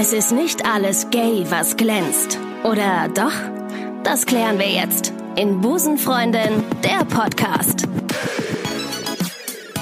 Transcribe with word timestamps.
Es 0.00 0.12
ist 0.12 0.30
nicht 0.30 0.64
alles 0.64 1.10
gay, 1.10 1.44
was 1.48 1.76
glänzt. 1.76 2.38
Oder 2.62 3.08
doch? 3.08 3.32
Das 4.04 4.26
klären 4.26 4.56
wir 4.60 4.70
jetzt 4.70 5.12
in 5.34 5.60
Busenfreundin, 5.60 6.62
der 6.84 7.04
Podcast. 7.04 7.88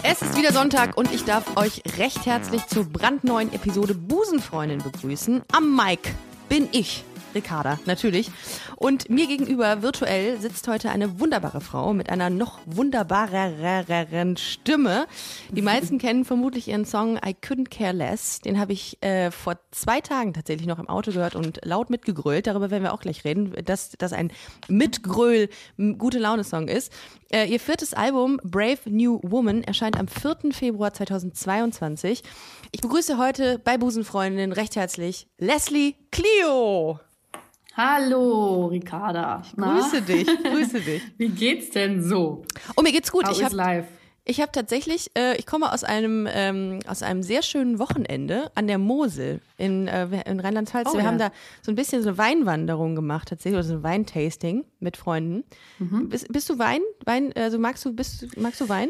Es 0.03 0.23
ist 0.23 0.39
wieder 0.39 0.53
Sonntag 0.53 0.97
und 0.97 1.13
ich 1.13 1.25
darf 1.25 1.59
euch 1.59 1.83
recht 1.99 2.25
herzlich 2.25 2.67
zur 2.67 2.85
brandneuen 2.85 3.53
Episode 3.53 3.95
Busenfreundin 3.95 4.79
begrüßen. 4.79 5.43
Am 5.53 5.77
Mic 5.77 6.01
bin 6.49 6.71
ich, 6.73 7.05
Ricarda, 7.37 7.79
natürlich. 7.85 8.31
Und 8.77 9.11
mir 9.11 9.27
gegenüber 9.27 9.83
virtuell 9.83 10.41
sitzt 10.41 10.67
heute 10.69 10.91
eine 10.91 11.21
wunderbare 11.21 11.61
Frau 11.61 11.93
mit 11.93 12.09
einer 12.09 12.31
noch 12.31 12.59
wunderbareren 12.65 14.39
Stimme. 14.39 15.07
Die 15.51 15.61
meisten 15.61 15.99
kennen 16.07 16.25
vermutlich 16.25 16.69
ihren 16.69 16.87
Song 16.87 17.17
I 17.17 17.37
Couldn't 17.39 17.69
Care 17.69 17.93
Less. 17.93 18.41
Den 18.41 18.59
habe 18.59 18.73
ich 18.73 19.03
äh, 19.03 19.31
vor 19.31 19.59
zwei 19.71 20.01
Tagen 20.01 20.33
tatsächlich 20.33 20.67
noch 20.67 20.79
im 20.79 20.89
Auto 20.89 21.13
gehört 21.13 21.35
und 21.35 21.61
laut 21.63 21.91
mitgegrölt. 21.91 22.47
Darüber 22.47 22.71
werden 22.71 22.85
wir 22.85 22.95
auch 22.95 23.01
gleich 23.01 23.25
reden, 23.25 23.53
dass 23.65 23.91
das 23.99 24.15
ein 24.15 24.33
Mitgröl 24.69 25.51
gute 25.99 26.19
Laune-Song 26.19 26.69
ist. 26.69 26.91
Äh, 27.31 27.47
ihr 27.47 27.61
viertes 27.61 27.93
Album 27.93 28.41
Brave 28.45 28.79
New 28.87 29.21
Woman 29.23 29.63
erscheint 29.63 29.99
am 29.99 30.09
4. 30.09 30.53
Februar 30.53 30.95
2022. 30.95 32.23
Ich 32.73 32.81
begrüße 32.81 33.19
heute 33.19 33.59
bei 33.59 33.77
Busenfreundin 33.77 34.53
recht 34.53 34.77
herzlich 34.77 35.29
Leslie 35.39 35.97
Clio. 36.11 37.01
Hallo, 37.77 38.69
Ricarda. 38.69 39.43
Ich 39.45 39.55
grüße 39.55 40.01
dich, 40.01 40.27
grüße 40.27 40.81
dich. 40.87 41.03
Wie 41.19 41.29
geht's 41.29 41.69
denn 41.71 42.03
so? 42.03 42.43
Oh, 42.75 42.81
mir 42.81 42.91
geht's 42.91 43.13
gut. 43.13 43.27
How 43.27 43.33
ich 43.37 43.43
is 43.45 43.53
life? 43.53 43.87
Ich 44.25 44.41
habe 44.41 44.51
tatsächlich, 44.51 45.11
äh, 45.15 45.37
ich 45.37 45.45
komme 45.45 45.71
aus 45.71 45.85
einem 45.85 46.27
ähm, 46.33 46.81
aus 46.89 47.03
einem 47.03 47.23
sehr 47.23 47.43
schönen 47.43 47.79
Wochenende 47.79 48.51
an 48.55 48.67
der 48.67 48.79
Mosel 48.79 49.41
in, 49.59 49.89
äh, 49.89 50.09
in 50.29 50.41
Rheinland-Pfalz. 50.41 50.89
Oh, 50.91 50.95
Wir 50.95 51.01
ja. 51.03 51.07
haben 51.07 51.19
da 51.19 51.31
so 51.61 51.71
ein 51.71 51.75
bisschen 51.75 52.03
so 52.03 52.09
eine 52.09 52.19
Weinwanderung 52.19 52.95
gemacht 52.97 53.29
tatsächlich 53.29 53.59
oder 53.59 53.69
so 53.69 53.75
ein 53.75 53.83
Weintasting 53.83 54.65
mit 54.81 54.97
Freunden. 54.97 55.45
Mhm. 55.79 56.09
Bist, 56.09 56.33
bist 56.33 56.49
du 56.49 56.59
Wein? 56.59 56.81
Wein? 57.05 57.35
Also 57.37 57.59
magst 57.59 57.85
du 57.85 57.93
bist 57.93 58.39
magst 58.39 58.61
du 58.63 58.71
Wein? 58.71 58.89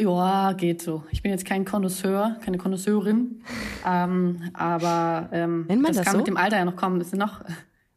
Ja, 0.00 0.52
geht 0.52 0.82
so. 0.82 1.04
Ich 1.10 1.22
bin 1.22 1.30
jetzt 1.30 1.44
kein 1.46 1.64
Connoisseur, 1.64 2.36
keine 2.44 2.58
Connoisseurin. 2.58 3.42
ähm, 3.86 4.50
aber 4.54 5.28
ähm, 5.32 5.66
Nennt 5.68 5.82
man 5.82 5.90
das 5.92 5.98
das 5.98 6.04
kann 6.06 6.12
so? 6.12 6.18
mit 6.18 6.26
dem 6.26 6.36
Alter 6.36 6.56
ja 6.58 6.64
noch 6.64 6.76
kommen. 6.76 6.98
Das 6.98 7.08
ist 7.08 7.16
noch. 7.16 7.40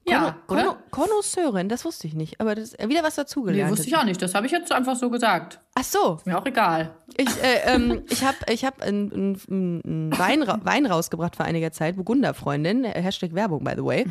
Ja, 0.09 0.37
oder? 0.47 0.77
Connoisseurin, 0.89 1.67
das 1.67 1.83
wusste 1.83 2.07
ich 2.07 2.13
nicht. 2.13 2.39
Aber 2.39 2.55
das 2.55 2.73
ist 2.75 2.87
wieder 2.89 3.03
was 3.03 3.17
Nee, 3.17 3.23
dazugelernt. 3.23 3.71
wusste 3.71 3.87
ich 3.87 3.97
auch 3.97 4.05
nicht. 4.05 4.21
Das 4.21 4.35
habe 4.35 4.45
ich 4.45 4.53
jetzt 4.53 4.71
einfach 4.71 4.95
so 4.95 5.09
gesagt. 5.09 5.59
Ach 5.75 5.83
so, 5.83 6.17
Mir 6.23 6.37
auch 6.37 6.45
egal. 6.45 6.91
Ich, 7.17 7.27
äh, 7.43 7.73
ähm, 7.75 8.03
ich 8.09 8.23
habe 8.23 8.37
ich 8.49 8.63
hab 8.63 8.81
einen 8.81 9.37
einen 9.49 10.17
Wein, 10.17 10.45
Wein 10.63 10.85
rausgebracht 10.85 11.35
vor 11.35 11.45
einiger 11.45 11.73
Zeit, 11.73 11.97
Burgunderfreundin, 11.97 12.85
äh, 12.85 13.01
Hashtag 13.01 13.33
Werbung, 13.33 13.65
by 13.65 13.73
the 13.75 13.83
way. 13.83 14.05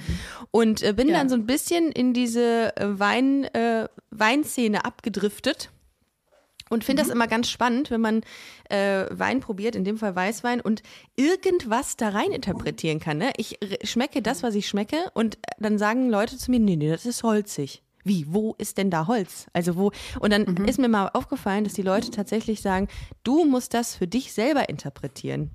Und 0.51 0.83
äh, 0.83 0.93
bin 0.93 1.09
Ja. 1.09 1.15
dann 1.17 1.31
so 1.31 1.35
ein 1.35 1.47
bisschen 1.47 1.91
in 1.93 2.13
diese 2.13 2.77
äh, 2.77 2.99
Wein, 2.99 3.45
äh, 3.55 3.89
Weinszene 4.11 4.85
abgedriftet. 4.85 5.71
Und 6.69 6.83
finde 6.83 7.03
das 7.03 7.13
immer 7.13 7.29
ganz 7.29 7.49
spannend, 7.49 7.91
wenn 7.91 8.01
man 8.01 8.23
äh, 8.71 9.07
Wein 9.11 9.41
probiert, 9.41 9.77
in 9.77 9.85
dem 9.85 9.99
Fall 9.99 10.17
Weißwein, 10.17 10.61
und 10.61 10.83
irgendwas 11.15 11.97
da 11.97 12.09
rein 12.09 12.33
interpretieren 12.33 12.99
kann. 12.99 13.19
Ne? 13.19 13.33
Ich 13.37 13.59
schmecke 13.85 14.21
das, 14.21 14.43
was 14.43 14.55
ich 14.55 14.69
schmecke, 14.69 14.97
und 15.15 15.39
dann 15.59 15.79
sagen 15.79 16.11
Leute 16.11 16.37
zu 16.39 16.51
mir, 16.51 16.59
nee, 16.59 16.77
nee, 16.77 16.91
das 16.91 17.07
ist 17.07 17.23
holzig. 17.23 17.83
Wie, 18.03 18.25
wo 18.29 18.55
ist 18.59 18.79
denn 18.79 18.91
da 18.91 19.09
Holz? 19.09 19.47
Also 19.53 19.77
wo? 19.77 19.91
Und 20.21 20.33
dann 20.33 20.45
ist 20.67 20.79
mir 20.79 20.89
mal 20.89 21.11
aufgefallen, 21.13 21.65
dass 21.65 21.73
die 21.73 21.83
Leute 21.83 22.13
tatsächlich 22.13 22.61
sagen, 22.61 22.87
du 23.25 23.45
musst 23.45 23.75
das 23.75 23.97
für 23.97 24.07
dich 24.07 24.33
selber 24.33 24.69
interpretieren. 24.69 25.51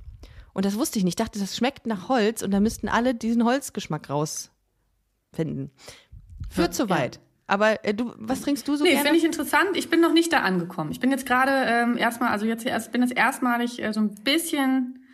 Und 0.54 0.66
das 0.66 0.76
wusste 0.78 1.00
ich 1.00 1.06
nicht. 1.06 1.14
Ich 1.20 1.23
dachte, 1.23 1.39
das 1.39 1.56
schmeckt 1.56 1.86
nach 1.88 2.09
Holz 2.09 2.42
und 2.42 2.52
da 2.52 2.59
müssten 2.59 2.89
alle 2.89 3.16
diesen 3.16 3.45
Holzgeschmack 3.45 4.09
rausfinden. 4.09 5.72
Führt 6.50 6.73
zu 6.76 6.89
Ja. 7.16 7.22
Aber 7.47 7.84
äh, 7.84 7.94
du, 7.94 8.14
was 8.17 8.42
trinkst 8.42 8.67
du 8.67 8.75
so 8.75 8.84
Nee, 8.84 8.92
gerne? 8.92 9.03
finde 9.06 9.17
ich 9.20 9.25
interessant. 9.25 9.70
Ich 9.75 9.89
bin 9.89 10.00
noch 10.00 10.14
nicht 10.14 10.32
da 10.32 10.39
angekommen. 10.42 10.92
Ich 10.92 10.99
bin 10.99 11.11
jetzt 11.11 11.26
gerade 11.26 11.52
ähm, 11.52 11.98
erstmal, 11.98 12.30
also 12.30 12.45
jetzt 12.45 12.66
erst, 12.66 12.92
bin 12.92 13.02
jetzt 13.02 13.16
erstmalig 13.17 13.82
äh, 13.83 13.92
so 13.92 13.99
ein 13.99 14.16
bisschen, 14.23 15.05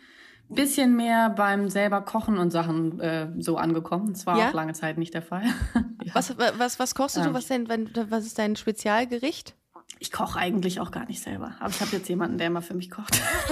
bisschen 0.48 0.94
mehr 0.96 1.30
beim 1.30 1.68
selber 1.68 2.00
Kochen 2.02 2.38
und 2.38 2.50
Sachen 2.52 3.00
äh, 3.00 3.28
so 3.38 3.56
angekommen. 3.56 4.12
Das 4.12 4.24
war 4.26 4.38
Ja? 4.38 4.48
auch 4.50 4.54
lange 4.54 4.72
Zeit 4.74 4.98
nicht 4.98 5.14
der 5.14 5.22
Fall. 5.22 5.44
ja. 6.04 6.14
Was, 6.14 6.36
was, 6.38 6.78
was 6.78 6.94
kochst 6.94 7.16
du 7.16 7.22
so? 7.22 7.28
Ähm. 7.28 7.34
Was, 7.34 7.46
denn, 7.48 7.68
wenn, 7.68 7.90
was 8.08 8.24
ist 8.24 8.38
dein 8.38 8.54
Spezialgericht? 8.56 9.54
Ich 10.00 10.12
koche 10.12 10.38
eigentlich 10.38 10.80
auch 10.80 10.92
gar 10.92 11.06
nicht 11.06 11.20
selber. 11.22 11.56
Aber 11.58 11.70
ich 11.70 11.80
habe 11.80 11.90
jetzt 11.96 12.08
jemanden, 12.08 12.38
der 12.38 12.46
immer 12.46 12.62
für 12.62 12.74
mich 12.74 12.88
kocht. 12.90 13.20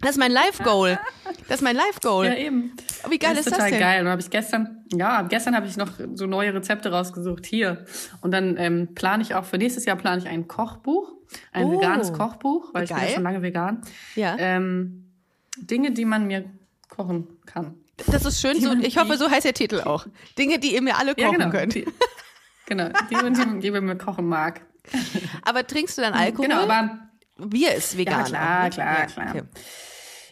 Das 0.00 0.12
ist 0.12 0.18
mein 0.18 0.32
Live-Goal. 0.32 0.98
Das 1.48 1.56
ist 1.56 1.62
mein 1.62 1.76
Live-Goal. 1.76 2.26
Ja, 2.26 2.34
eben. 2.34 2.72
Wie 3.08 3.18
geil 3.18 3.36
ist, 3.36 3.46
das 3.46 3.54
total 3.54 3.70
denn? 3.70 3.80
geil. 3.80 4.02
Und 4.02 4.08
habe 4.10 4.20
ich 4.20 4.30
gestern, 4.30 4.84
ja, 4.92 5.22
gestern 5.22 5.54
habe 5.56 5.66
ich 5.66 5.76
noch 5.76 5.92
so 6.14 6.26
neue 6.26 6.52
Rezepte 6.54 6.90
rausgesucht 6.90 7.46
hier. 7.46 7.84
Und 8.20 8.30
dann 8.32 8.56
ähm, 8.58 8.94
plane 8.94 9.22
ich 9.22 9.34
auch 9.34 9.44
für 9.44 9.56
nächstes 9.58 9.84
Jahr 9.84 9.96
plane 9.96 10.20
ich 10.22 10.28
ein 10.28 10.46
Kochbuch, 10.48 11.12
ein 11.52 11.64
Oh. 11.66 11.72
veganes 11.78 12.12
Kochbuch, 12.12 12.72
weil 12.74 12.84
ich 12.84 12.90
bin 12.90 12.98
Geil. 12.98 13.08
ja 13.08 13.14
schon 13.14 13.22
lange 13.22 13.42
vegan. 13.42 13.80
Ja. 14.14 14.36
Ähm, 14.38 15.10
Dinge, 15.56 15.92
die 15.92 16.04
man 16.04 16.26
mir 16.26 16.44
kochen 16.88 17.28
kann. 17.46 17.74
Das 18.08 18.24
ist 18.24 18.40
schön. 18.40 18.60
So, 18.60 18.72
ich 18.74 18.98
hoffe, 18.98 19.16
so 19.16 19.30
heißt 19.30 19.44
der 19.44 19.54
Titel 19.54 19.80
auch. 19.80 20.06
Dinge, 20.36 20.58
die 20.58 20.74
ihr 20.74 20.82
mir 20.82 20.96
alle 20.98 21.14
kochen 21.14 21.24
ja, 21.24 21.38
genau. 21.38 21.50
könnt. 21.50 21.74
Die, 21.74 21.86
genau, 22.66 22.88
die, 23.10 23.14
die, 23.14 23.60
die 23.60 23.70
man 23.70 23.84
mir 23.84 23.96
kochen 23.96 24.26
mag. 24.26 24.62
Aber 25.42 25.66
trinkst 25.66 25.96
du 25.96 26.02
dann 26.02 26.12
Alkohol? 26.12 26.48
Genau, 26.48 26.62
aber 26.62 26.98
Bier 27.38 27.74
ist 27.74 27.96
vegan. 27.96 28.20
Ja, 28.20 28.24
klar, 28.24 28.64
ne? 28.64 28.70
klar, 28.70 28.98
Ja, 29.00 29.06
klar. 29.06 29.28
okay. 29.30 29.42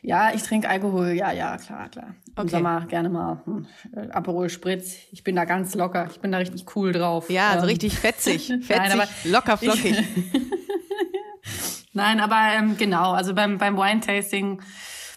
ja, 0.03 0.35
ich 0.35 0.43
trinke 0.43 0.69
Alkohol. 0.69 1.09
Ja, 1.13 1.33
ja, 1.33 1.57
klar, 1.57 1.89
klar. 1.89 2.15
Im 2.27 2.33
Okay. 2.35 2.49
Sommer 2.49 2.87
gerne 2.87 3.09
mal 3.11 3.43
hm, 3.45 3.67
äh, 3.95 4.09
Aperol 4.11 4.49
Spritz. 4.49 4.97
Ich 5.11 5.23
bin 5.23 5.37
da 5.37 5.45
ganz 5.45 5.75
locker. 5.75 6.09
Ich 6.11 6.21
bin 6.21 6.33
da 6.33 6.39
richtig 6.39 6.65
cool 6.77 6.93
drauf. 6.93 7.29
Ja, 7.29 7.53
so 7.55 7.59
Ähm, 7.59 7.65
richtig 7.65 7.99
fetzig. 7.99 8.47
Fetzig, 8.63 8.69
Nein, 8.77 8.93
aber 8.93 9.09
locker 9.25 9.57
flockig. 9.59 10.03
Nein, 11.93 12.21
aber 12.21 12.39
ähm, 12.57 12.77
genau, 12.79 13.13
also 13.13 13.35
beim, 13.35 13.59
beim 13.59 13.77
Wine-Tasting 13.77 14.63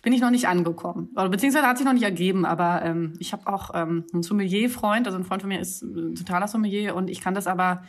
bin 0.01 0.13
ich 0.13 0.19
noch 0.21 0.29
nicht 0.29 0.47
angekommen. 0.47 1.09
Oder 1.15 1.29
beziehungsweise 1.29 1.65
hat 1.65 1.77
sich 1.77 1.85
noch 1.85 1.93
nicht 1.93 2.03
ergeben, 2.03 2.45
aber 2.45 2.81
ähm, 2.83 3.13
ich 3.19 3.31
habe 3.31 3.47
auch 3.47 3.71
ähm, 3.73 4.03
einen 4.13 4.23
Sommelier-Freund, 4.23 5.07
also 5.07 5.17
ein 5.17 5.23
Freund 5.23 5.41
von 5.41 5.49
mir 5.49 5.59
ist 5.61 5.81
ein 5.83 6.15
totaler 6.15 6.47
Sommelier 6.49 6.95
und 6.95 7.09
ich 7.09 7.21
kann 7.21 7.33
das 7.33 7.47
aber, 7.47 7.83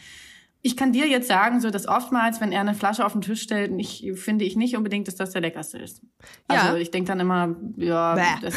ich 0.63 0.77
kann 0.77 0.93
dir 0.93 1.07
jetzt 1.07 1.29
sagen, 1.29 1.61
so 1.61 1.71
dass 1.71 1.87
oftmals, 1.87 2.41
wenn 2.41 2.51
er 2.53 2.61
eine 2.61 2.75
Flasche 2.75 3.05
auf 3.05 3.13
den 3.13 3.21
Tisch 3.23 3.43
stellt, 3.43 3.71
ich, 3.79 4.11
finde 4.17 4.45
ich 4.45 4.57
nicht 4.57 4.77
unbedingt, 4.77 5.07
dass 5.09 5.15
das 5.15 5.31
der 5.31 5.41
leckerste 5.41 5.79
ist. 5.79 6.03
Also 6.49 6.69
Ja. 6.69 6.77
ich 6.77 6.91
denk 6.91 7.07
dann 7.07 7.21
immer, 7.21 7.55
ja, 7.77 8.39
das, 8.41 8.55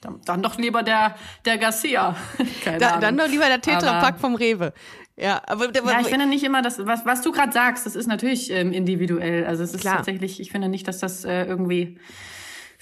dann, 0.00 0.20
dann 0.24 0.42
doch 0.42 0.56
lieber 0.56 0.82
der, 0.82 1.14
der 1.44 1.58
Garcia. 1.58 2.16
Keine 2.64 2.78
Da, 2.78 2.88
Ahnung. 2.88 3.00
dann 3.02 3.16
doch 3.18 3.28
lieber 3.28 3.46
der 3.46 3.60
Tetrapack 3.60 4.08
Aber- 4.14 4.18
vom 4.18 4.34
Rewe. 4.34 4.72
Ja, 5.16 5.42
aber, 5.46 5.68
der, 5.68 5.84
Ja, 5.84 6.00
ich 6.00 6.06
finde 6.06 6.24
nicht 6.24 6.44
immer, 6.44 6.62
dass 6.62 6.78
was, 6.86 7.04
was 7.04 7.20
du 7.20 7.30
gerade 7.30 7.52
sagst, 7.52 7.84
das 7.84 7.94
ist 7.94 8.06
natürlich 8.06 8.50
ähm, 8.50 8.72
individuell. 8.72 9.44
Also 9.44 9.62
es 9.62 9.74
ist 9.74 9.80
Klar. 9.82 9.96
tatsächlich, 9.96 10.40
ich 10.40 10.50
finde 10.50 10.70
nicht, 10.70 10.88
dass 10.88 10.98
das 10.98 11.26
äh, 11.26 11.44
irgendwie 11.44 11.98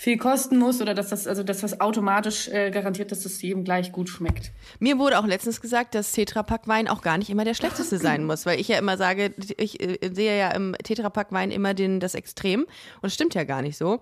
viel 0.01 0.17
kosten 0.17 0.59
muss 0.59 0.81
oder 0.81 0.95
dass 0.95 1.09
das, 1.09 1.27
also 1.27 1.43
dass 1.43 1.59
das 1.59 1.81
automatisch 1.81 2.47
äh, 2.47 2.71
garantiert, 2.71 3.11
dass 3.11 3.25
das 3.25 3.43
jedem 3.43 3.65
gleich 3.65 3.91
gut 3.91 4.09
schmeckt. 4.09 4.53
Mir 4.79 4.97
wurde 4.97 5.19
auch 5.19 5.27
letztens 5.27 5.61
gesagt, 5.61 5.97
dass 5.97 6.13
Tetrapack-Wein 6.13 6.87
auch 6.87 7.03
gar 7.03 7.19
nicht 7.19 7.31
immer 7.31 7.45
der 7.45 7.55
schlechteste 7.55 7.99
sein 8.09 8.25
muss, 8.25 8.47
weil 8.47 8.61
ich 8.61 8.69
ja 8.69 8.79
immer 8.79 8.97
sage, 8.97 9.35
ich 9.57 9.83
äh, 9.83 9.99
sehe 10.15 10.39
ja 10.39 10.53
im 10.53 10.77
Tetrapack-Wein 10.85 11.51
immer 11.51 11.75
den, 11.75 11.99
das 11.99 12.15
Extrem 12.15 12.61
und 12.61 12.69
das 13.03 13.15
stimmt 13.15 13.35
ja 13.35 13.43
gar 13.43 13.61
nicht 13.61 13.77
so. 13.77 13.99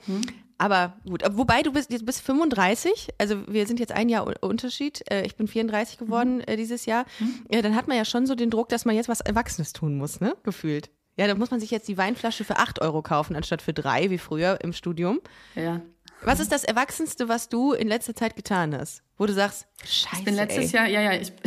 Aber 0.58 0.98
gut, 1.08 1.22
aber 1.22 1.38
wobei 1.38 1.62
du 1.62 1.72
bist, 1.72 1.90
du 1.90 2.04
bist 2.04 2.20
35, 2.20 3.08
also 3.16 3.36
wir 3.48 3.66
sind 3.66 3.80
jetzt 3.80 3.92
ein 3.92 4.10
Jahr 4.10 4.26
Unterschied. 4.42 5.02
Äh, 5.10 5.24
Ich 5.24 5.36
bin 5.36 5.48
34 5.48 5.96
geworden 5.96 6.42
äh, 6.42 6.58
dieses 6.58 6.84
Jahr. 6.84 7.06
Ja, 7.50 7.62
dann 7.62 7.74
hat 7.74 7.88
man 7.88 7.96
ja 7.96 8.04
schon 8.04 8.26
so 8.26 8.34
den 8.34 8.50
Druck, 8.50 8.68
dass 8.68 8.84
man 8.84 8.94
jetzt 8.96 9.08
was 9.08 9.22
Erwachsenes 9.22 9.72
tun 9.72 9.96
muss, 9.96 10.20
ne? 10.20 10.36
Gefühlt. 10.42 10.90
Ja, 11.16 11.27
da 11.27 11.34
muss 11.34 11.50
man 11.50 11.60
sich 11.60 11.71
jetzt 11.71 11.88
die 11.88 11.97
Weinflasche 11.97 12.44
für 12.44 12.59
8 12.59 12.81
Euro 12.82 13.03
kaufen, 13.03 13.37
anstatt 13.37 13.62
für 13.62 13.72
3, 13.72 14.10
wie 14.10 14.19
früher 14.19 14.59
im 14.62 14.72
Studium. 14.72 15.21
Ja. 15.54 15.81
Was 16.22 16.41
ist 16.41 16.53
das 16.53 16.65
Erwachsenste, 16.65 17.28
was 17.28 17.49
du 17.49 17.72
in 17.72 17.88
letzter 17.88 18.14
Zeit 18.14 18.37
getan 18.37 18.75
hast? 18.76 19.02
Wo 19.19 19.26
du 19.26 19.32
sagst, 19.32 19.67
scheiße, 19.85 20.17
Ich 20.19 20.25
bin 20.25 20.35
letztes 20.35 20.73
ey. 20.73 20.79
Jahr, 20.81 20.87
ja, 20.88 21.00
ja, 21.00 21.12
ich. 21.20 21.32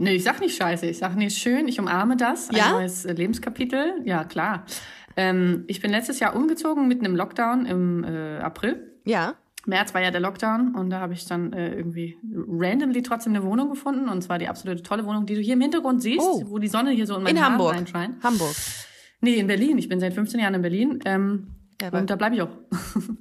Nee, 0.00 0.12
ich 0.12 0.22
sag 0.22 0.38
nicht 0.40 0.56
scheiße, 0.56 0.86
ich 0.86 0.98
sag 0.98 1.16
nee, 1.16 1.28
schön, 1.28 1.66
ich 1.66 1.80
umarme 1.80 2.16
das. 2.16 2.50
Ein 2.50 2.56
Ja? 2.56 2.70
neues 2.70 3.04
äh, 3.04 3.14
Lebenskapitel. 3.14 4.00
Ja, 4.04 4.22
klar. 4.22 4.64
Ähm, 5.16 5.64
ich 5.66 5.80
bin 5.80 5.90
letztes 5.90 6.20
Jahr 6.20 6.36
umgezogen 6.36 6.86
mitten 6.86 7.04
im 7.04 7.16
Lockdown 7.16 7.66
im 7.66 8.04
äh, 8.04 8.38
April. 8.38 8.92
Ja. 9.04 9.34
März 9.66 9.94
war 9.94 10.00
ja 10.00 10.12
der 10.12 10.20
Lockdown 10.20 10.76
und 10.76 10.90
da 10.90 11.00
habe 11.00 11.14
ich 11.14 11.26
dann 11.26 11.52
äh, 11.52 11.74
irgendwie 11.74 12.16
randomly 12.22 13.02
trotzdem 13.02 13.34
eine 13.34 13.42
Wohnung 13.44 13.70
gefunden 13.70 14.08
und 14.08 14.22
zwar 14.22 14.38
die 14.38 14.46
absolute 14.46 14.84
tolle 14.84 15.04
Wohnung, 15.04 15.26
die 15.26 15.34
du 15.34 15.40
hier 15.40 15.54
im 15.54 15.60
Hintergrund 15.62 16.00
siehst, 16.00 16.20
Oh. 16.24 16.44
wo 16.46 16.58
die 16.58 16.68
Sonne 16.68 16.92
hier 16.92 17.06
so 17.08 17.16
in 17.16 17.24
mein 17.24 17.34
In 17.36 17.44
Hamburg. 17.44 17.74
reinscheint. 17.74 18.22
Hamburg. 18.22 18.54
Nee, 19.20 19.34
in 19.34 19.46
Berlin. 19.46 19.78
Ich 19.78 19.88
bin 19.88 20.00
seit 20.00 20.14
15 20.14 20.40
Jahren 20.40 20.54
in 20.54 20.62
Berlin 20.62 21.00
ähm, 21.04 21.48
Ja, 21.80 21.90
und 21.90 22.08
da 22.08 22.16
bleibe 22.16 22.36
ich 22.36 22.42
auch. 22.42 22.50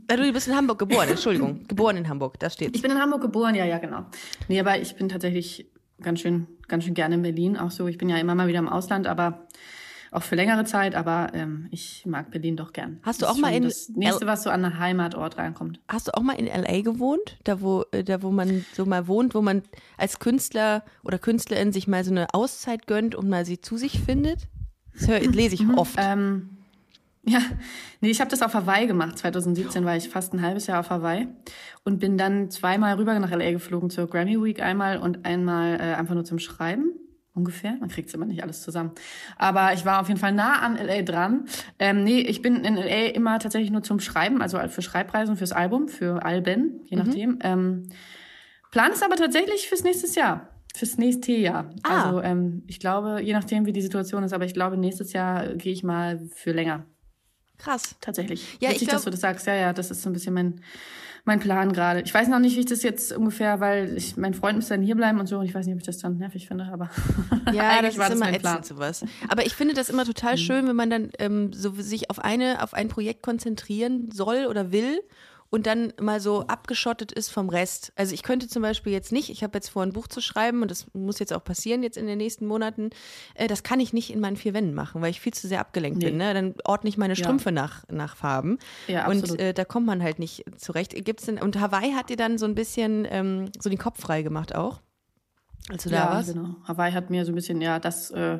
Ja, 0.09 0.15
du 0.15 0.31
bist 0.31 0.47
in 0.47 0.55
Hamburg 0.55 0.79
geboren, 0.79 1.09
Entschuldigung. 1.09 1.63
geboren 1.67 1.97
in 1.97 2.07
Hamburg, 2.07 2.39
da 2.39 2.49
steht. 2.49 2.75
Ich 2.75 2.81
bin 2.81 2.91
in 2.91 2.99
Hamburg 2.99 3.21
geboren, 3.21 3.55
ja, 3.55 3.65
ja, 3.65 3.77
genau. 3.77 4.05
Nee, 4.47 4.59
aber 4.59 4.79
ich 4.79 4.95
bin 4.95 5.09
tatsächlich 5.09 5.69
ganz 6.01 6.21
schön, 6.21 6.47
ganz 6.67 6.83
schön 6.83 6.93
gerne 6.93 7.15
in 7.15 7.21
Berlin. 7.23 7.57
Auch 7.57 7.71
so, 7.71 7.87
ich 7.87 7.97
bin 7.97 8.09
ja 8.09 8.17
immer 8.17 8.35
mal 8.35 8.47
wieder 8.47 8.59
im 8.59 8.69
Ausland, 8.69 9.07
aber 9.07 9.47
auch 10.11 10.23
für 10.23 10.35
längere 10.35 10.63
Zeit, 10.63 10.95
aber 10.95 11.31
ähm, 11.33 11.67
ich 11.71 12.05
mag 12.05 12.31
Berlin 12.31 12.55
doch 12.55 12.71
gern. 12.71 12.99
Hast 13.03 13.21
du 13.21 13.25
auch 13.25 13.37
mal 13.37 13.53
in 13.53 13.63
das 13.63 13.89
nächste, 13.89 14.25
was 14.25 14.43
so 14.43 14.49
an 14.49 14.63
einen 14.63 14.79
Heimatort 14.79 15.37
reinkommt? 15.37 15.79
Hast 15.89 16.07
du 16.07 16.13
auch 16.13 16.21
mal 16.21 16.33
in 16.33 16.47
LA 16.47 16.81
gewohnt? 16.81 17.37
Da 17.43 17.61
wo, 17.61 17.83
äh, 17.91 18.03
da 18.03 18.21
wo 18.21 18.31
man 18.31 18.65
so 18.73 18.85
mal 18.85 19.07
wohnt, 19.07 19.35
wo 19.35 19.41
man 19.41 19.63
als 19.97 20.19
Künstler 20.19 20.83
oder 21.03 21.19
Künstlerin 21.19 21.73
sich 21.73 21.87
mal 21.87 22.03
so 22.03 22.11
eine 22.11 22.33
Auszeit 22.33 22.87
gönnt 22.87 23.15
und 23.15 23.27
mal 23.27 23.45
sie 23.45 23.59
zu 23.59 23.77
sich 23.77 23.99
findet? 23.99 24.47
Das 24.97 25.07
hör, 25.07 25.19
lese 25.31 25.55
ich 25.55 25.67
oft. 25.75 25.95
Ähm, 25.97 26.49
ja, 27.23 27.41
nee, 27.99 28.09
ich 28.09 28.21
habe 28.21 28.31
das 28.31 28.41
auf 28.41 28.53
Hawaii 28.53 28.87
gemacht. 28.87 29.17
2017 29.17 29.83
war 29.83 29.97
ich 29.97 30.07
fast 30.07 30.33
ein 30.33 30.41
halbes 30.41 30.67
Jahr 30.67 30.79
auf 30.79 30.89
Hawaii 30.89 31.27
und 31.83 31.99
bin 31.99 32.17
dann 32.17 32.49
zweimal 32.49 32.95
rüber 32.95 33.19
nach 33.19 33.31
LA 33.31 33.51
geflogen 33.51 33.89
zur 33.89 34.07
Grammy 34.07 34.41
Week 34.41 34.61
einmal 34.61 34.97
und 34.97 35.25
einmal 35.25 35.75
äh, 35.75 35.95
einfach 35.95 36.15
nur 36.15 36.23
zum 36.23 36.39
Schreiben. 36.39 36.93
Ungefähr. 37.33 37.75
Man 37.79 37.89
kriegt's 37.89 38.13
immer 38.15 38.25
nicht 38.25 38.41
alles 38.41 38.63
zusammen. 38.63 38.91
Aber 39.37 39.73
ich 39.73 39.85
war 39.85 40.01
auf 40.01 40.07
jeden 40.07 40.19
Fall 40.19 40.31
nah 40.31 40.59
an 40.59 40.75
LA 40.75 41.03
dran. 41.03 41.45
Ähm, 41.77 42.03
nee, 42.03 42.21
ich 42.21 42.41
bin 42.41 42.63
in 42.63 42.75
LA 42.75 43.09
immer 43.13 43.37
tatsächlich 43.37 43.69
nur 43.69 43.83
zum 43.83 43.99
Schreiben, 43.99 44.41
also 44.41 44.57
für 44.69 44.81
Schreibreisen, 44.81 45.37
fürs 45.37 45.51
Album, 45.51 45.87
für 45.87 46.25
Alben, 46.25 46.81
je 46.85 46.97
nachdem. 46.97 47.37
Ähm, 47.43 47.89
Plan 48.71 48.91
ist 48.91 49.03
aber 49.03 49.17
tatsächlich 49.17 49.67
fürs 49.67 49.83
nächstes 49.83 50.15
Jahr. 50.15 50.49
Fürs 50.77 50.97
nächste 50.99 51.31
Jahr. 51.31 51.71
Ah. 51.83 52.03
Also 52.03 52.21
ähm, 52.21 52.61
ich 52.67 52.79
glaube, 52.79 53.19
je 53.21 53.33
nachdem, 53.33 53.65
wie 53.65 53.73
die 53.73 53.81
Situation 53.81 54.23
ist, 54.23 54.31
aber 54.33 54.45
ich 54.45 54.53
glaube, 54.53 54.77
nächstes 54.77 55.11
Jahr 55.11 55.47
gehe 55.55 55.73
ich 55.73 55.83
mal 55.83 56.19
für 56.35 56.51
länger. 56.51 56.85
Krass. 57.57 57.95
Tatsächlich. 57.99 58.57
Ja, 58.59 58.69
Witzig, 58.69 58.83
ich 58.83 58.87
glaub- 58.87 58.97
dass 58.97 59.03
du 59.05 59.09
das 59.09 59.21
sagst. 59.21 59.47
Ja, 59.47 59.55
ja, 59.55 59.73
das 59.73 59.89
ist 59.89 60.03
so 60.03 60.09
ein 60.09 60.13
bisschen 60.13 60.35
mein, 60.35 60.61
mein 61.25 61.39
Plan 61.39 61.73
gerade. 61.73 62.01
Ich 62.01 62.13
weiß 62.13 62.27
noch 62.27 62.37
nicht, 62.37 62.55
wie 62.55 62.59
ich 62.59 62.65
das 62.67 62.83
jetzt 62.83 63.11
ungefähr, 63.11 63.59
weil 63.59 63.97
ich, 63.97 64.17
mein 64.17 64.35
Freund 64.35 64.57
muss 64.57 64.67
dann 64.67 64.83
hierbleiben 64.83 65.19
und 65.19 65.25
so 65.25 65.39
und 65.39 65.45
ich 65.45 65.55
weiß 65.55 65.65
nicht, 65.65 65.73
ob 65.73 65.79
ich 65.79 65.85
das 65.87 65.97
dann 65.97 66.17
nervig 66.19 66.47
finde, 66.47 66.65
aber 66.71 66.91
Ja, 67.53 67.69
eigentlich 67.71 67.95
das 67.95 67.97
war 67.97 68.05
ist 68.05 68.11
das 68.11 68.11
immer 68.11 68.25
mein 68.31 68.39
Plan. 68.39 68.53
Mhm. 68.53 68.59
ätzend 68.59 68.65
sowas. 68.77 69.05
Aber 69.27 69.45
ich 69.47 69.55
finde 69.55 69.73
das 69.73 69.89
immer 69.89 70.05
total 70.05 70.37
schön, 70.37 70.67
wenn 70.67 70.75
man 70.75 70.91
dann 70.91 71.09
ähm, 71.17 71.51
so 71.53 71.73
sich 71.79 72.11
auf 72.11 72.19
eine, 72.19 72.61
auf 72.61 72.75
ein 72.75 72.87
Projekt 72.87 73.23
konzentrieren 73.23 74.11
soll 74.11 74.45
oder 74.45 74.71
will 74.71 75.01
und 75.49 75.65
dann 75.65 75.93
mal 75.99 76.19
so 76.19 76.41
abgeschottet 76.47 77.11
ist 77.11 77.29
vom 77.29 77.49
Rest. 77.49 77.93
Also 77.95 78.13
ich 78.13 78.23
könnte 78.23 78.47
zum 78.47 78.61
Beispiel 78.61 78.91
jetzt 78.91 79.11
nicht, 79.11 79.29
ich 79.29 79.43
habe 79.43 79.57
jetzt 79.57 79.69
vor, 79.69 79.83
ein 79.83 79.93
Buch 79.93 80.07
zu 80.07 80.19
schreiben 80.21 80.61
und 80.61 80.71
das 80.71 80.87
muss 80.93 81.19
jetzt 81.19 81.33
auch 81.33 81.43
passieren 81.43 81.83
jetzt 81.83 81.97
in 81.97 82.05
den 82.05 82.17
nächsten 82.17 82.45
Monaten. 82.45 82.89
Äh, 83.35 83.47
das 83.47 83.63
kann 83.63 83.79
ich 83.79 83.93
nicht 83.93 84.11
in 84.11 84.19
meinen 84.19 84.35
vier 84.35 84.53
Wänden 84.53 84.73
machen, 84.73 85.01
weil 85.01 85.09
ich 85.09 85.21
viel 85.21 85.33
zu 85.33 85.47
sehr 85.47 85.59
abgelenkt 85.59 85.99
Nee. 85.99 86.05
bin. 86.07 86.17
Ne? 86.17 86.33
Dann 86.33 86.55
ordne 86.65 86.89
ich 86.89 86.97
meine 86.97 87.15
Strümpfe 87.15 87.51
nach, 87.51 87.83
nach 87.89 88.17
Farben. 88.17 88.59
Ja, 88.87 89.07
und 89.07 89.19
absolut. 89.21 89.41
äh, 89.41 89.53
da 89.53 89.63
kommt 89.63 89.85
man 89.85 90.03
halt 90.03 90.19
nicht 90.19 90.43
zurecht. 90.57 90.93
Gibt's 91.05 91.25
denn, 91.25 91.39
und 91.41 91.59
Hawaii 91.59 91.93
hat 91.93 92.09
dir 92.09 92.17
dann 92.17 92.37
so 92.37 92.45
ein 92.45 92.55
bisschen 92.55 93.07
ähm, 93.09 93.49
so 93.59 93.69
den 93.69 93.79
Kopf 93.79 94.01
frei 94.01 94.23
gemacht 94.23 94.53
auch, 94.53 94.81
als 95.69 95.83
du 95.83 95.89
da 95.89 95.95
ja, 95.95 96.11
warst? 96.11 96.33
genau. 96.33 96.55
Hawaii 96.65 96.91
hat 96.91 97.09
mir 97.09 97.23
so 97.25 97.31
ein 97.31 97.35
bisschen, 97.35 97.61
ja, 97.61 97.79
das, 97.79 98.11
äh, 98.11 98.39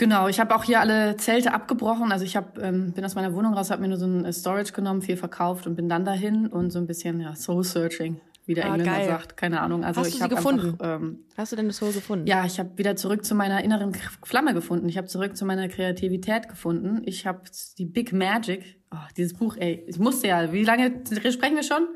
genau. 0.00 0.26
Ich 0.26 0.40
habe 0.40 0.56
auch 0.56 0.64
hier 0.64 0.80
alle 0.80 1.16
Zelte 1.16 1.52
abgebrochen. 1.54 2.10
Also 2.10 2.24
ich 2.24 2.36
hab, 2.36 2.58
ähm, 2.58 2.92
bin 2.92 3.04
aus 3.04 3.14
meiner 3.14 3.32
Wohnung 3.34 3.54
raus, 3.54 3.70
habe 3.70 3.82
mir 3.82 3.88
nur 3.88 3.98
so 3.98 4.06
ein 4.06 4.24
äh, 4.24 4.32
Storage 4.32 4.72
genommen, 4.72 5.02
viel 5.02 5.16
verkauft 5.16 5.68
und 5.68 5.76
bin 5.76 5.88
dann 5.88 6.04
dahin 6.04 6.48
und 6.48 6.70
so 6.70 6.78
ein 6.80 6.86
bisschen, 6.88 7.20
ja, 7.20 7.34
Soul-Searching, 7.36 8.20
wie 8.46 8.54
der 8.54 8.64
Ah, 8.64 8.74
Engländer 8.74 8.96
geil. 8.96 9.06
sagt. 9.06 9.36
Keine 9.36 9.60
Ahnung. 9.60 9.84
Also 9.84 10.00
Hast 10.00 10.08
ich 10.08 10.22
habe 10.22 10.34
gefunden? 10.34 10.70
Einfach, 10.80 10.96
ähm, 11.02 11.20
Hast 11.36 11.52
du 11.52 11.56
denn 11.56 11.66
das 11.68 11.76
Soul 11.76 11.92
gefunden? 11.92 12.26
Ja, 12.26 12.44
ich 12.44 12.58
habe 12.58 12.70
wieder 12.76 12.96
zurück 12.96 13.24
zu 13.24 13.34
meiner 13.34 13.62
inneren 13.62 13.92
Flamme 14.24 14.54
gefunden. 14.54 14.88
Ich 14.88 14.96
habe 14.96 15.06
zurück 15.06 15.36
zu 15.36 15.44
meiner 15.44 15.68
Kreativität 15.68 16.48
gefunden. 16.48 17.02
Ich 17.04 17.26
habe 17.26 17.42
die 17.78 17.84
Big 17.84 18.12
Magic, 18.12 18.78
oh, 18.90 18.96
dieses 19.16 19.34
Buch, 19.34 19.56
ey, 19.58 19.84
ich 19.86 19.98
musste 19.98 20.28
ja, 20.28 20.52
wie 20.52 20.64
lange 20.64 21.02
sprechen 21.30 21.56
wir 21.56 21.62
schon? 21.62 21.86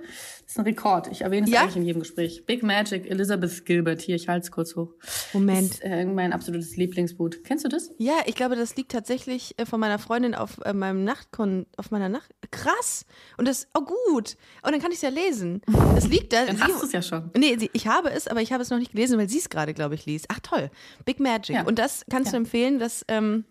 Das 0.44 0.52
ist 0.52 0.58
ein 0.58 0.64
Rekord. 0.66 1.08
Ich 1.10 1.22
erwähne 1.22 1.46
es 1.46 1.52
Ja? 1.52 1.62
eigentlich 1.62 1.76
in 1.76 1.84
jedem 1.84 2.00
Gespräch. 2.00 2.44
Big 2.44 2.62
Magic, 2.62 3.10
Elizabeth 3.10 3.64
Gilbert. 3.64 4.02
Hier, 4.02 4.14
ich 4.14 4.28
halte 4.28 4.44
es 4.44 4.50
kurz 4.50 4.76
hoch. 4.76 4.92
Moment. 5.32 5.72
Ist 5.74 5.82
äh, 5.84 6.04
mein 6.04 6.32
absolutes 6.34 6.76
Lieblingsbuch. 6.76 7.30
Kennst 7.44 7.64
du 7.64 7.68
das? 7.68 7.90
Ja, 7.98 8.14
ich 8.26 8.34
glaube, 8.34 8.54
das 8.54 8.76
liegt 8.76 8.92
tatsächlich 8.92 9.54
äh, 9.58 9.64
von 9.64 9.80
meiner 9.80 9.98
Freundin 9.98 10.34
auf 10.34 10.58
äh, 10.64 10.72
meinem 10.74 11.02
Nachtkon, 11.04 11.64
auf 11.78 11.90
meiner 11.90 12.08
Nacht. 12.10 12.30
Krass. 12.50 13.06
Und 13.38 13.48
das, 13.48 13.68
oh 13.74 13.80
gut. 13.82 14.36
Und 14.62 14.72
dann 14.72 14.80
kann 14.80 14.90
ich 14.90 14.96
es 14.96 15.02
ja 15.02 15.08
lesen. 15.08 15.62
Das 15.94 16.06
liegt 16.08 16.32
da. 16.34 16.44
Dann 16.44 16.56
sie- 16.56 16.62
hast 16.62 16.82
du 16.82 16.86
es 16.86 16.92
ja 16.92 17.00
schon. 17.02 17.30
Nee, 17.36 17.56
sie, 17.58 17.70
ich 17.72 17.86
habe 17.86 18.10
es, 18.10 18.28
aber 18.28 18.42
ich 18.42 18.52
habe 18.52 18.62
es 18.62 18.68
noch 18.70 18.78
nicht 18.78 18.92
gelesen, 18.92 19.18
weil 19.18 19.28
sie 19.30 19.38
es 19.38 19.48
gerade, 19.48 19.72
glaube 19.72 19.94
ich, 19.94 20.04
liest. 20.04 20.26
Ach 20.28 20.40
toll. 20.40 20.70
Big 21.06 21.20
Magic. 21.20 21.56
Ja. 21.56 21.62
Und 21.64 21.78
das 21.78 22.04
kannst 22.10 22.32
du 22.32 22.36
Ja. 22.36 22.40
empfehlen, 22.40 22.78
dass, 22.78 23.04
ähm, 23.08 23.44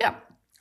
Ja. 0.00 0.14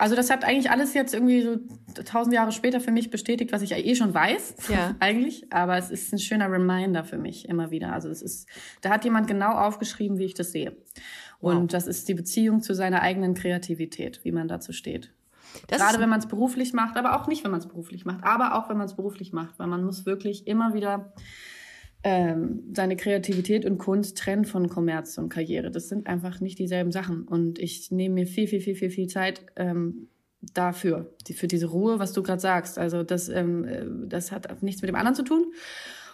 Also 0.04 0.18
das 0.18 0.30
hat 0.30 0.44
eigentlich 0.44 0.70
alles 0.70 0.94
jetzt 0.94 1.14
irgendwie 1.14 1.42
so 1.44 1.56
tausend 2.04 2.36
Jahre 2.36 2.52
später 2.52 2.82
für 2.82 2.92
mich 2.92 3.10
bestätigt, 3.10 3.54
was 3.54 3.62
ich 3.62 3.70
ja 3.70 3.78
eh 3.78 3.96
schon 3.96 4.14
weiß, 4.14 4.56
Ja. 4.68 4.96
eigentlich. 5.00 5.48
Aber 5.50 5.78
es 5.78 5.92
ist 5.92 6.12
ein 6.12 6.20
schöner 6.20 6.52
Reminder 6.52 7.06
für 7.06 7.18
mich 7.18 7.48
immer 7.48 7.72
wieder. 7.72 7.94
Also 7.94 8.10
es 8.10 8.22
ist, 8.22 8.50
da 8.82 8.90
hat 8.90 9.06
jemand 9.06 9.28
genau 9.28 9.54
aufgeschrieben, 9.54 10.18
wie 10.18 10.26
ich 10.26 10.34
das 10.34 10.52
sehe. 10.52 10.76
Und 11.40 11.72
das 11.72 11.88
ist 11.88 12.10
die 12.10 12.16
Beziehung 12.16 12.62
zu 12.62 12.76
seiner 12.76 13.02
eigenen 13.02 13.34
Kreativität, 13.34 14.20
wie 14.26 14.34
man 14.34 14.50
dazu 14.50 14.74
steht. 14.74 15.14
das 15.68 15.80
Gerade 15.80 16.02
wenn 16.02 16.10
man 16.10 16.20
es 16.20 16.28
beruflich 16.28 16.74
macht, 16.74 16.98
aber 16.98 17.16
auch 17.16 17.28
nicht, 17.28 17.46
wenn 17.46 17.52
man 17.52 17.62
es 17.62 17.68
beruflich 17.70 18.04
macht, 18.04 18.26
aber 18.26 18.56
auch 18.56 18.68
wenn 18.68 18.76
man 18.76 18.88
es 18.88 18.98
beruflich 18.98 19.32
macht, 19.32 19.58
weil 19.58 19.68
man 19.68 19.86
muss 19.86 20.06
wirklich 20.06 20.48
immer 20.48 20.74
wieder 20.74 21.14
ähm, 22.04 22.64
seine 22.74 22.98
Kreativität 22.98 23.66
und 23.66 23.78
Kunst 23.78 24.18
trennen 24.18 24.46
von 24.46 24.68
Kommerz 24.68 25.18
und 25.18 25.30
Karriere. 25.30 25.72
Das 25.72 25.88
sind 25.88 26.08
einfach 26.08 26.42
nicht 26.42 26.60
dieselben 26.60 26.92
Sachen. 26.92 27.24
Und 27.24 27.60
ich 27.60 27.92
nehme 27.92 28.16
mir 28.16 28.28
viel, 28.28 28.48
viel, 28.48 28.60
viel, 28.60 28.76
viel, 28.76 28.90
viel 28.90 29.08
Zeit 29.08 29.46
ähm, 29.56 30.10
dafür, 30.42 31.14
die, 31.28 31.34
für 31.34 31.48
diese 31.48 31.68
Ruhe, 31.68 32.00
was 32.00 32.12
du 32.12 32.22
gerade 32.22 32.42
sagst. 32.42 32.78
Also 32.78 33.04
das, 33.04 33.30
ähm, 33.30 33.64
äh, 33.66 33.86
das 34.08 34.32
hat 34.32 34.62
nichts 34.62 34.82
mit 34.82 34.90
dem 34.90 34.96
anderen 34.96 35.16
zu 35.16 35.24
tun. 35.24 35.54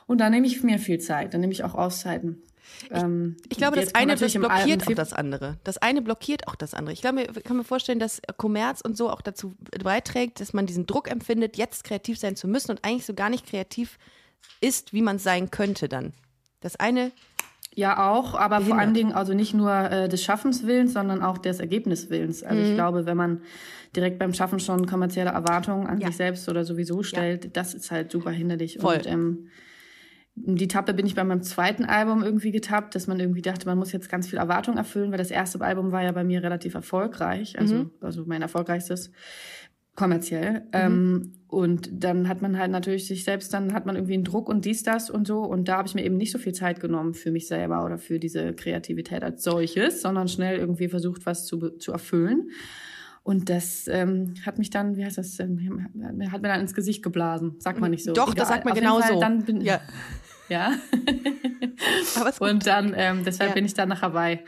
Und 0.06 0.20
da 0.22 0.30
nehme 0.30 0.46
ich 0.46 0.62
mir 0.64 0.78
viel 0.78 1.00
Zeit. 1.00 1.34
Dann 1.34 1.42
nehme 1.42 1.54
ich 1.54 1.64
auch 1.64 1.74
Auszeiten. 1.74 2.44
Ähm, 2.92 3.38
ich 3.50 3.58
glaube, 3.58 3.80
das 3.80 3.96
eine 3.96 4.16
blockiert 4.16 4.88
auch 4.88 4.94
das 4.94 5.14
andere. 5.14 5.58
Das 5.64 5.78
eine 5.80 6.04
blockiert 6.04 6.48
auch 6.48 6.56
das 6.56 6.76
andere. 6.76 6.94
Ich 6.94 7.02
glaube, 7.02 7.24
ich 7.24 7.44
kann 7.44 7.58
mir 7.58 7.64
vorstellen, 7.64 8.00
dass 8.00 8.22
Kommerz 8.38 8.82
und 8.82 8.96
so 8.96 9.10
auch 9.10 9.22
dazu 9.22 9.56
beiträgt, 9.84 10.40
dass 10.40 10.54
man 10.54 10.66
diesen 10.68 10.86
Druck 10.86 11.10
empfindet, 11.10 11.58
jetzt 11.58 11.84
kreativ 11.84 12.20
sein 12.20 12.36
zu 12.36 12.48
müssen 12.48 12.72
und 12.72 12.86
eigentlich 12.86 13.06
so 13.06 13.16
gar 13.16 13.30
nicht 13.30 13.48
kreativ 13.48 13.98
ist, 14.62 14.94
wie 14.94 15.02
man 15.02 15.18
es 15.18 15.24
sein 15.24 15.52
könnte 15.52 15.88
dann. 15.90 16.14
Das 16.62 16.76
eine, 16.76 17.12
Ja, 17.76 18.12
auch, 18.12 18.34
aber 18.36 18.58
vor 18.58 18.66
behindert. 18.66 18.80
allen 18.80 18.94
Dingen 18.94 19.12
also 19.14 19.34
nicht 19.34 19.54
nur 19.54 19.72
äh, 19.72 20.10
des 20.10 20.24
Schaffenswillens, 20.24 20.94
sondern 20.94 21.22
auch 21.22 21.38
des 21.38 21.60
Ergebniswillens. 21.60 22.44
Also 22.44 22.62
Mhm. 22.62 22.68
ich 22.70 22.74
glaube, 22.76 23.06
wenn 23.06 23.16
man 23.16 23.42
direkt 23.96 24.20
beim 24.20 24.34
Schaffen 24.34 24.60
schon 24.60 24.86
kommerzielle 24.86 25.30
Erwartungen 25.30 25.88
an 25.88 26.00
Ja. 26.02 26.08
sich 26.08 26.18
selbst 26.18 26.50
oder 26.50 26.66
sowieso 26.66 27.04
stellt, 27.04 27.56
das 27.56 27.74
ist 27.74 27.90
halt 27.92 28.12
super 28.12 28.32
hinderlich. 28.32 28.80
Voll. 28.80 28.98
Und 28.98 29.06
ähm, 29.08 29.48
die 30.36 30.68
Tappe 30.68 30.94
bin 30.94 31.06
ich 31.06 31.16
bei 31.16 31.24
meinem 31.24 31.44
zweiten 31.44 31.86
Album 31.86 32.24
irgendwie 32.24 32.52
getappt, 32.52 32.96
dass 32.96 33.08
man 33.08 33.20
irgendwie 33.20 33.42
dachte, 33.42 33.66
man 33.66 33.78
muss 33.78 33.92
jetzt 33.92 34.10
ganz 34.10 34.28
viel 34.28 34.40
Erwartung 34.40 34.78
erfüllen, 34.78 35.12
weil 35.12 35.18
das 35.18 35.32
erste 35.32 35.60
Album 35.62 35.92
war 35.92 36.02
ja 36.04 36.12
bei 36.12 36.24
mir 36.24 36.42
relativ 36.44 36.74
erfolgreich, 36.76 37.58
also, 37.60 37.76
Mhm. 37.76 37.92
also 38.02 38.24
mein 38.26 38.42
erfolgreichstes 38.42 39.12
kommerziell. 39.96 40.64
Ähm, 40.74 41.34
und 41.50 41.90
dann 41.92 42.30
hat 42.30 42.44
man 42.44 42.60
halt 42.60 42.70
natürlich 42.70 43.08
sich 43.08 43.24
selbst, 43.24 43.52
dann 43.56 43.74
hat 43.74 43.88
man 43.88 43.96
irgendwie 43.96 44.14
einen 44.14 44.24
Druck 44.24 44.48
und 44.48 44.66
dies, 44.66 44.84
das 44.84 45.10
und 45.10 45.26
so. 45.26 45.40
Und 45.40 45.68
da 45.68 45.78
habe 45.78 45.88
ich 45.88 45.96
mir 45.96 46.06
eben 46.06 46.16
nicht 46.16 46.32
so 46.32 46.38
viel 46.38 46.54
Zeit 46.54 46.80
genommen 46.80 47.16
für 47.16 47.32
mich 47.32 47.48
selber 47.48 47.84
oder 47.84 47.98
für 47.98 48.20
diese 48.20 48.54
Kreativität 48.54 49.24
als 49.24 49.44
solches, 49.44 50.04
sondern 50.04 50.28
schnell 50.28 50.60
irgendwie 50.60 50.90
versucht, 50.90 51.26
was 51.26 51.48
zu, 51.48 51.72
zu 51.72 51.92
erfüllen. 51.92 52.52
Und 53.24 53.50
das 53.50 53.88
ähm, 53.88 54.36
hat 54.46 54.60
mich 54.60 54.70
dann, 54.70 54.96
wie 54.96 55.04
heißt 55.04 55.18
das, 55.18 55.40
ähm, 55.40 55.88
hat 56.32 56.42
mir 56.44 56.50
dann 56.50 56.62
ins 56.62 56.76
Gesicht 56.76 57.02
geblasen. 57.02 57.56
Sagt 57.58 57.80
man 57.80 57.90
nicht 57.90 58.04
so. 58.04 58.14
doch, 58.14 58.36
das 58.36 58.48
sagt 58.48 58.66
man 58.66 58.74
Auf 58.74 58.80
genau 58.80 59.00
Fall, 59.00 59.14
so. 59.14 59.20
Dann 59.20 59.44
bin, 59.44 59.62
ja, 59.62 59.82
ja. 60.50 60.74
aber 62.16 62.32
Und 62.48 62.68
dann, 62.68 62.94
ähm, 62.96 63.24
deshalb 63.26 63.50
Ja. 63.50 63.54
bin 63.56 63.66
ich 63.66 63.74
dann 63.74 63.90
nach 63.90 64.04
Hawaii. 64.04 64.40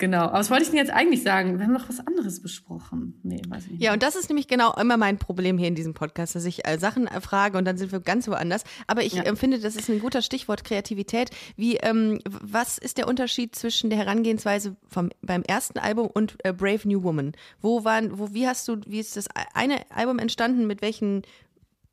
Genau. 0.00 0.22
Aber 0.24 0.38
was 0.40 0.50
wollte 0.50 0.64
ich 0.64 0.70
denn 0.70 0.78
jetzt 0.78 0.90
eigentlich 0.90 1.22
sagen? 1.22 1.58
Wir 1.58 1.66
haben 1.66 1.72
noch 1.74 1.88
was 1.88 2.04
anderes 2.04 2.42
besprochen. 2.42 3.20
Nee, 3.22 3.40
weiß 3.48 3.66
ich 3.66 3.70
nicht. 3.72 3.82
Ja, 3.82 3.92
und 3.92 4.02
das 4.02 4.16
ist 4.16 4.28
nämlich 4.30 4.48
genau 4.48 4.74
immer 4.74 4.96
mein 4.96 5.18
Problem 5.18 5.58
hier 5.58 5.68
in 5.68 5.74
diesem 5.76 5.94
Podcast, 5.94 6.34
dass 6.34 6.44
ich 6.46 6.66
äh, 6.66 6.78
Sachen 6.78 7.06
äh, 7.06 7.20
frage 7.20 7.56
und 7.58 7.64
dann 7.66 7.76
sind 7.76 7.92
wir 7.92 8.00
ganz 8.00 8.26
woanders. 8.26 8.64
Aber 8.88 9.02
ich 9.04 9.12
Ja. 9.12 9.26
ähm, 9.26 9.36
finde, 9.36 9.60
das 9.60 9.76
ist 9.76 9.88
ein 9.88 10.00
guter 10.00 10.22
Stichwort 10.22 10.64
Kreativität. 10.64 11.30
Wie, 11.56 11.76
ähm, 11.76 12.18
was 12.24 12.78
ist 12.78 12.98
der 12.98 13.06
Unterschied 13.06 13.54
zwischen 13.54 13.90
der 13.90 13.98
Herangehensweise 13.98 14.74
vom, 14.88 15.10
beim 15.22 15.42
ersten 15.42 15.78
Album 15.78 16.08
und 16.08 16.36
äh, 16.44 16.52
Brave 16.52 16.88
New 16.88 17.02
Woman? 17.02 17.32
Wo 17.60 17.84
waren, 17.84 18.18
wo, 18.18 18.32
wie 18.34 18.48
hast 18.48 18.66
du, 18.66 18.78
wie 18.86 18.98
ist 19.00 19.16
das 19.16 19.26
eine 19.54 19.82
Album 19.94 20.18
entstanden? 20.18 20.66
Mit 20.66 20.80
welchen 20.82 21.22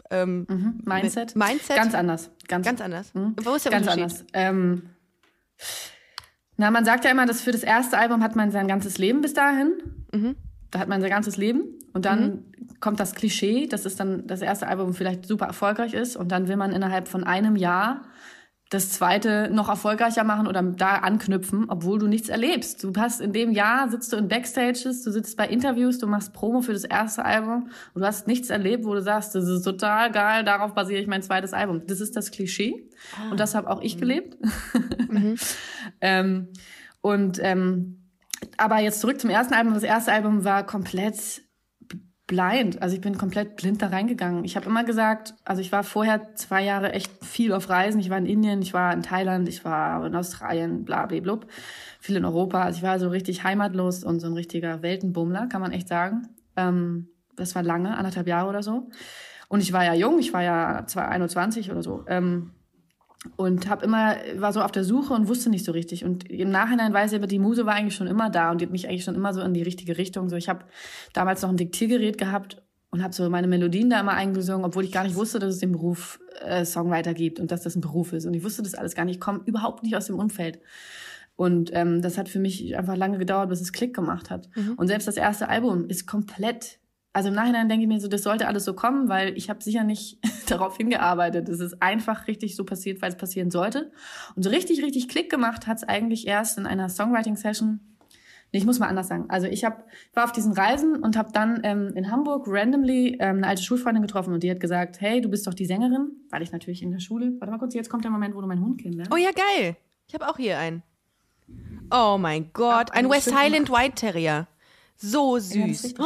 ähm, 0.10 0.48
Mindset? 0.86 1.36
Mit 1.36 1.48
Mindset? 1.48 1.76
Ganz 1.76 1.94
anders. 1.94 2.30
Ganz, 2.48 2.66
ganz 2.66 2.80
anders? 2.80 3.14
Mhm. 3.14 3.36
Wo 3.44 3.56
ist 3.56 3.66
der 3.66 3.74
Ganz 3.74 3.86
Unterschied? 3.88 4.04
anders. 4.04 4.26
Ähm, 4.34 4.84
na, 6.58 6.72
man 6.72 6.86
sagt 6.86 7.06
ja 7.06 7.12
immer, 7.12 7.26
dass 7.26 7.42
für 7.42 7.52
das 7.52 7.64
erste 7.64 7.98
Album 7.98 8.24
hat 8.24 8.36
man 8.36 8.52
sein 8.52 8.68
ganzes 8.68 8.98
Leben 8.98 9.22
bis 9.22 9.34
dahin. 9.34 9.74
Mhm. 10.12 10.36
Da 10.72 10.80
hat 10.80 10.88
man 10.88 11.02
sein 11.02 11.12
ganzes 11.12 11.38
Leben. 11.38 11.62
Und 11.94 12.06
dann 12.06 12.44
kommt 12.80 13.00
das 13.00 13.16
Klischee, 13.16 13.68
dass 13.68 13.86
es 13.86 13.96
dann 13.96 14.28
das 14.28 14.42
erste 14.42 14.68
Album 14.68 14.94
vielleicht 14.94 15.26
super 15.26 15.46
erfolgreich 15.46 15.94
ist. 15.94 16.16
Und 16.16 16.32
dann 16.32 16.48
will 16.48 16.58
man 16.58 16.72
innerhalb 16.72 17.08
von 17.08 17.24
einem 17.24 17.56
Jahr 17.56 18.02
das 18.70 18.90
zweite 18.90 19.50
noch 19.52 19.70
erfolgreicher 19.70 20.26
machen 20.26 20.48
oder 20.48 20.62
da 20.62 20.96
anknüpfen, 20.96 21.66
obwohl 21.70 22.00
du 22.00 22.08
nichts 22.08 22.28
erlebst. 22.28 22.84
Du 22.84 22.92
hast 22.98 23.22
in 23.22 23.32
dem 23.32 23.52
Jahr, 23.52 23.90
sitzt 23.90 24.12
du 24.12 24.18
in 24.18 24.28
Backstages, 24.28 25.04
du 25.04 25.12
sitzt 25.12 25.38
bei 25.38 25.48
Interviews, 25.48 26.00
du 26.00 26.08
machst 26.08 26.34
Promo 26.34 26.62
für 26.62 26.74
das 26.74 26.84
erste 26.84 27.24
Album 27.24 27.70
und 27.94 28.02
du 28.02 28.06
hast 28.06 28.28
nichts 28.28 28.50
erlebt, 28.50 28.84
wo 28.84 28.94
du 28.94 29.02
sagst, 29.02 29.36
das 29.36 29.48
ist 29.48 29.64
total 29.64 30.12
geil, 30.12 30.44
darauf 30.44 30.74
basiere 30.74 31.00
ich 31.02 31.08
mein 31.08 31.24
zweites 31.24 31.54
Album. 31.54 31.84
Das 31.88 32.02
ist 32.02 32.16
das 32.18 32.32
Klischee 32.32 32.90
und 33.32 33.40
das 33.40 33.56
habe 33.56 33.70
auch 33.70 33.82
ich 33.82 33.98
gelebt. 33.98 34.38
ähm, 36.02 36.48
und 37.02 37.40
ähm, 37.42 38.04
aber 38.58 38.80
jetzt 38.80 39.00
zurück 39.00 39.20
zum 39.20 39.30
ersten 39.30 39.54
Album. 39.54 39.74
Das 39.74 39.84
erste 39.84 40.12
Album 40.12 40.44
war 40.44 40.66
komplett 40.66 41.42
blind. 42.28 42.82
Also 42.82 42.96
ich 42.96 43.02
bin 43.02 43.18
komplett 43.18 43.56
blind 43.56 43.82
da 43.82 43.88
reingegangen. 43.88 44.44
Ich 44.44 44.56
habe 44.58 44.66
immer 44.68 44.84
gesagt, 44.84 45.34
also 45.46 45.62
ich 45.62 45.72
war 45.72 45.84
vorher 45.84 46.36
zwei 46.36 46.64
Jahre 46.64 46.92
echt 46.92 47.26
viel 47.26 47.54
auf 47.54 47.70
Reisen. 47.70 48.00
Ich 48.00 48.10
war 48.10 48.18
in 48.18 48.26
Indien, 48.26 48.62
ich 48.62 48.74
war 48.74 48.94
in 48.94 49.02
Thailand, 49.02 49.48
ich 49.48 49.64
war 49.64 50.06
in 50.06 50.16
Australien, 50.16 50.84
bla 50.84 51.06
bla 51.06 51.20
bla, 51.22 51.40
viel 52.00 52.18
in 52.18 52.26
Europa. 52.26 52.62
Also 52.62 52.78
ich 52.78 52.84
war 52.84 53.00
so 53.00 53.10
richtig 53.10 53.44
heimatlos 53.44 54.04
und 54.04 54.20
so 54.20 54.28
ein 54.28 54.34
richtiger 54.34 54.82
Weltenbummler, 54.82 55.48
kann 55.48 55.62
man 55.62 55.72
echt 55.72 55.88
sagen. 55.88 56.28
Ähm, 56.58 57.08
das 57.38 57.56
war 57.56 57.64
lange, 57.64 57.98
anderthalb 57.98 58.28
Jahre 58.28 58.50
oder 58.50 58.62
so. 58.62 58.90
Und 59.48 59.62
ich 59.62 59.72
war 59.72 59.86
ja 59.86 59.94
jung, 59.94 60.20
ich 60.20 60.34
war 60.34 60.44
ja 60.44 60.86
21 60.96 61.72
oder 61.72 61.82
so. 61.82 62.04
Ähm, 62.08 62.52
und 63.36 63.70
habe 63.70 63.86
immer 63.86 64.16
war 64.38 64.54
so 64.54 64.62
auf 64.62 64.72
der 64.72 64.84
Suche 64.84 65.14
und 65.14 65.28
wusste 65.28 65.50
nicht 65.50 65.66
so 65.66 65.72
richtig. 65.72 66.06
Und 66.06 66.30
im 66.30 66.50
Nachhinein 66.50 66.94
weiß 66.94 67.12
ich 67.12 67.18
aber 67.18 67.28
die 67.28 67.40
Muse 67.40 67.66
war 67.66 67.76
eigentlich 67.76 67.96
schon 67.96 68.08
immer 68.08 68.30
da 68.30 68.52
und 68.52 68.62
die 68.62 68.66
hat 68.66 68.72
mich 68.72 68.88
eigentlich 68.88 69.04
schon 69.04 69.16
immer 69.16 69.34
so 69.34 69.42
in 69.42 69.54
die 69.54 69.64
richtige 69.64 69.98
Richtung. 69.98 70.30
So 70.30 70.36
ich 70.36 70.50
habe 70.50 70.66
damals 71.14 71.42
noch 71.42 71.50
ein 71.50 71.58
Diktiergerät 71.58 72.18
gehabt 72.18 72.62
und 72.90 73.04
habe 73.04 73.14
so 73.14 73.30
meine 73.30 73.48
Melodien 73.48 73.90
da 73.90 74.00
immer 74.00 74.14
eingesungen 74.14 74.66
obwohl 74.66 74.84
ich 74.84 74.92
gar 74.92 75.04
nicht 75.04 75.16
wusste 75.16 75.40
dass 75.40 75.54
es 75.54 75.60
den 75.60 75.72
Beruf 75.72 76.20
äh, 76.44 76.66
Songwriter 76.66 77.14
gibt 77.14 77.40
und 77.40 77.52
dass 77.52 77.62
das 77.62 77.76
ein 77.76 77.82
Beruf 77.82 78.14
ist. 78.14 78.26
Und 78.26 78.34
ich 78.34 78.44
wusste 78.44 78.64
das 78.64 78.76
alles 78.76 78.96
gar 78.96 79.06
nicht. 79.06 79.16
Ich 79.16 79.22
komme 79.22 79.42
überhaupt 79.46 79.84
nicht 79.84 79.96
aus 79.96 80.08
dem 80.08 80.20
Umfeld. 80.20 80.60
Und 81.36 81.70
ähm, 81.74 82.02
das 82.02 82.18
hat 82.18 82.30
für 82.30 82.40
mich 82.40 82.76
einfach 82.78 82.96
lange 82.96 83.20
gedauert 83.20 83.50
bis 83.50 83.62
es 83.62 83.74
Klick 83.74 83.96
gemacht 83.96 84.30
hat. 84.30 84.50
Mhm. 84.56 84.74
und 84.78 84.88
selbst 84.88 85.08
das 85.08 85.18
erste 85.18 85.50
Album 85.50 85.88
ist 85.88 86.08
komplett 86.08 86.80
also 87.18 87.30
im 87.30 87.36
Nachhinein 87.36 87.68
denke 87.68 87.82
ich 87.82 87.88
mir 87.88 88.00
so, 88.00 88.08
das 88.08 88.22
sollte 88.22 88.48
alles 88.48 88.64
so 88.64 88.76
kommen, 88.76 89.10
weil 89.10 89.36
ich 89.36 89.50
habe 89.50 89.64
sicher 89.64 89.84
nicht 89.84 90.20
darauf 90.52 90.78
hingearbeitet. 90.78 91.50
Es 91.50 91.60
ist 91.60 91.82
einfach 91.82 92.28
richtig 92.28 92.56
so 92.56 92.64
passiert, 92.64 93.02
weil 93.02 93.10
es 93.10 93.18
passieren 93.18 93.50
sollte. 93.50 93.92
Und 94.36 94.44
so 94.44 94.52
richtig, 94.52 94.84
richtig 94.84 95.10
Klick 95.10 95.28
gemacht 95.28 95.66
hat 95.66 95.78
es 95.78 95.84
eigentlich 95.84 96.28
erst 96.28 96.60
in 96.60 96.68
einer 96.68 96.90
Songwriting-Session. 96.90 97.80
Nee, 98.52 98.60
ich 98.60 98.66
muss 98.66 98.78
mal 98.78 98.86
anders 98.86 99.08
sagen. 99.08 99.26
Also 99.30 99.48
ich 99.48 99.66
hab, 99.66 99.88
war 100.14 100.26
auf 100.26 100.32
diesen 100.32 100.54
Reisen 100.54 100.96
und 100.98 101.18
habe 101.18 101.32
dann 101.34 101.62
ähm, 101.64 101.92
in 101.96 102.12
Hamburg 102.12 102.46
randomly 102.48 103.18
ähm, 103.20 103.38
eine 103.38 103.48
alte 103.48 103.64
Schulfreundin 103.64 104.04
getroffen 104.04 104.32
und 104.32 104.44
die 104.44 104.52
hat 104.52 104.60
gesagt, 104.60 105.02
hey, 105.02 105.20
du 105.20 105.28
bist 105.28 105.48
doch 105.48 105.56
die 105.56 105.66
Sängerin, 105.66 106.12
weil 106.30 106.44
ich 106.44 106.52
natürlich 106.52 106.84
in 106.84 106.92
der 106.92 107.00
Schule. 107.00 107.34
Warte 107.40 107.52
mal 107.52 107.58
kurz, 107.58 107.74
jetzt 107.74 107.90
kommt 107.90 108.04
der 108.04 108.12
Moment, 108.12 108.36
wo 108.36 108.42
du 108.42 108.48
meinen 108.48 108.62
Hund 108.62 108.80
kennenlernst. 108.80 109.12
Oh 109.12 109.18
ja, 109.18 109.32
geil. 109.32 109.76
Ich 110.08 110.14
habe 110.14 110.30
auch 110.30 110.38
hier 110.38 110.60
einen. 110.60 110.84
Oh 111.90 112.20
mein 112.20 112.52
Gott, 112.54 112.92
ein 112.92 113.10
West 113.10 113.36
Highland 113.36 113.72
White 113.72 113.96
Terrier. 113.96 114.46
So 115.00 115.38
süß. 115.38 115.94
Oh, 116.00 116.04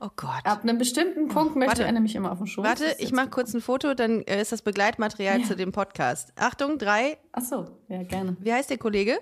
oh, 0.00 0.08
Gott. 0.16 0.44
Ab 0.44 0.64
einem 0.64 0.76
bestimmten 0.76 1.28
Punkt 1.28 1.54
möchte 1.54 1.68
warte, 1.68 1.84
er 1.84 1.92
nämlich 1.92 2.16
immer 2.16 2.32
auf 2.32 2.38
dem 2.38 2.48
Schoß. 2.48 2.64
Warte, 2.64 2.96
ich 2.98 3.12
mache 3.12 3.30
kurz 3.30 3.54
ein 3.54 3.60
Foto, 3.60 3.94
dann 3.94 4.22
äh, 4.22 4.42
ist 4.42 4.50
das 4.50 4.62
Begleitmaterial 4.62 5.40
ja. 5.40 5.46
zu 5.46 5.54
dem 5.54 5.70
Podcast. 5.70 6.32
Achtung, 6.36 6.78
drei. 6.78 7.18
Ach 7.30 7.42
so, 7.42 7.78
ja, 7.88 8.02
gerne. 8.02 8.36
Wie 8.40 8.52
heißt 8.52 8.70
der 8.70 8.78
Kollege? 8.78 9.20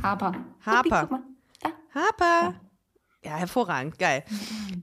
Harper. 0.00 0.34
Harper. 0.64 1.20
Ja. 1.64 1.70
Harper. 1.94 2.60
Ja. 3.24 3.30
ja. 3.30 3.36
hervorragend, 3.38 3.98
geil. 3.98 4.22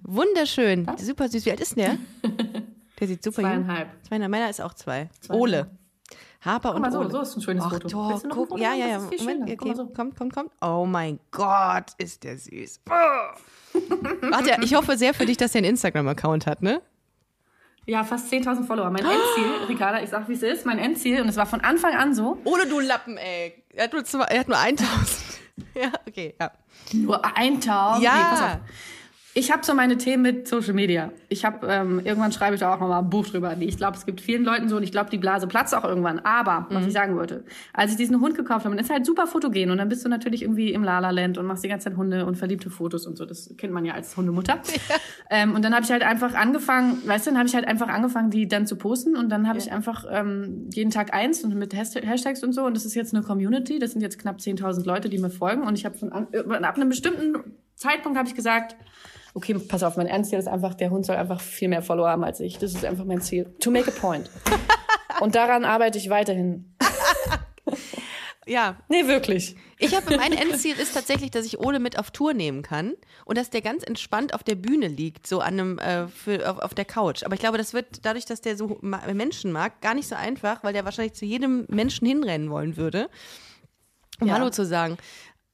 Wunderschön, 0.01 0.86
Was? 0.86 1.06
super 1.06 1.30
süß. 1.30 1.46
Wie 1.46 1.51
alt 1.51 1.62
ist 1.62 1.77
der? 1.77 1.98
Der 3.00 3.08
sieht 3.08 3.24
super 3.24 3.42
Zweieinhalb. 3.42 3.92
jung. 3.92 4.03
Zweieinhalb. 4.03 4.32
Meiner 4.32 4.50
ist 4.50 4.62
auch 4.62 4.74
zwei. 4.74 5.10
Zweieinhalb. 5.20 5.42
Ole. 5.42 5.77
Harper 6.45 6.75
und 6.75 6.91
so, 6.91 7.09
so 7.09 7.21
ist 7.21 7.38
ein 7.38 7.41
schönes 7.41 7.63
Ach, 7.65 7.71
Foto. 7.71 7.88
Doch, 7.88 8.23
guck, 8.23 8.50
Foto? 8.50 8.57
ja, 8.62 8.73
ja, 8.73 8.88
ja. 8.88 9.00
Moment, 9.00 9.50
okay. 9.50 9.73
so. 9.75 9.88
Kommt, 9.88 10.17
kommt, 10.17 10.33
kommt. 10.33 10.51
Oh 10.62 10.85
mein 10.85 11.19
Gott, 11.31 11.91
ist 11.97 12.23
der 12.23 12.38
süß. 12.38 12.81
Oh. 12.89 13.79
Warte, 14.29 14.57
ich 14.62 14.75
hoffe 14.75 14.97
sehr 14.97 15.13
für 15.13 15.25
dich, 15.25 15.38
dass 15.38 15.55
er 15.55 15.59
einen 15.59 15.71
Instagram-Account 15.71 16.45
hat, 16.45 16.62
ne? 16.62 16.81
Ja, 17.85 18.03
fast 18.03 18.31
10.000 18.31 18.65
Follower. 18.65 18.89
Mein 18.89 19.03
Endziel, 19.03 19.53
Ricarda, 19.69 20.01
ich 20.01 20.09
sag, 20.09 20.27
wie 20.29 20.33
es 20.33 20.43
ist, 20.43 20.65
mein 20.65 20.79
Endziel, 20.79 21.21
und 21.21 21.29
es 21.29 21.38
war 21.38 21.45
von 21.45 21.62
Anfang 21.62 21.95
an 21.95 22.13
so. 22.13 22.38
Ohne 22.43 22.65
du 22.65 22.79
Lappen, 22.79 23.17
ey. 23.17 23.63
Er 23.69 23.85
hat 23.85 23.93
nur, 23.93 24.03
zwei, 24.05 24.23
er 24.25 24.41
hat 24.41 24.47
nur 24.47 24.57
1.000. 24.57 24.83
ja, 25.81 25.91
okay, 26.07 26.35
ja. 26.39 26.51
Nur 26.93 27.25
1.000? 27.25 28.01
Ja. 28.01 28.15
Nee, 28.15 28.23
pass 28.29 28.41
auf. 28.41 28.59
Ich 29.36 29.52
habe 29.52 29.66
so 29.66 29.74
meine 29.74 29.98
Themen 29.98 30.22
mit 30.22 30.48
Social 30.48 30.74
Media. 30.74 31.12
Ich 31.28 31.44
habe 31.44 31.66
ähm, 31.68 32.00
irgendwann 32.04 32.32
schreibe 32.32 32.54
ich 32.54 32.60
da 32.60 32.75
auch 32.75 32.80
nochmal 32.80 33.00
ein 33.00 33.10
Buch 33.10 33.25
drüber. 33.25 33.56
Ich 33.60 33.78
glaube, 33.78 33.98
es 33.98 34.06
gibt 34.06 34.22
vielen 34.22 34.44
Leuten 34.44 34.70
so 34.70 34.78
und 34.78 34.84
ich 34.84 34.92
glaube, 34.92 35.10
die 35.10 35.18
Blase 35.18 35.48
platzt 35.48 35.74
auch 35.74 35.84
irgendwann. 35.84 36.20
Aber 36.20 36.68
was 36.70 36.84
mhm. 36.84 36.88
ich 36.88 36.94
sagen 36.94 37.16
wollte, 37.16 37.44
als 37.74 37.92
ich 37.92 37.98
diesen 37.98 38.22
Hund 38.22 38.36
gekauft 38.36 38.66
habe, 38.66 38.75
ist 38.75 38.92
halt 38.92 39.08
super 39.08 39.25
fotogen 39.25 39.72
und 39.72 39.80
dann 39.80 39.90
bist 39.90 40.06
du 40.06 40.10
natürlich 40.10 40.44
irgendwie 40.44 40.72
im 40.72 40.84
Lala 40.84 41.10
Land 41.10 41.40
und 41.40 41.48
machst 41.48 41.63
die 41.63 41.68
ganze 41.68 41.90
Zeit 41.90 41.98
Hunde 41.98 42.28
und 42.28 42.36
verliebte 42.38 42.70
Fotos 42.70 43.08
und 43.08 43.18
so. 43.18 43.25
Das 43.25 43.52
kennt 43.58 43.74
man 43.74 43.86
ja 43.86 43.94
als 43.94 44.16
Hundemutter. 44.16 44.62
Ja. 44.90 44.96
Ähm, 45.30 45.56
und 45.56 45.63
dann 45.63 45.74
habe 45.74 45.86
ich 45.86 45.92
halt 45.92 46.04
einfach 46.04 46.34
angefangen, 46.34 47.02
weißt 47.06 47.25
du, 47.25 47.32
dann 47.32 47.38
habe 47.38 47.48
ich 47.48 47.56
halt 47.56 47.66
einfach 47.66 47.88
angefangen, 47.88 48.32
die 48.32 48.48
dann 48.48 48.68
zu 48.68 48.75
posten 48.75 49.16
und 49.16 49.30
dann 49.30 49.48
habe 49.48 49.60
ja. 49.60 49.66
ich 49.66 49.72
einfach 49.72 50.04
ähm, 50.10 50.68
jeden 50.74 50.92
Tag 50.92 51.13
eins 51.13 51.44
und 51.44 51.56
mit 51.56 51.74
Hashtags 51.74 52.44
und 52.44 52.52
so 52.52 52.66
und 52.66 52.75
das 52.75 52.86
ist 52.86 52.96
jetzt 52.96 53.13
eine 53.13 53.24
Community. 53.24 53.80
Das 53.80 53.92
sind 53.92 54.02
jetzt 54.02 54.20
knapp 54.20 54.40
10.000 54.40 54.86
Leute, 54.86 55.10
die 55.10 55.20
mir 55.20 55.30
folgen 55.30 55.63
und 55.63 55.78
ich 55.78 55.86
habe 55.86 55.98
von 55.98 56.12
äh, 56.12 56.40
ab 56.40 56.75
einem 56.75 56.90
bestimmten 56.90 57.38
Zeitpunkt 57.75 58.18
habe 58.18 58.28
ich 58.28 58.36
gesagt 58.36 58.75
okay, 59.34 59.56
pass 59.56 59.84
auf, 59.84 59.98
mein 59.98 60.08
Ernstziel 60.08 60.40
ist 60.40 60.48
einfach, 60.48 60.74
der 60.74 60.90
Hund 60.90 61.06
soll 61.06 61.16
einfach 61.16 61.42
viel 61.42 61.68
mehr 61.68 61.82
Follower 61.82 62.10
haben 62.10 62.24
als 62.24 62.40
ich. 62.40 62.58
Das 62.58 62.74
ist 62.74 62.86
einfach 62.86 63.06
mein 63.06 63.22
Ziel. 63.22 63.54
To 63.60 63.72
make 63.72 63.92
a 63.92 64.00
point. 64.00 64.30
Und 65.20 65.36
daran 65.36 65.66
arbeite 65.66 65.98
ich 65.98 66.10
weiterhin. 66.10 66.75
Ja. 68.46 68.78
Nee, 68.90 69.08
wirklich. 69.08 69.56
Ich 69.78 69.96
habe 69.96 70.16
mein 70.18 70.34
Endziel 70.34 70.78
ist 70.78 70.94
tatsächlich, 70.94 71.32
dass 71.32 71.46
ich 71.46 71.60
Ole 71.60 71.80
mit 71.80 71.98
auf 71.98 72.12
Tour 72.12 72.34
nehmen 72.34 72.62
kann 72.62 72.94
und 73.25 73.38
dass 73.38 73.50
der 73.50 73.62
ganz 73.62 73.84
entspannt 73.84 74.34
auf 74.34 74.44
der 74.44 74.56
Bühne 74.56 74.88
liegt, 74.88 75.28
so 75.28 75.40
an 75.40 75.60
einem 75.60 75.80
äh, 75.80 76.08
für, 76.08 76.50
auf, 76.50 76.60
auf 76.60 76.74
der 76.74 76.86
Couch. 76.86 77.24
Aber 77.24 77.36
ich 77.36 77.40
glaube, 77.40 77.58
das 77.58 77.74
wird 77.74 78.06
dadurch, 78.06 78.25
dass 78.25 78.42
der 78.42 78.58
so 78.58 78.80
Menschen 78.82 79.52
mag, 79.52 79.82
gar 79.82 79.94
nicht 79.94 80.08
so 80.08 80.16
einfach, 80.16 80.63
weil 80.63 80.74
der 80.74 80.86
wahrscheinlich 80.86 81.13
zu 81.13 81.25
jedem 81.25 81.66
Menschen 81.70 82.08
hinrennen 82.08 82.50
wollen 82.50 82.78
würde, 82.78 83.10
um 84.20 84.28
ja. 84.28 84.34
Hallo 84.34 84.50
zu 84.50 84.66
sagen. 84.66 84.98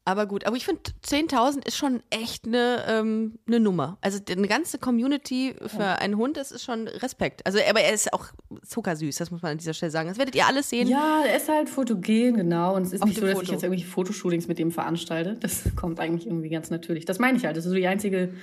Aber 0.10 0.26
gut, 0.26 0.48
aber 0.48 0.58
ich 0.58 0.66
finde 0.66 0.82
10.000 1.06 1.68
ist 1.68 1.78
schon 1.78 2.02
echt 2.10 2.48
eine, 2.48 2.84
ähm, 2.88 3.38
eine 3.46 3.60
Nummer. 3.60 4.00
Also 4.02 4.18
eine 4.28 4.48
ganze 4.48 4.80
Community 4.80 5.54
für 5.68 5.82
ja. 5.82 5.96
einen 5.98 6.18
Hund, 6.18 6.36
das 6.36 6.52
ist 6.52 6.64
schon 6.64 6.88
Respekt. 6.88 7.46
Also, 7.46 7.60
aber 7.70 7.82
er 7.82 7.94
ist 7.94 8.12
auch 8.12 8.26
zuckersüß, 8.68 9.18
das 9.18 9.30
muss 9.30 9.44
man 9.44 9.52
an 9.52 9.58
dieser 9.60 9.76
Stelle 9.76 9.92
sagen. 9.92 10.10
Das 10.10 10.18
werdet 10.18 10.34
ihr 10.34 10.48
alles 10.48 10.72
sehen. 10.72 10.88
Ja, 10.88 11.22
er 11.24 11.38
ist 11.38 11.48
halt 11.48 11.70
fotogen, 11.70 12.38
genau. 12.38 12.76
Und 12.76 12.88
es 12.88 12.94
ist 12.94 13.04
Auf 13.04 13.10
nicht 13.10 13.20
so, 13.20 13.26
dass 13.28 13.34
Foto. 13.34 13.44
ich 13.44 13.52
jetzt 13.52 13.62
irgendwelche 13.62 13.86
Fotoshootings 13.86 14.48
mit 14.48 14.58
dem 14.58 14.72
veranstalte. 14.72 15.38
Das 15.40 15.62
kommt 15.76 16.00
eigentlich 16.00 16.26
irgendwie 16.26 16.50
ganz 16.50 16.72
natürlich. 16.72 17.06
Das 17.06 17.20
meine 17.20 17.38
ich 17.38 17.46
halt. 17.46 17.56
Das 17.56 17.66
ist 17.66 17.70
so 17.70 17.76
die 17.76 17.86
einzige 17.86 18.34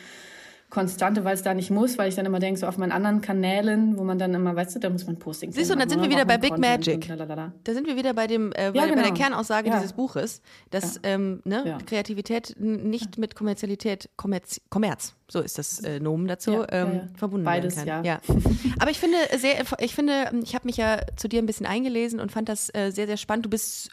Konstante, 0.68 1.25
weil 1.25 1.35
es 1.35 1.42
da 1.42 1.54
nicht 1.54 1.70
muss, 1.70 1.96
weil 1.96 2.08
ich 2.08 2.16
dann 2.16 2.26
immer 2.26 2.40
denke, 2.40 2.58
so 2.58 2.66
auf 2.66 2.76
meinen 2.76 2.90
anderen 2.90 3.20
Kanälen, 3.20 3.96
wo 3.99 4.02
man 4.02 4.18
dann 4.18 4.35
immer, 4.35 4.56
weißt 4.56 4.75
du, 4.75 4.80
da 4.80 4.90
muss 4.90 5.06
man 5.06 5.16
Postings 5.16 5.54
Siehst 5.54 5.70
du, 5.70 5.75
und 5.75 5.80
dann 5.80 5.88
sind 5.88 6.02
wir 6.02 6.11
wieder 6.11 6.25
bei 6.25 6.38
Big 6.38 6.50
Content 6.50 6.87
Magic. 6.87 7.64
Da 7.64 7.73
sind 7.73 7.87
wir 7.87 7.96
wieder 7.96 8.14
bei 8.14 8.26
dem, 8.26 8.50
äh, 8.50 8.73
bei, 8.73 8.78
ja, 8.78 8.87
genau. 8.87 8.96
bei 8.96 9.02
der 9.02 9.12
Kernaussage 9.12 9.68
ja. 9.68 9.76
dieses 9.76 9.92
Buches, 9.92 10.42
dass 10.70 10.96
ja. 10.96 11.11
ähm, 11.11 11.40
ne, 11.44 11.78
Kreativität 11.87 12.56
nicht 12.58 13.16
mit 13.16 13.37
Kommerzialität, 13.37 14.11
Kommerz, 14.16 14.61
Kommerz, 14.68 15.14
so 15.30 15.40
ist 15.40 15.56
das 15.56 15.80
äh, 15.80 16.00
Nomen 16.00 16.26
dazu, 16.26 16.64
ähm, 16.68 17.11
verbunden 17.16 17.44
Beides, 17.44 17.76
werden 17.76 17.88
kann. 17.88 18.04
Ja. 18.04 18.20
Aber 18.80 18.90
ich 18.90 18.99
finde 18.99 19.16
sehr, 19.38 19.62
ich 19.78 19.94
finde, 19.94 20.32
ich 20.42 20.54
habe 20.56 20.66
mich 20.66 20.78
ja 20.78 20.99
zu 21.16 21.28
dir 21.28 21.40
ein 21.40 21.46
bisschen 21.46 21.66
eingelesen 21.66 22.18
und 22.18 22.32
fand 22.32 22.49
das 22.49 22.75
äh, 22.75 22.90
sehr, 22.90 23.06
sehr 23.06 23.16
spannend. 23.16 23.46
Du 23.46 23.50
bist 23.50 23.90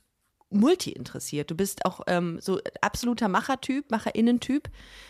multi 0.54 0.92
interessiert. 0.92 1.52
Du 1.52 1.56
bist 1.56 1.86
auch 1.86 2.02
ähm, 2.08 2.40
so 2.42 2.60
absoluter 2.82 3.28
Machertyp, 3.28 3.92
Macherinnentyp, 3.92 4.70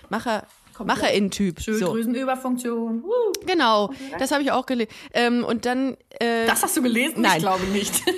Macher 0.09 0.45
Macherin-Typ. 0.79 1.59
Schilddrüsenüberfunktion. 1.59 3.01
So. 3.01 3.41
Genau, 3.45 3.91
das 4.19 4.31
habe 4.31 4.43
ich 4.43 4.51
auch 4.51 4.65
gelesen. 4.65 4.91
Ähm, 5.13 5.43
und 5.43 5.65
dann. 5.65 5.97
Äh, 6.19 6.45
das 6.47 6.63
hast 6.63 6.77
du 6.77 6.81
gelesen? 6.81 7.21
Nein. 7.21 7.37
Ich 7.37 7.43
glaube 7.43 7.65
nicht. 7.65 8.03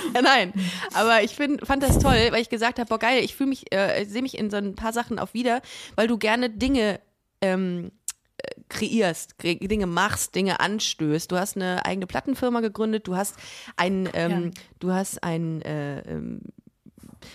Nein, 0.22 0.52
aber 0.94 1.22
ich 1.22 1.34
find, 1.34 1.66
fand 1.66 1.82
das 1.82 1.98
toll, 1.98 2.28
weil 2.30 2.42
ich 2.42 2.48
gesagt 2.48 2.78
habe, 2.78 2.88
boah 2.88 2.98
geil, 2.98 3.22
ich 3.24 3.34
fühle 3.34 3.50
mich, 3.50 3.72
äh, 3.72 4.04
sehe 4.04 4.22
mich 4.22 4.38
in 4.38 4.50
so 4.50 4.56
ein 4.56 4.74
paar 4.74 4.92
Sachen 4.92 5.18
auch 5.18 5.34
wieder, 5.34 5.62
weil 5.96 6.08
du 6.08 6.18
gerne 6.18 6.50
Dinge 6.50 7.00
ähm, 7.40 7.92
äh, 8.38 8.50
kreierst, 8.68 9.34
Dinge 9.42 9.86
machst, 9.86 10.34
Dinge 10.34 10.60
anstößt. 10.60 11.30
Du 11.30 11.36
hast 11.36 11.56
eine 11.56 11.84
eigene 11.84 12.06
Plattenfirma 12.06 12.60
gegründet, 12.60 13.06
du 13.06 13.16
hast 13.16 13.36
ein, 13.76 14.08
ähm, 14.14 14.44
ja. 14.44 14.50
du 14.80 14.92
hast 14.92 15.22
ein, 15.22 15.62
äh, 15.62 16.00
ähm, 16.00 16.40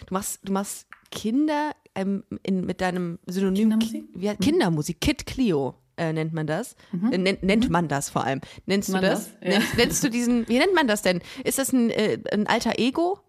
du 0.05 0.13
machst, 0.13 0.39
du 0.43 0.51
machst 0.51 0.87
Kinder 1.11 1.71
ähm, 1.97 2.23
in, 2.43 2.65
mit 2.65 2.81
deinem 2.81 3.19
Synonym 3.25 3.69
Kindermusik, 3.69 4.05
wie, 4.13 4.35
Kindermusik 4.35 5.01
Kid 5.01 5.25
Clio. 5.25 5.75
Äh, 5.99 6.13
nennt 6.13 6.31
man 6.31 6.45
das? 6.45 6.75
Mhm. 6.91 7.11
Äh, 7.11 7.17
nennt, 7.17 7.43
nennt 7.43 7.65
mhm. 7.65 7.71
man 7.71 7.87
das 7.87 8.11
vor 8.11 8.23
allem? 8.23 8.39
Nennst 8.67 8.89
man 8.89 9.01
du 9.01 9.09
das? 9.09 9.31
das? 9.31 9.33
Ja. 9.41 9.59
Nennst, 9.59 9.77
nennst, 9.77 10.03
du 10.03 10.09
diesen, 10.09 10.47
wie 10.47 10.59
nennt 10.59 10.75
man 10.75 10.87
das 10.87 11.01
denn? 11.01 11.21
Ist 11.43 11.57
das 11.57 11.73
ein, 11.73 11.89
äh, 11.89 12.19
ein 12.31 12.45
alter 12.45 12.77
Ego? 12.77 13.19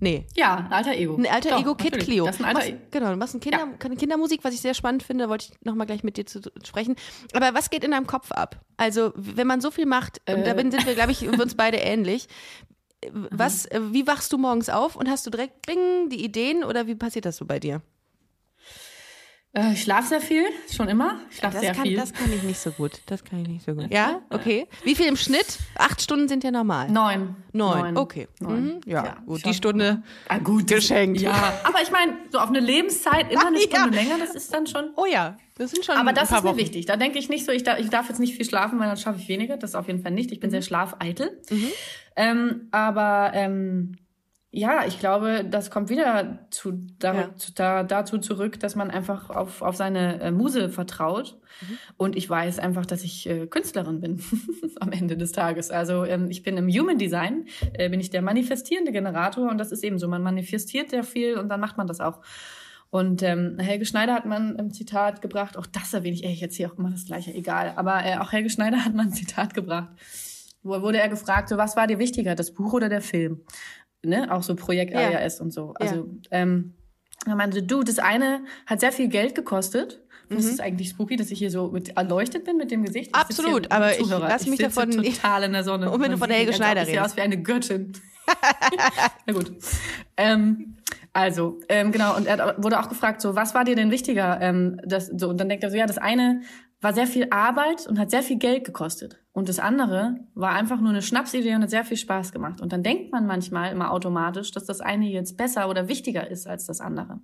Nee. 0.00 0.26
Ja, 0.34 0.56
ein 0.56 0.72
alter 0.72 0.94
Ego. 0.94 1.16
Ein 1.16 1.26
alter 1.26 1.50
Doch, 1.50 1.60
Ego 1.60 1.74
Kid 1.74 1.92
natürlich. 1.92 2.04
Clio. 2.06 2.26
Das 2.26 2.36
ist 2.36 2.44
ein 2.44 2.56
alter 2.56 2.68
Ego. 2.68 2.78
Genau, 2.90 3.10
du 3.10 3.16
machst 3.16 3.34
ein 3.34 3.40
Kinder, 3.40 3.68
ja. 3.80 3.88
Kindermusik, 3.94 4.44
was 4.44 4.54
ich 4.54 4.60
sehr 4.60 4.74
spannend 4.74 5.02
finde, 5.02 5.28
wollte 5.28 5.46
ich 5.50 5.64
nochmal 5.64 5.86
gleich 5.86 6.02
mit 6.02 6.16
dir 6.16 6.26
zu 6.26 6.40
sprechen. 6.64 6.96
Aber 7.32 7.54
was 7.54 7.70
geht 7.70 7.84
in 7.84 7.90
deinem 7.90 8.06
Kopf 8.06 8.32
ab? 8.32 8.60
Also, 8.76 9.12
wenn 9.14 9.46
man 9.46 9.60
so 9.60 9.70
viel 9.70 9.86
macht, 9.86 10.20
äh. 10.24 10.42
da 10.42 10.56
sind 10.58 10.86
wir, 10.86 10.94
glaube 10.94 11.12
ich, 11.12 11.28
uns 11.28 11.54
beide 11.54 11.76
ähnlich. 11.78 12.28
Was, 13.12 13.68
mhm. 13.72 13.92
wie 13.92 14.06
wachst 14.06 14.32
du 14.32 14.38
morgens 14.38 14.68
auf 14.68 14.96
und 14.96 15.08
hast 15.08 15.26
du 15.26 15.30
direkt 15.30 15.66
bing, 15.66 16.08
die 16.10 16.24
Ideen 16.24 16.64
oder 16.64 16.86
wie 16.86 16.94
passiert 16.94 17.24
das 17.26 17.36
so 17.36 17.44
bei 17.44 17.58
dir? 17.58 17.80
Äh, 19.56 19.74
ich 19.74 19.82
schlafe 19.82 20.08
sehr 20.08 20.20
viel, 20.20 20.44
schon 20.74 20.88
immer. 20.88 21.20
Ich 21.30 21.36
schlafe 21.36 21.54
Das 21.54 21.62
sehr 21.62 21.74
kann, 21.74 21.84
viel. 21.84 21.96
das 21.96 22.12
kann 22.12 22.32
ich 22.32 22.42
nicht 22.42 22.58
so 22.58 22.72
gut. 22.72 23.00
Das 23.06 23.22
kann 23.22 23.40
ich 23.42 23.46
nicht 23.48 23.64
so 23.64 23.72
gut. 23.74 23.86
Ja, 23.92 24.20
okay. 24.30 24.66
Wie 24.82 24.96
viel 24.96 25.06
im 25.06 25.14
Schnitt? 25.16 25.58
Acht 25.76 26.02
Stunden 26.02 26.26
sind 26.26 26.42
ja 26.42 26.50
normal. 26.50 26.90
Neun. 26.90 27.36
Neun. 27.52 27.96
Okay. 27.96 28.26
Neun. 28.40 28.64
Mhm. 28.64 28.80
Ja, 28.84 29.04
Ja, 29.04 29.16
gut. 29.24 29.44
Die 29.46 29.54
Stunde. 29.54 30.02
Ah, 30.28 30.38
gut. 30.38 30.66
Geschenkt. 30.66 31.20
Ja, 31.20 31.60
aber 31.62 31.80
ich 31.82 31.92
meine, 31.92 32.14
so 32.32 32.38
auf 32.40 32.48
eine 32.48 32.58
Lebenszeit 32.58 33.30
immer 33.30 33.46
eine 33.46 33.58
Ja. 33.60 33.78
Stunde 33.78 33.96
länger, 33.96 34.18
das 34.18 34.34
ist 34.34 34.52
dann 34.52 34.66
schon. 34.66 34.90
Oh 34.96 35.06
ja, 35.06 35.36
das 35.56 35.70
sind 35.70 35.84
schon 35.84 35.94
Aber 35.98 36.08
ein 36.08 36.14
das 36.16 36.30
paar 36.30 36.38
ist 36.38 36.44
mir 36.44 36.50
Wochen. 36.50 36.58
wichtig. 36.58 36.86
Da 36.86 36.96
denke 36.96 37.20
ich 37.20 37.28
nicht 37.28 37.46
so, 37.46 37.52
ich 37.52 37.62
darf, 37.62 37.78
ich 37.78 37.90
darf 37.90 38.08
jetzt 38.08 38.18
nicht 38.18 38.34
viel 38.34 38.44
schlafen, 38.44 38.80
weil 38.80 38.88
dann 38.88 38.96
schaffe 38.96 39.20
ich 39.20 39.28
weniger. 39.28 39.56
Das 39.56 39.76
auf 39.76 39.86
jeden 39.86 40.02
Fall 40.02 40.10
nicht. 40.10 40.32
Ich 40.32 40.40
bin 40.40 40.50
sehr 40.50 40.62
schlafeitel. 40.62 41.40
Ähm, 42.16 42.68
aber 42.70 43.32
ähm, 43.34 43.96
ja, 44.56 44.84
ich 44.86 45.00
glaube, 45.00 45.44
das 45.44 45.68
kommt 45.70 45.90
wieder 45.90 46.46
zu, 46.50 46.78
da, 47.00 47.14
Ja. 47.14 47.34
zu, 47.36 47.52
da, 47.52 47.82
dazu 47.82 48.18
zurück, 48.18 48.60
dass 48.60 48.76
man 48.76 48.88
einfach 48.90 49.30
auf, 49.30 49.62
auf 49.62 49.74
seine 49.74 50.20
äh, 50.20 50.30
Muse 50.30 50.68
vertraut. 50.68 51.40
Und 51.96 52.14
ich 52.14 52.30
weiß 52.30 52.60
einfach, 52.60 52.86
dass 52.86 53.02
ich 53.02 53.28
äh, 53.28 53.46
Künstlerin 53.48 54.00
bin 54.00 54.22
am 54.80 54.92
Ende 54.92 55.16
des 55.16 55.32
Tages. 55.32 55.72
Also 55.72 56.04
ähm, 56.04 56.30
ich 56.30 56.44
bin 56.44 56.56
im 56.56 56.68
Human 56.68 56.98
Design, 56.98 57.46
äh, 57.72 57.88
bin 57.88 57.98
ich 57.98 58.10
der 58.10 58.22
manifestierende 58.22 58.92
Generator 58.92 59.50
und 59.50 59.58
das 59.58 59.72
ist 59.72 59.82
eben 59.82 59.98
so. 59.98 60.06
Man 60.06 60.22
manifestiert 60.22 60.90
sehr 60.90 61.02
viel 61.04 61.36
und 61.36 61.48
dann 61.48 61.58
macht 61.60 61.76
man 61.76 61.88
das 61.88 61.98
auch. 62.00 62.20
Und 62.90 63.24
ähm, 63.24 63.58
Helge 63.58 63.86
Schneider 63.86 64.14
hat 64.14 64.24
man 64.24 64.54
im 64.54 64.72
Zitat 64.72 65.20
gebracht, 65.20 65.56
auch 65.56 65.66
das 65.66 65.92
erwähne 65.94 66.14
ich, 66.14 66.22
ey, 66.24 66.32
ich 66.32 66.42
erzähle 66.42 66.70
auch 66.70 66.78
immer 66.78 66.90
das 66.90 67.06
Gleiche, 67.06 67.34
egal. 67.34 67.72
Aber 67.74 68.04
äh, 68.04 68.18
auch 68.18 68.30
Helge 68.30 68.50
Schneider 68.50 68.84
hat 68.84 68.94
man 68.94 69.08
ein 69.08 69.12
Zitat 69.12 69.52
gebracht. 69.52 69.88
Wo 70.64 70.80
wurde 70.82 70.98
er 70.98 71.08
gefragt, 71.08 71.48
so, 71.50 71.56
was 71.56 71.76
war 71.76 71.86
dir 71.86 71.98
wichtiger, 71.98 72.34
das 72.34 72.52
Buch 72.52 72.72
oder 72.72 72.88
der 72.88 73.02
Film? 73.02 73.42
Ne? 74.02 74.32
Auch 74.32 74.42
so 74.42 74.56
Projekt 74.56 74.92
Ja. 74.94 75.10
ARS 75.20 75.40
und 75.40 75.52
so. 75.52 75.74
Also, 75.78 76.08
ähm, 76.30 76.74
er 77.26 77.36
meinte, 77.36 77.62
du, 77.62 77.82
das 77.82 77.98
eine 77.98 78.44
hat 78.66 78.80
sehr 78.80 78.90
viel 78.92 79.08
Geld 79.08 79.34
gekostet. 79.34 80.00
Das 80.30 80.46
ist 80.46 80.60
eigentlich 80.60 80.88
spooky, 80.88 81.16
dass 81.16 81.30
ich 81.30 81.38
hier 81.38 81.50
so 81.50 81.68
mit 81.68 81.96
erleuchtet 81.96 82.44
bin 82.44 82.56
mit 82.56 82.70
dem 82.70 82.82
Gesicht. 82.82 83.08
Ich 83.08 83.12
Mhm. 83.12 83.20
Absolut, 83.20 83.70
aber 83.70 83.92
ich 83.92 83.98
Zuhörer, 83.98 84.26
lass 84.28 84.46
mich 84.46 84.58
sitze 84.58 84.74
davon 84.74 84.90
total 84.90 85.42
in 85.44 85.52
der 85.52 85.64
Sonne. 85.64 85.90
Und 85.90 86.00
wenn 86.00 86.10
du 86.10 86.16
von 86.18 86.28
sieht 86.28 86.36
Helge 86.38 86.52
Schneider 86.54 86.80
aus, 86.82 86.88
Ich 86.88 86.94
redest. 86.94 87.10
aus 87.12 87.16
wie 87.16 87.20
eine 87.20 87.42
Göttin. 87.42 87.92
Na 89.26 89.32
gut. 89.34 89.52
Ähm, 90.16 90.76
also, 91.12 91.60
ähm, 91.68 91.92
genau, 91.92 92.16
und 92.16 92.26
er 92.26 92.56
wurde 92.62 92.80
auch 92.80 92.88
gefragt, 92.88 93.20
so, 93.20 93.36
was 93.36 93.54
war 93.54 93.64
dir 93.64 93.76
denn 93.76 93.90
wichtiger? 93.90 94.38
Ähm, 94.40 94.80
das, 94.84 95.06
so, 95.08 95.28
und 95.28 95.38
dann 95.38 95.48
denkt 95.48 95.62
er 95.62 95.70
so, 95.70 95.76
ja, 95.76 95.86
das 95.86 95.98
eine 95.98 96.40
war 96.84 96.92
sehr 96.92 97.06
viel 97.06 97.26
Arbeit 97.30 97.86
und 97.86 97.98
hat 97.98 98.10
sehr 98.10 98.22
viel 98.22 98.36
Geld 98.36 98.64
gekostet. 98.64 99.18
Und 99.32 99.48
das 99.48 99.58
andere 99.58 100.16
war 100.34 100.52
einfach 100.52 100.80
nur 100.80 100.90
eine 100.90 101.00
Schnapsidee 101.00 101.54
und 101.54 101.62
hat 101.62 101.70
sehr 101.70 101.84
viel 101.84 101.96
Spaß 101.96 102.30
gemacht. 102.30 102.60
Und 102.60 102.72
dann 102.74 102.82
denkt 102.82 103.10
man 103.10 103.26
manchmal 103.26 103.72
immer 103.72 103.90
automatisch, 103.90 104.52
dass 104.52 104.66
das 104.66 104.82
eine 104.82 105.08
jetzt 105.08 105.38
besser 105.38 105.70
oder 105.70 105.88
wichtiger 105.88 106.30
ist 106.30 106.46
als 106.46 106.66
das 106.66 106.82
andere. 106.82 107.20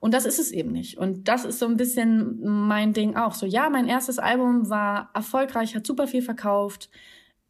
Und 0.00 0.12
das 0.12 0.26
ist 0.26 0.38
es 0.38 0.52
eben 0.52 0.70
nicht. 0.70 0.98
Und 0.98 1.28
das 1.28 1.46
ist 1.46 1.58
so 1.58 1.66
ein 1.66 1.78
bisschen 1.78 2.40
mein 2.42 2.92
Ding 2.92 3.16
auch. 3.16 3.32
So, 3.32 3.46
ja, 3.46 3.70
mein 3.70 3.88
erstes 3.88 4.18
Album 4.18 4.68
war 4.68 5.10
erfolgreich, 5.14 5.74
hat 5.74 5.86
super 5.86 6.06
viel 6.06 6.22
verkauft, 6.22 6.90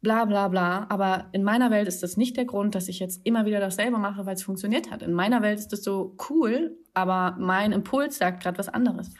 bla 0.01 0.23
bla 0.23 0.47
bla. 0.47 0.87
Aber 0.89 1.25
in 1.33 1.43
meiner 1.43 1.69
Welt 1.69 1.89
ist 1.89 2.01
das 2.01 2.15
nicht 2.15 2.37
der 2.37 2.45
Grund, 2.45 2.75
dass 2.75 2.87
ich 2.87 2.99
jetzt 2.99 3.25
immer 3.25 3.45
wieder 3.45 3.59
dasselbe 3.59 3.97
mache, 3.97 4.25
weil 4.25 4.35
es 4.35 4.43
funktioniert 4.43 4.89
hat. 4.89 5.03
In 5.03 5.13
meiner 5.13 5.41
Welt 5.41 5.59
ist 5.59 5.73
das 5.73 5.83
so 5.83 6.15
cool, 6.29 6.77
aber 6.93 7.35
mein 7.37 7.73
Impuls 7.73 8.17
sagt 8.17 8.41
gerade 8.41 8.57
was 8.57 8.69
anderes. 8.69 9.11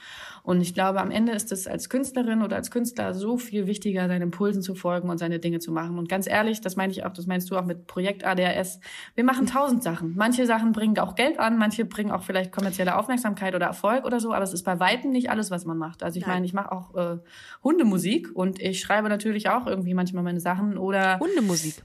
Und 0.43 0.61
ich 0.61 0.73
glaube, 0.73 1.01
am 1.01 1.11
Ende 1.11 1.31
ist 1.33 1.51
es 1.51 1.67
als 1.67 1.89
Künstlerin 1.89 2.41
oder 2.41 2.55
als 2.55 2.71
Künstler 2.71 3.13
so 3.13 3.37
viel 3.37 3.67
wichtiger, 3.67 4.07
seinen 4.07 4.23
Impulsen 4.23 4.61
zu 4.61 4.75
folgen 4.75 5.09
und 5.09 5.17
seine 5.17 5.39
Dinge 5.39 5.59
zu 5.59 5.71
machen. 5.71 5.97
Und 5.99 6.09
ganz 6.09 6.27
ehrlich, 6.27 6.61
das 6.61 6.75
meine 6.75 6.91
ich 6.91 7.05
auch, 7.05 7.13
das 7.13 7.27
meinst 7.27 7.49
du 7.51 7.57
auch 7.57 7.65
mit 7.65 7.87
Projekt 7.87 8.23
ADHS. 8.25 8.79
Wir 9.15 9.23
machen 9.23 9.45
tausend 9.47 9.83
Sachen. 9.83 10.15
Manche 10.15 10.45
Sachen 10.45 10.71
bringen 10.71 10.97
auch 10.99 11.15
Geld 11.15 11.39
an, 11.39 11.57
manche 11.57 11.85
bringen 11.85 12.11
auch 12.11 12.23
vielleicht 12.23 12.51
kommerzielle 12.51 12.97
Aufmerksamkeit 12.97 13.55
oder 13.55 13.67
Erfolg 13.67 14.05
oder 14.05 14.19
so, 14.19 14.33
aber 14.33 14.43
es 14.43 14.53
ist 14.53 14.63
bei 14.63 14.79
Weitem 14.79 15.11
nicht 15.11 15.29
alles, 15.29 15.51
was 15.51 15.65
man 15.65 15.77
macht. 15.77 16.03
Also 16.03 16.17
ich 16.17 16.25
Nein. 16.25 16.35
meine, 16.35 16.45
ich 16.45 16.53
mache 16.53 16.71
auch 16.71 16.95
äh, 16.95 17.17
Hundemusik 17.63 18.29
und 18.33 18.59
ich 18.61 18.79
schreibe 18.79 19.09
natürlich 19.09 19.49
auch 19.49 19.67
irgendwie 19.67 19.93
manchmal 19.93 20.23
meine 20.23 20.39
Sachen 20.39 20.77
oder 20.77 21.19
Hundemusik. 21.19 21.83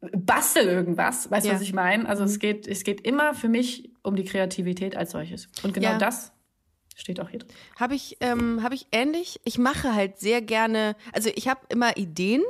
bastel 0.00 0.66
irgendwas. 0.66 1.30
Weißt 1.30 1.44
du, 1.46 1.50
Ja. 1.50 1.54
was 1.56 1.62
ich 1.62 1.72
meine? 1.74 2.08
Also 2.08 2.24
es 2.24 2.38
geht, 2.38 2.66
es 2.66 2.84
geht 2.84 3.02
immer 3.02 3.34
für 3.34 3.48
mich 3.48 3.90
um 4.02 4.16
die 4.16 4.24
Kreativität 4.24 4.96
als 4.96 5.10
solches. 5.12 5.48
Und 5.62 5.74
genau 5.74 5.90
Ja. 5.90 5.98
das 5.98 6.32
steht 7.00 7.20
auch 7.20 7.28
hier 7.28 7.40
drin. 7.40 7.50
Habe 7.78 7.94
ich, 7.94 8.16
ähm, 8.20 8.62
habe 8.62 8.74
ich 8.74 8.86
ähnlich. 8.92 9.40
Ich 9.44 9.58
mache 9.58 9.94
halt 9.94 10.18
sehr 10.18 10.42
gerne, 10.42 10.94
also 11.12 11.30
ich 11.34 11.48
habe 11.48 11.60
immer 11.68 11.96
Ideen 11.96 12.42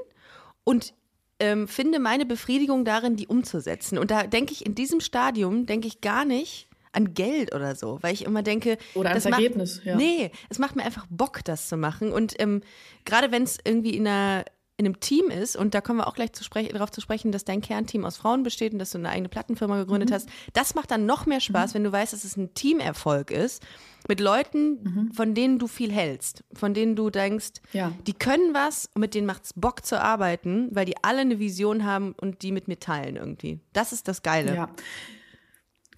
und 0.64 0.92
ähm, 1.38 1.68
finde 1.68 1.98
meine 1.98 2.26
Befriedigung 2.26 2.84
darin, 2.84 3.16
die 3.16 3.26
umzusetzen. 3.26 3.96
Und 3.98 4.10
da 4.10 4.24
denke 4.26 4.52
ich 4.52 4.66
in 4.66 4.74
diesem 4.74 5.00
Stadium, 5.00 5.64
denke 5.66 5.88
ich 5.88 6.00
gar 6.02 6.24
nicht 6.24 6.68
an 6.92 7.14
Geld 7.14 7.54
oder 7.54 7.76
so, 7.76 7.98
weil 8.02 8.12
ich 8.12 8.24
immer 8.24 8.42
denke, 8.42 8.76
Oder 8.94 9.10
ans 9.10 9.24
macht- 9.24 9.40
Ergebnis, 9.40 9.80
ja. 9.84 9.96
Nee, 9.96 10.32
es 10.48 10.58
macht 10.58 10.74
mir 10.76 10.82
einfach 10.84 11.06
Bock, 11.08 11.40
das 11.44 11.68
zu 11.68 11.76
machen. 11.76 12.12
Und 12.12 12.34
ähm, 12.40 12.62
gerade 13.04 13.30
wenn 13.32 13.44
es 13.44 13.58
irgendwie 13.64 13.96
in 13.96 14.06
einer 14.06 14.44
in 14.76 14.86
einem 14.86 14.98
Team 14.98 15.28
ist, 15.28 15.56
und 15.56 15.74
da 15.74 15.82
kommen 15.82 15.98
wir 15.98 16.06
auch 16.06 16.14
gleich 16.14 16.32
zu 16.32 16.42
darauf 16.48 16.90
zu 16.90 17.02
sprechen, 17.02 17.32
dass 17.32 17.44
dein 17.44 17.60
Kernteam 17.60 18.06
aus 18.06 18.16
Frauen 18.16 18.42
besteht 18.42 18.72
und 18.72 18.78
dass 18.78 18.90
du 18.92 18.96
eine 18.98 19.10
eigene 19.10 19.28
Plattenfirma 19.28 19.76
gegründet 19.76 20.08
Mhm. 20.08 20.14
hast, 20.14 20.28
das 20.54 20.74
macht 20.74 20.90
dann 20.90 21.04
noch 21.04 21.26
mehr 21.26 21.40
Spaß, 21.40 21.74
wenn 21.74 21.84
du 21.84 21.92
weißt, 21.92 22.14
dass 22.14 22.24
es 22.24 22.38
ein 22.38 22.54
Teamerfolg 22.54 23.30
ist, 23.30 23.62
mit 24.10 24.20
Leuten, 24.20 25.10
von 25.14 25.34
denen 25.34 25.58
du 25.58 25.66
viel 25.66 25.90
hältst, 25.90 26.44
von 26.52 26.74
denen 26.74 26.96
du 26.96 27.08
denkst, 27.08 27.62
Mhm. 27.72 27.78
Ja. 27.78 27.92
die 28.06 28.12
können 28.12 28.52
was 28.52 28.90
und 28.94 29.00
mit 29.00 29.14
denen 29.14 29.26
macht 29.26 29.44
es 29.44 29.52
Bock 29.54 29.86
zu 29.86 29.98
arbeiten, 30.00 30.68
weil 30.72 30.84
die 30.84 30.96
alle 31.02 31.20
eine 31.20 31.38
Vision 31.38 31.84
haben 31.86 32.14
und 32.20 32.42
die 32.42 32.52
mit 32.52 32.68
mir 32.68 32.78
teilen 32.78 33.16
irgendwie. 33.16 33.60
Das 33.72 33.92
ist 33.92 34.06
das 34.08 34.22
Geile. 34.22 34.54
Ja. 34.54 34.68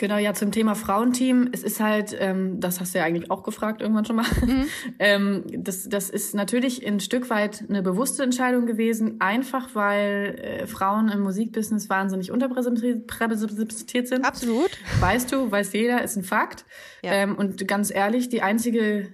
Genau, 0.02 0.16
ja, 0.16 0.34
zum 0.34 0.50
Thema 0.50 0.74
Frauenteam. 0.74 1.50
Es 1.52 1.62
ist 1.62 1.78
halt, 1.78 2.16
ähm, 2.18 2.58
das 2.58 2.80
hast 2.80 2.92
du 2.92 2.98
ja 2.98 3.04
eigentlich 3.04 3.30
auch 3.30 3.44
gefragt 3.44 3.80
irgendwann 3.80 4.04
schon 4.04 4.16
mal. 4.16 4.26
ähm, 4.98 5.44
das, 5.56 5.88
das 5.88 6.10
ist 6.10 6.34
natürlich 6.34 6.84
ein 6.84 6.98
Stück 6.98 7.30
weit 7.30 7.62
eine 7.68 7.82
bewusste 7.82 8.24
Entscheidung 8.24 8.66
gewesen, 8.66 9.20
einfach 9.20 9.76
weil 9.76 10.40
äh, 10.42 10.66
Frauen 10.66 11.08
im 11.08 11.20
Musikbusiness 11.20 11.88
wahnsinnig 11.88 12.32
unterrepräsentiert 12.32 14.08
sind. 14.08 14.24
Absolut. 14.24 14.76
Weißt 14.98 15.30
du, 15.30 15.52
weiß 15.52 15.72
jeder, 15.72 16.02
ist 16.02 16.16
ein 16.16 16.24
Fakt. 16.24 16.64
Ja. 17.04 17.12
Ähm, 17.12 17.36
und 17.36 17.68
ganz 17.68 17.94
ehrlich, 17.94 18.28
die 18.28 18.42
einzige, 18.42 19.06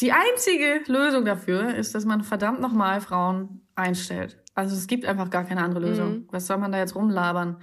die 0.00 0.12
einzige 0.12 0.82
Lösung 0.88 1.24
dafür 1.24 1.74
ist, 1.74 1.94
dass 1.94 2.04
man 2.04 2.22
verdammt 2.22 2.60
nochmal 2.60 3.00
Frauen 3.00 3.62
einstellt. 3.76 4.44
Also 4.54 4.76
es 4.76 4.88
gibt 4.88 5.06
einfach 5.06 5.30
gar 5.30 5.44
keine 5.44 5.62
andere 5.62 5.86
Lösung. 5.86 6.10
Mhm. 6.10 6.28
Was 6.32 6.46
soll 6.46 6.58
man 6.58 6.70
da 6.70 6.76
jetzt 6.76 6.94
rumlabern? 6.94 7.62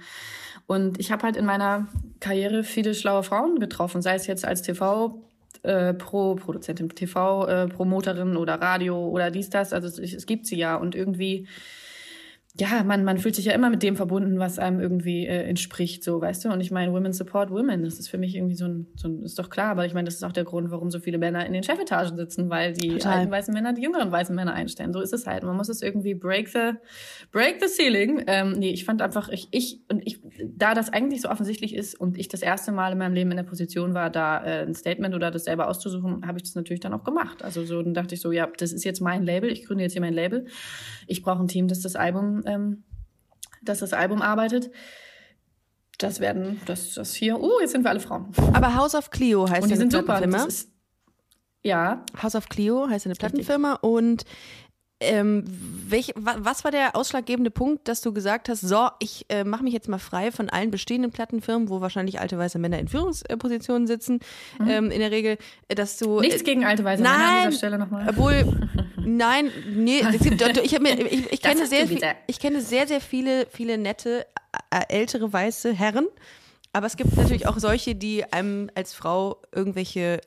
Und 0.66 0.98
ich 1.00 1.10
habe 1.12 1.24
halt 1.24 1.36
in 1.36 1.44
meiner 1.44 1.88
Karriere 2.20 2.64
viele 2.64 2.94
schlaue 2.94 3.22
Frauen 3.22 3.58
getroffen, 3.58 4.02
sei 4.02 4.14
es 4.14 4.26
jetzt 4.26 4.44
als 4.44 4.62
TV 4.62 5.22
äh, 5.62 5.94
Pro 5.94 6.34
Produzentin, 6.34 6.88
TV 6.88 7.46
äh, 7.46 7.68
Promoterin 7.68 8.36
oder 8.36 8.54
Radio 8.54 9.08
oder 9.08 9.30
dies 9.30 9.50
das. 9.50 9.72
Also 9.72 9.88
es, 9.88 9.98
es 9.98 10.26
gibt 10.26 10.46
sie 10.46 10.56
ja 10.56 10.76
und 10.76 10.94
irgendwie 10.94 11.46
ja, 12.54 12.84
man, 12.84 13.02
man 13.02 13.16
fühlt 13.16 13.34
sich 13.34 13.46
ja 13.46 13.54
immer 13.54 13.70
mit 13.70 13.82
dem 13.82 13.96
verbunden, 13.96 14.38
was 14.38 14.58
einem 14.58 14.78
irgendwie 14.78 15.26
äh, 15.26 15.44
entspricht, 15.44 16.04
so, 16.04 16.20
weißt 16.20 16.44
du? 16.44 16.50
Und 16.50 16.60
ich 16.60 16.70
meine, 16.70 16.92
Women 16.92 17.14
support 17.14 17.50
Women, 17.50 17.82
das 17.82 17.98
ist 17.98 18.08
für 18.08 18.18
mich 18.18 18.36
irgendwie 18.36 18.56
so 18.56 18.66
ein, 18.66 18.88
so 18.94 19.08
ein, 19.08 19.22
ist 19.22 19.38
doch 19.38 19.48
klar, 19.48 19.70
aber 19.70 19.86
ich 19.86 19.94
meine, 19.94 20.04
das 20.04 20.16
ist 20.16 20.22
auch 20.22 20.32
der 20.32 20.44
Grund, 20.44 20.70
warum 20.70 20.90
so 20.90 21.00
viele 21.00 21.16
Männer 21.16 21.46
in 21.46 21.54
den 21.54 21.62
Chefetagen 21.62 22.14
sitzen, 22.14 22.50
weil 22.50 22.74
die 22.74 22.90
Total. 22.90 23.20
alten 23.20 23.30
weißen 23.30 23.54
Männer 23.54 23.72
die 23.72 23.80
jüngeren 23.80 24.12
weißen 24.12 24.36
Männer 24.36 24.52
einstellen. 24.52 24.92
So 24.92 25.00
ist 25.00 25.14
es 25.14 25.26
halt. 25.26 25.44
Man 25.44 25.56
muss 25.56 25.70
es 25.70 25.80
irgendwie 25.80 26.14
break 26.14 26.48
the, 26.48 26.72
break 27.30 27.56
the 27.58 27.68
ceiling. 27.68 28.22
Ähm, 28.26 28.52
nee, 28.52 28.70
ich 28.70 28.84
fand 28.84 29.00
einfach, 29.00 29.30
ich, 29.30 29.48
ich, 29.50 29.80
und 29.90 30.02
ich, 30.04 30.20
da 30.44 30.74
das 30.74 30.92
eigentlich 30.92 31.22
so 31.22 31.30
offensichtlich 31.30 31.74
ist 31.74 31.98
und 31.98 32.18
ich 32.18 32.28
das 32.28 32.42
erste 32.42 32.70
Mal 32.70 32.92
in 32.92 32.98
meinem 32.98 33.14
Leben 33.14 33.30
in 33.30 33.38
der 33.38 33.44
Position 33.44 33.94
war, 33.94 34.10
da 34.10 34.44
äh, 34.44 34.66
ein 34.66 34.74
Statement 34.74 35.14
oder 35.14 35.30
das 35.30 35.44
selber 35.44 35.68
auszusuchen, 35.68 36.26
habe 36.26 36.36
ich 36.36 36.42
das 36.42 36.54
natürlich 36.54 36.80
dann 36.80 36.92
auch 36.92 37.04
gemacht. 37.04 37.42
Also 37.42 37.64
so, 37.64 37.80
dann 37.80 37.94
dachte 37.94 38.14
ich 38.14 38.20
so, 38.20 38.30
ja, 38.30 38.46
das 38.58 38.74
ist 38.74 38.84
jetzt 38.84 39.00
mein 39.00 39.22
Label, 39.24 39.50
ich 39.50 39.64
gründe 39.64 39.84
jetzt 39.84 39.92
hier 39.92 40.02
mein 40.02 40.12
Label. 40.12 40.44
Ich 41.06 41.22
brauche 41.22 41.42
ein 41.42 41.48
Team, 41.48 41.68
das 41.68 41.80
das 41.80 41.96
Album, 41.96 42.42
ähm, 42.46 42.84
das 43.62 43.80
das 43.80 43.92
Album 43.92 44.22
arbeitet. 44.22 44.70
Das 45.98 46.20
werden, 46.20 46.60
das, 46.66 46.94
das 46.94 47.14
hier, 47.14 47.40
uh, 47.40 47.60
jetzt 47.60 47.72
sind 47.72 47.84
wir 47.84 47.90
alle 47.90 48.00
Frauen. 48.00 48.32
Aber 48.52 48.74
House 48.74 48.94
of 48.94 49.10
Clio 49.10 49.48
heißt 49.48 49.62
Und 49.62 49.70
die 49.70 49.76
sind 49.76 49.92
super. 49.92 50.16
Plattenfirma. 50.16 50.44
Das 50.44 50.54
ist, 50.54 50.72
ja, 51.62 52.04
House 52.20 52.34
of 52.34 52.48
Clio 52.48 52.88
heißt 52.88 53.06
eine 53.06 53.12
Richtig. 53.12 53.18
Plattenfirma 53.18 53.74
und 53.74 54.24
ähm, 55.02 55.44
welch, 55.88 56.12
wa, 56.16 56.36
was 56.38 56.64
war 56.64 56.70
der 56.70 56.96
ausschlaggebende 56.96 57.50
Punkt, 57.50 57.88
dass 57.88 58.00
du 58.00 58.12
gesagt 58.12 58.48
hast, 58.48 58.60
so, 58.60 58.88
ich 58.98 59.26
äh, 59.28 59.44
mache 59.44 59.62
mich 59.62 59.72
jetzt 59.72 59.88
mal 59.88 59.98
frei 59.98 60.32
von 60.32 60.48
allen 60.48 60.70
bestehenden 60.70 61.10
Plattenfirmen, 61.10 61.68
wo 61.68 61.80
wahrscheinlich 61.80 62.20
alte 62.20 62.38
weiße 62.38 62.58
Männer 62.58 62.78
in 62.78 62.88
Führungspositionen 62.88 63.86
sitzen, 63.86 64.20
ähm, 64.66 64.90
in 64.90 65.00
der 65.00 65.10
Regel, 65.10 65.38
äh, 65.68 65.74
dass 65.74 65.98
du... 65.98 66.16
Mhm. 66.16 66.20
nichts 66.20 66.42
äh, 66.42 66.44
gegen 66.44 66.64
alte 66.64 66.84
weiße 66.84 67.02
Männer 67.02 67.14
an 67.14 67.20
Nein, 67.20 67.46
dieser 67.48 67.58
Stelle 67.58 67.78
nochmal. 67.78 68.06
obwohl, 68.08 68.68
nein, 69.04 69.50
nee, 69.74 70.00
es 70.00 70.22
gibt, 70.22 70.40
ich, 70.58 70.80
mir, 70.80 70.98
ich, 71.06 71.32
ich, 71.32 71.42
kenne 71.42 71.66
sehr 71.66 71.86
viel, 71.86 72.00
ich 72.26 72.38
kenne 72.38 72.60
sehr, 72.60 72.86
sehr 72.86 73.00
viele, 73.00 73.46
viele 73.50 73.78
nette, 73.78 74.26
äh, 74.70 74.80
ältere 74.88 75.32
weiße 75.32 75.72
Herren, 75.72 76.06
aber 76.72 76.86
es 76.86 76.96
gibt 76.96 77.16
natürlich 77.16 77.46
auch 77.46 77.58
solche, 77.58 77.94
die 77.94 78.24
einem 78.32 78.70
als 78.74 78.94
Frau 78.94 79.42
irgendwelche 79.52 80.20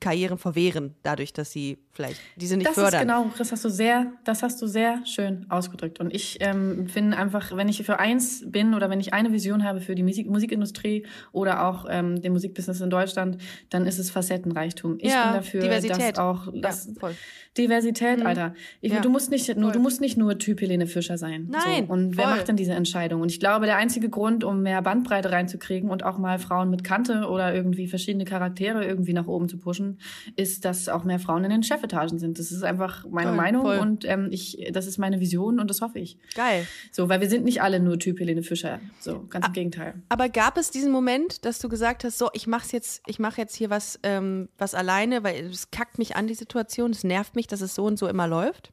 Karrieren 0.00 0.38
verwehren, 0.38 0.94
dadurch, 1.02 1.32
dass 1.32 1.50
sie 1.50 1.78
vielleicht, 1.98 2.20
die 2.36 2.46
sie 2.46 2.56
nicht 2.56 2.68
das 2.68 2.74
fördern. 2.76 2.94
Ist 2.94 3.00
genau, 3.00 3.30
das 3.36 3.50
hast 3.50 3.64
du 3.64 3.68
sehr, 3.68 4.12
das 4.24 4.44
hast 4.44 4.62
du 4.62 4.68
sehr 4.68 5.04
schön 5.04 5.46
ausgedrückt. 5.48 5.98
Und 5.98 6.14
ich 6.14 6.38
ähm, 6.40 6.86
finde 6.86 7.16
einfach, 7.16 7.56
wenn 7.56 7.68
ich 7.68 7.82
für 7.82 7.98
eins 7.98 8.44
bin 8.46 8.72
oder 8.74 8.88
wenn 8.88 9.00
ich 9.00 9.12
eine 9.12 9.32
Vision 9.32 9.64
habe 9.64 9.80
für 9.80 9.96
die 9.96 10.04
Musik, 10.04 10.30
Musikindustrie 10.30 11.04
oder 11.32 11.66
auch 11.66 11.86
ähm, 11.90 12.22
den 12.22 12.32
Musikbusiness 12.32 12.80
in 12.80 12.90
Deutschland, 12.90 13.38
dann 13.70 13.84
ist 13.84 13.98
es 13.98 14.10
Facettenreichtum. 14.12 14.98
Ich 15.00 15.10
Ja, 15.10 15.24
bin 15.24 15.34
dafür, 15.40 15.60
Diversität. 15.62 16.16
dass 16.16 16.18
auch 16.18 16.48
das, 16.54 16.88
ja. 17.02 17.10
Diversität, 17.56 18.24
Alter. 18.24 18.54
Ich, 18.80 18.92
Ja. 18.92 19.00
Du 19.00 19.10
musst 19.10 19.30
nicht 19.32 19.48
nur, 19.56 19.64
Voll. 19.64 19.72
du 19.72 19.78
musst 19.80 20.00
nicht 20.00 20.16
nur 20.16 20.38
Typ 20.38 20.60
Helene 20.60 20.86
Fischer 20.86 21.18
sein. 21.18 21.48
Nein, 21.50 21.86
So. 21.88 21.92
Und 21.92 22.16
wer 22.16 22.24
voll. 22.28 22.36
macht 22.36 22.48
denn 22.48 22.56
diese 22.56 22.72
Entscheidung? 22.74 23.20
Und 23.22 23.32
ich 23.32 23.40
glaube, 23.40 23.66
der 23.66 23.76
einzige 23.76 24.08
Grund, 24.08 24.44
um 24.44 24.62
mehr 24.62 24.80
Bandbreite 24.82 25.32
reinzukriegen 25.32 25.90
und 25.90 26.04
auch 26.04 26.18
mal 26.18 26.38
Frauen 26.38 26.70
mit 26.70 26.84
Kante 26.84 27.26
oder 27.28 27.52
irgendwie 27.52 27.88
verschiedene 27.88 28.24
Charaktere 28.24 28.84
irgendwie 28.84 29.12
nach 29.12 29.26
oben 29.26 29.48
zu 29.48 29.58
pushen, 29.58 29.98
ist, 30.36 30.64
dass 30.64 30.88
auch 30.88 31.02
mehr 31.04 31.18
Frauen 31.18 31.42
in 31.44 31.50
den 31.50 31.62
Chefetagen 31.88 32.18
sind. 32.18 32.38
Das 32.38 32.52
ist 32.52 32.62
einfach 32.62 33.04
meine 33.10 33.30
Voll, 33.30 33.36
Meinung 33.36 33.62
voll. 33.62 33.78
und 33.78 34.04
ähm, 34.04 34.28
ich, 34.30 34.68
das 34.72 34.86
ist 34.86 34.98
meine 34.98 35.20
Vision 35.20 35.58
und 35.58 35.68
das 35.68 35.80
hoffe 35.80 35.98
ich. 35.98 36.18
Geil. 36.34 36.66
So, 36.92 37.08
weil 37.08 37.20
wir 37.20 37.28
sind 37.28 37.44
nicht 37.44 37.62
alle 37.62 37.80
nur 37.80 37.98
Typ 37.98 38.20
Helene 38.20 38.42
Fischer. 38.42 38.80
So, 39.00 39.24
ganz 39.28 39.46
im 39.46 39.52
Gegenteil. 39.52 39.94
Aber 40.08 40.28
gab 40.28 40.56
es 40.58 40.70
diesen 40.70 40.92
Moment, 40.92 41.44
dass 41.44 41.58
du 41.58 41.68
gesagt 41.68 42.04
hast, 42.04 42.18
so, 42.18 42.28
ich 42.32 42.46
mach's 42.46 42.72
jetzt, 42.72 43.02
ich 43.06 43.18
mache 43.18 43.40
jetzt 43.40 43.56
hier 43.56 43.70
was, 43.70 43.98
ähm, 44.02 44.48
was 44.58 44.74
alleine, 44.74 45.24
weil 45.24 45.46
es 45.46 45.70
kackt 45.70 45.98
mich 45.98 46.16
an 46.16 46.26
die 46.26 46.34
Situation, 46.34 46.90
es 46.90 47.04
nervt 47.04 47.34
mich, 47.36 47.46
dass 47.46 47.60
es 47.60 47.74
so 47.74 47.84
und 47.84 47.98
so 47.98 48.06
immer 48.08 48.28
läuft? 48.28 48.72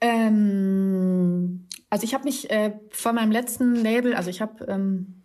Ähm, 0.00 1.66
also 1.90 2.04
ich 2.04 2.14
habe 2.14 2.24
mich 2.24 2.50
äh, 2.50 2.72
von 2.90 3.14
meinem 3.14 3.32
letzten 3.32 3.74
Label, 3.74 4.14
also 4.14 4.30
ich 4.30 4.40
habe 4.40 4.64
ähm, 4.66 5.19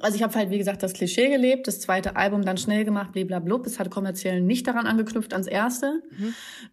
also 0.00 0.16
ich 0.16 0.22
habe 0.22 0.34
halt, 0.34 0.50
wie 0.50 0.58
gesagt, 0.58 0.82
das 0.82 0.92
Klischee 0.92 1.28
gelebt, 1.28 1.66
das 1.66 1.80
zweite 1.80 2.16
Album 2.16 2.44
dann 2.44 2.56
schnell 2.56 2.84
gemacht, 2.84 3.12
bliblablub. 3.12 3.66
Es 3.66 3.78
hat 3.78 3.90
kommerziell 3.90 4.40
nicht 4.40 4.66
daran 4.66 4.86
angeknüpft 4.86 5.32
ans 5.32 5.46
erste. 5.46 6.02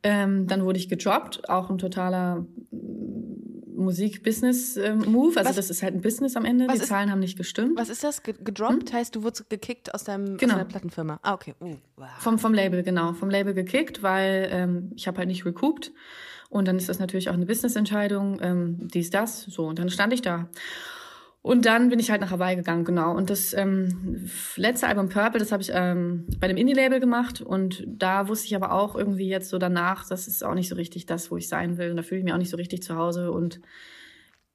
Ähm, 0.03 0.47
dann 0.47 0.63
wurde 0.65 0.77
ich 0.79 0.89
gedroppt, 0.89 1.49
auch 1.49 1.69
ein 1.69 1.77
totaler 1.77 2.45
mm, 2.71 3.35
Musik-Business-Move. 3.77 5.37
Also 5.37 5.49
Was- 5.49 5.55
das 5.55 5.69
ist 5.69 5.83
halt 5.83 5.95
ein 5.95 6.01
Business 6.01 6.35
am 6.35 6.45
Ende. 6.45 6.67
Die 6.67 6.75
ist- 6.75 6.87
Zahlen 6.87 7.11
haben 7.11 7.19
nicht 7.19 7.37
gestimmt. 7.37 7.77
Was 7.77 7.89
ist 7.89 8.03
das? 8.03 8.23
Ge 8.23 8.33
gedroppt? 8.43 8.93
Heißt, 8.93 9.15
du 9.15 9.23
wurdest 9.23 9.49
gekickt 9.49 9.93
aus, 9.93 10.03
deinem, 10.03 10.33
aus 10.35 10.37
Genau. 10.39 10.53
deiner 10.53 10.65
Plattenfirma? 10.65 11.19
Ah, 11.23 11.33
okay. 11.33 11.53
Uh, 11.61 11.75
wow. 11.97 12.07
Vom, 12.19 12.39
vom 12.39 12.53
Label, 12.53 12.83
genau. 12.83 13.13
Vom 13.13 13.29
Label 13.29 13.53
gekickt, 13.53 14.03
weil 14.03 14.47
ähm, 14.51 14.91
ich 14.95 15.07
habe 15.07 15.17
halt 15.19 15.27
nicht 15.27 15.45
recouped. 15.45 15.91
Und 16.49 16.67
dann 16.67 16.77
ist 16.77 16.87
das 16.89 16.99
natürlich 16.99 17.29
auch 17.29 17.33
eine 17.33 17.45
Business-Entscheidung, 17.45 18.39
ähm, 18.41 18.87
dies, 18.93 19.09
das, 19.09 19.41
so. 19.43 19.65
Und 19.65 19.79
dann 19.79 19.89
stand 19.89 20.13
ich 20.13 20.21
da. 20.21 20.47
Und 21.45 21.67
dann 21.67 21.89
bin 21.89 21.99
ich 21.99 22.09
halt 22.09 22.21
nach 22.21 22.31
Hawaii 22.31 22.55
gegangen, 22.55 22.85
genau. 22.85 23.15
Und 23.15 23.29
das 23.29 23.53
ähm, 23.53 24.27
letzte 24.55 24.87
Album 24.87 25.09
Purple, 25.09 25.37
das 25.39 25.51
habe 25.51 25.61
ich 25.61 25.69
ähm, 25.71 26.25
bei 26.39 26.47
dem 26.47 26.57
Indie-Label 26.57 26.99
gemacht. 26.99 27.39
Und 27.39 27.83
da 27.85 28.27
wusste 28.27 28.47
ich 28.47 28.55
aber 28.55 28.71
auch 28.71 28.95
irgendwie 28.95 29.27
jetzt 29.27 29.49
so 29.49 29.59
danach, 29.59 30.07
das 30.07 30.27
ist 30.27 30.43
auch 30.43 30.55
nicht 30.55 30.69
so 30.69 30.73
richtig 30.75 31.05
das, 31.05 31.29
wo 31.29 31.37
ich 31.37 31.47
sein 31.47 31.77
will. 31.77 31.91
Und 31.91 31.97
da 31.97 32.01
fühle 32.01 32.17
ich 32.17 32.23
mich 32.23 32.33
auch 32.33 32.39
nicht 32.39 32.49
so 32.49 32.57
richtig 32.57 32.81
zu 32.81 32.95
Hause. 32.95 33.31
Und 33.31 33.61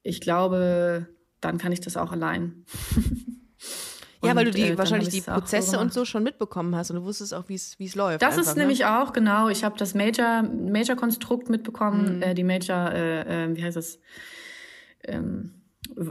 ich 0.03 0.19
glaube, 0.19 1.07
dann 1.39 1.57
kann 1.57 1.71
ich 1.71 1.79
das 1.79 1.95
auch 1.95 2.11
allein. 2.11 2.65
Ja, 4.23 4.35
weil 4.35 4.43
du 4.43 4.51
Und, 4.51 4.57
die 4.57 4.67
äh, 4.67 4.77
wahrscheinlich 4.77 5.09
die 5.09 5.21
auch 5.21 5.25
so 5.25 5.31
Prozesse 5.31 5.79
und 5.79 5.91
so 5.91 6.05
schon 6.05 6.21
mitbekommen 6.21 6.75
hast 6.75 6.91
und 6.91 6.97
du 6.97 7.03
wusstest 7.03 7.33
auch, 7.33 7.49
wie 7.49 7.55
es 7.55 7.95
läuft. 7.95 8.21
Das 8.21 8.37
einfach, 8.37 8.51
ist 8.51 8.55
ne? 8.55 8.61
nämlich 8.61 8.85
auch, 8.85 9.13
genau. 9.13 9.49
Ich 9.49 9.63
habe 9.63 9.79
das 9.79 9.95
Major, 9.95 10.43
Major-Konstrukt 10.43 11.49
mitbekommen, 11.49 12.17
Mhm. 12.17 12.21
äh, 12.21 12.33
die 12.35 12.43
Major, 12.43 12.91
äh, 12.91 13.45
äh, 13.45 13.55
wie 13.57 13.63
heißt 13.63 13.77
das? 13.77 13.97
Ähm, 15.05 15.60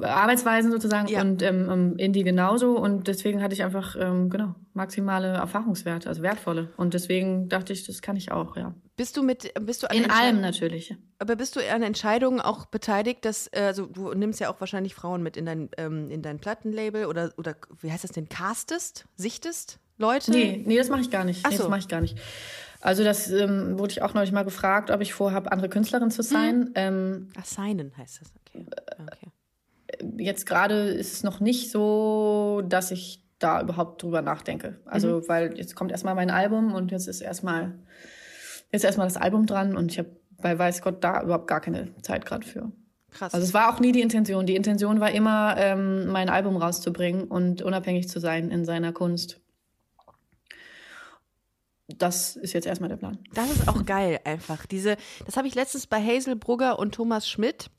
Arbeitsweisen 0.02 0.70
sozusagen 0.70 1.08
Ja. 1.08 1.20
und 1.22 1.42
ähm, 1.42 1.68
ähm, 1.70 1.96
Indie 1.96 2.24
genauso. 2.24 2.76
Und 2.78 3.08
deswegen 3.08 3.42
hatte 3.42 3.54
ich 3.54 3.62
einfach, 3.62 3.96
ähm, 3.98 4.30
genau, 4.30 4.54
maximale 4.74 5.28
Erfahrungswerte, 5.28 6.08
also 6.08 6.22
wertvolle. 6.22 6.68
Und 6.76 6.94
deswegen 6.94 7.48
dachte 7.48 7.72
ich, 7.72 7.86
das 7.86 8.02
kann 8.02 8.16
ich 8.16 8.32
auch, 8.32 8.56
ja. 8.56 8.74
Bist 8.96 9.16
du 9.16 9.22
mit, 9.22 9.52
bist 9.64 9.82
du 9.82 9.86
In 9.92 10.10
allem 10.10 10.40
natürlich. 10.40 10.94
Aber 11.18 11.36
bist 11.36 11.56
du 11.56 11.60
an 11.72 11.82
Entscheidungen 11.82 12.40
auch 12.40 12.66
beteiligt, 12.66 13.24
dass, 13.24 13.46
äh, 13.48 13.60
also 13.62 13.86
du 13.86 14.12
nimmst 14.12 14.40
ja 14.40 14.50
auch 14.52 14.60
wahrscheinlich 14.60 14.94
Frauen 14.94 15.22
mit 15.22 15.36
in 15.36 15.46
dein, 15.46 15.70
ähm, 15.78 16.10
in 16.10 16.22
dein 16.22 16.38
Plattenlabel 16.38 17.06
oder, 17.06 17.32
oder 17.36 17.56
wie 17.80 17.90
heißt 17.90 18.04
das 18.04 18.12
denn, 18.12 18.28
castest, 18.28 19.06
sichtest 19.16 19.80
Leute? 19.96 20.30
Nee, 20.30 20.62
nee, 20.66 20.76
das 20.78 20.88
mache 20.88 21.00
ich 21.02 21.10
gar 21.10 21.24
nicht. 21.24 21.40
Ach 21.44 21.50
Nee, 21.50 21.56
so. 21.56 21.62
das 21.64 21.70
mache 21.70 21.80
ich 21.80 21.88
gar 21.88 22.00
nicht. 22.00 22.18
Also 22.82 23.04
das 23.04 23.30
ähm, 23.30 23.78
wurde 23.78 23.92
ich 23.92 24.02
auch 24.02 24.14
neulich 24.14 24.32
mal 24.32 24.44
gefragt, 24.44 24.90
ob 24.90 25.02
ich 25.02 25.12
vorhabe, 25.12 25.52
andere 25.52 25.68
Künstlerin 25.68 26.10
zu 26.10 26.22
sein. 26.22 26.70
Ähm, 26.74 27.28
Assignen 27.36 27.92
heißt 27.96 28.22
das, 28.22 28.32
okay. 28.46 28.66
okay. 28.98 29.30
Jetzt 30.18 30.46
gerade 30.46 30.88
ist 30.90 31.12
es 31.12 31.22
noch 31.22 31.40
nicht 31.40 31.70
so, 31.70 32.62
dass 32.68 32.90
ich 32.90 33.22
da 33.38 33.60
überhaupt 33.62 34.02
drüber 34.02 34.22
nachdenke. 34.22 34.80
Also, 34.84 35.18
Mhm. 35.18 35.28
weil 35.28 35.58
jetzt 35.58 35.74
kommt 35.74 35.90
erstmal 35.92 36.14
mein 36.14 36.30
Album 36.30 36.74
und 36.74 36.90
jetzt 36.90 37.08
ist 37.08 37.20
erstmal 37.20 37.78
jetzt 38.72 38.84
erstmal 38.84 39.06
das 39.06 39.16
Album 39.16 39.46
dran 39.46 39.76
und 39.76 39.90
ich 39.92 39.98
habe 39.98 40.10
bei 40.42 40.58
weiß 40.58 40.82
Gott 40.82 41.02
da 41.02 41.22
überhaupt 41.22 41.46
gar 41.48 41.60
keine 41.60 41.94
Zeit 42.02 42.24
gerade 42.24 42.46
für. 42.46 42.70
Krass. 43.10 43.34
Also 43.34 43.44
es 43.44 43.52
war 43.54 43.74
auch 43.74 43.80
nie 43.80 43.92
die 43.92 44.00
Intention. 44.02 44.46
Die 44.46 44.54
Intention 44.54 45.00
war 45.00 45.10
immer, 45.10 45.56
ähm, 45.58 46.06
mein 46.06 46.28
Album 46.28 46.56
rauszubringen 46.56 47.24
und 47.24 47.60
unabhängig 47.62 48.08
zu 48.08 48.20
sein 48.20 48.50
in 48.50 48.64
seiner 48.64 48.92
Kunst. 48.92 49.40
Das 51.88 52.36
ist 52.36 52.52
jetzt 52.52 52.66
erstmal 52.66 52.88
der 52.88 52.96
Plan. 52.98 53.18
Das 53.34 53.50
ist 53.50 53.66
auch 53.68 53.84
geil, 53.84 54.20
einfach. 54.24 54.64
Diese, 54.66 54.96
das 55.26 55.36
habe 55.36 55.48
ich 55.48 55.54
letztens 55.56 55.88
bei 55.88 56.00
Hazel 56.00 56.36
Brugger 56.36 56.78
und 56.78 56.94
Thomas 56.94 57.28
Schmidt. 57.28 57.70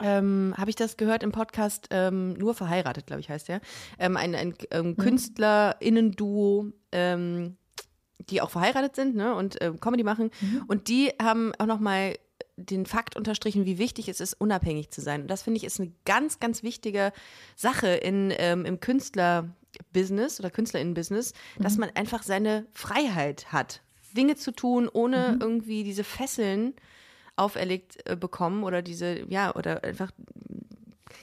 Ähm, 0.00 0.54
habe 0.56 0.70
ich 0.70 0.76
das 0.76 0.96
gehört 0.96 1.22
im 1.22 1.30
Podcast 1.30 1.88
ähm, 1.90 2.34
Nur 2.34 2.54
verheiratet, 2.54 3.06
glaube 3.06 3.20
ich, 3.20 3.30
heißt 3.30 3.48
der. 3.48 3.60
Ähm, 3.98 4.16
ein 4.16 4.34
ein 4.34 4.54
ähm, 4.70 4.96
KünstlerInnen-Duo, 4.96 6.72
ähm, 6.90 7.56
die 8.28 8.40
auch 8.40 8.50
verheiratet 8.50 8.96
sind 8.96 9.14
ne, 9.14 9.34
und 9.34 9.56
ähm, 9.60 9.78
Comedy 9.78 10.02
machen. 10.02 10.30
Und 10.66 10.88
die 10.88 11.12
haben 11.20 11.52
auch 11.58 11.66
nochmal 11.66 12.16
den 12.56 12.86
Fakt 12.86 13.16
unterstrichen, 13.16 13.66
wie 13.66 13.78
wichtig 13.78 14.08
es 14.08 14.20
ist, 14.20 14.34
unabhängig 14.34 14.90
zu 14.90 15.00
sein. 15.00 15.22
Und 15.22 15.28
das 15.28 15.42
finde 15.42 15.58
ich 15.58 15.64
ist 15.64 15.80
eine 15.80 15.92
ganz, 16.04 16.40
ganz 16.40 16.62
wichtige 16.62 17.12
Sache 17.56 17.88
in, 17.88 18.32
ähm, 18.36 18.64
im 18.64 18.80
Künstlerbusiness 18.80 20.38
oder 20.40 20.50
KünstlerInnen-Business, 20.50 21.32
dass 21.58 21.78
man 21.78 21.90
einfach 21.94 22.22
seine 22.22 22.66
Freiheit 22.72 23.52
hat, 23.52 23.82
Dinge 24.16 24.36
zu 24.36 24.52
tun, 24.52 24.88
ohne 24.92 25.38
irgendwie 25.40 25.82
diese 25.82 26.04
Fesseln 26.04 26.74
auferlegt 27.36 27.98
äh, 28.08 28.16
bekommen 28.16 28.64
oder 28.64 28.82
diese, 28.82 29.24
ja, 29.28 29.54
oder 29.54 29.84
einfach, 29.84 30.10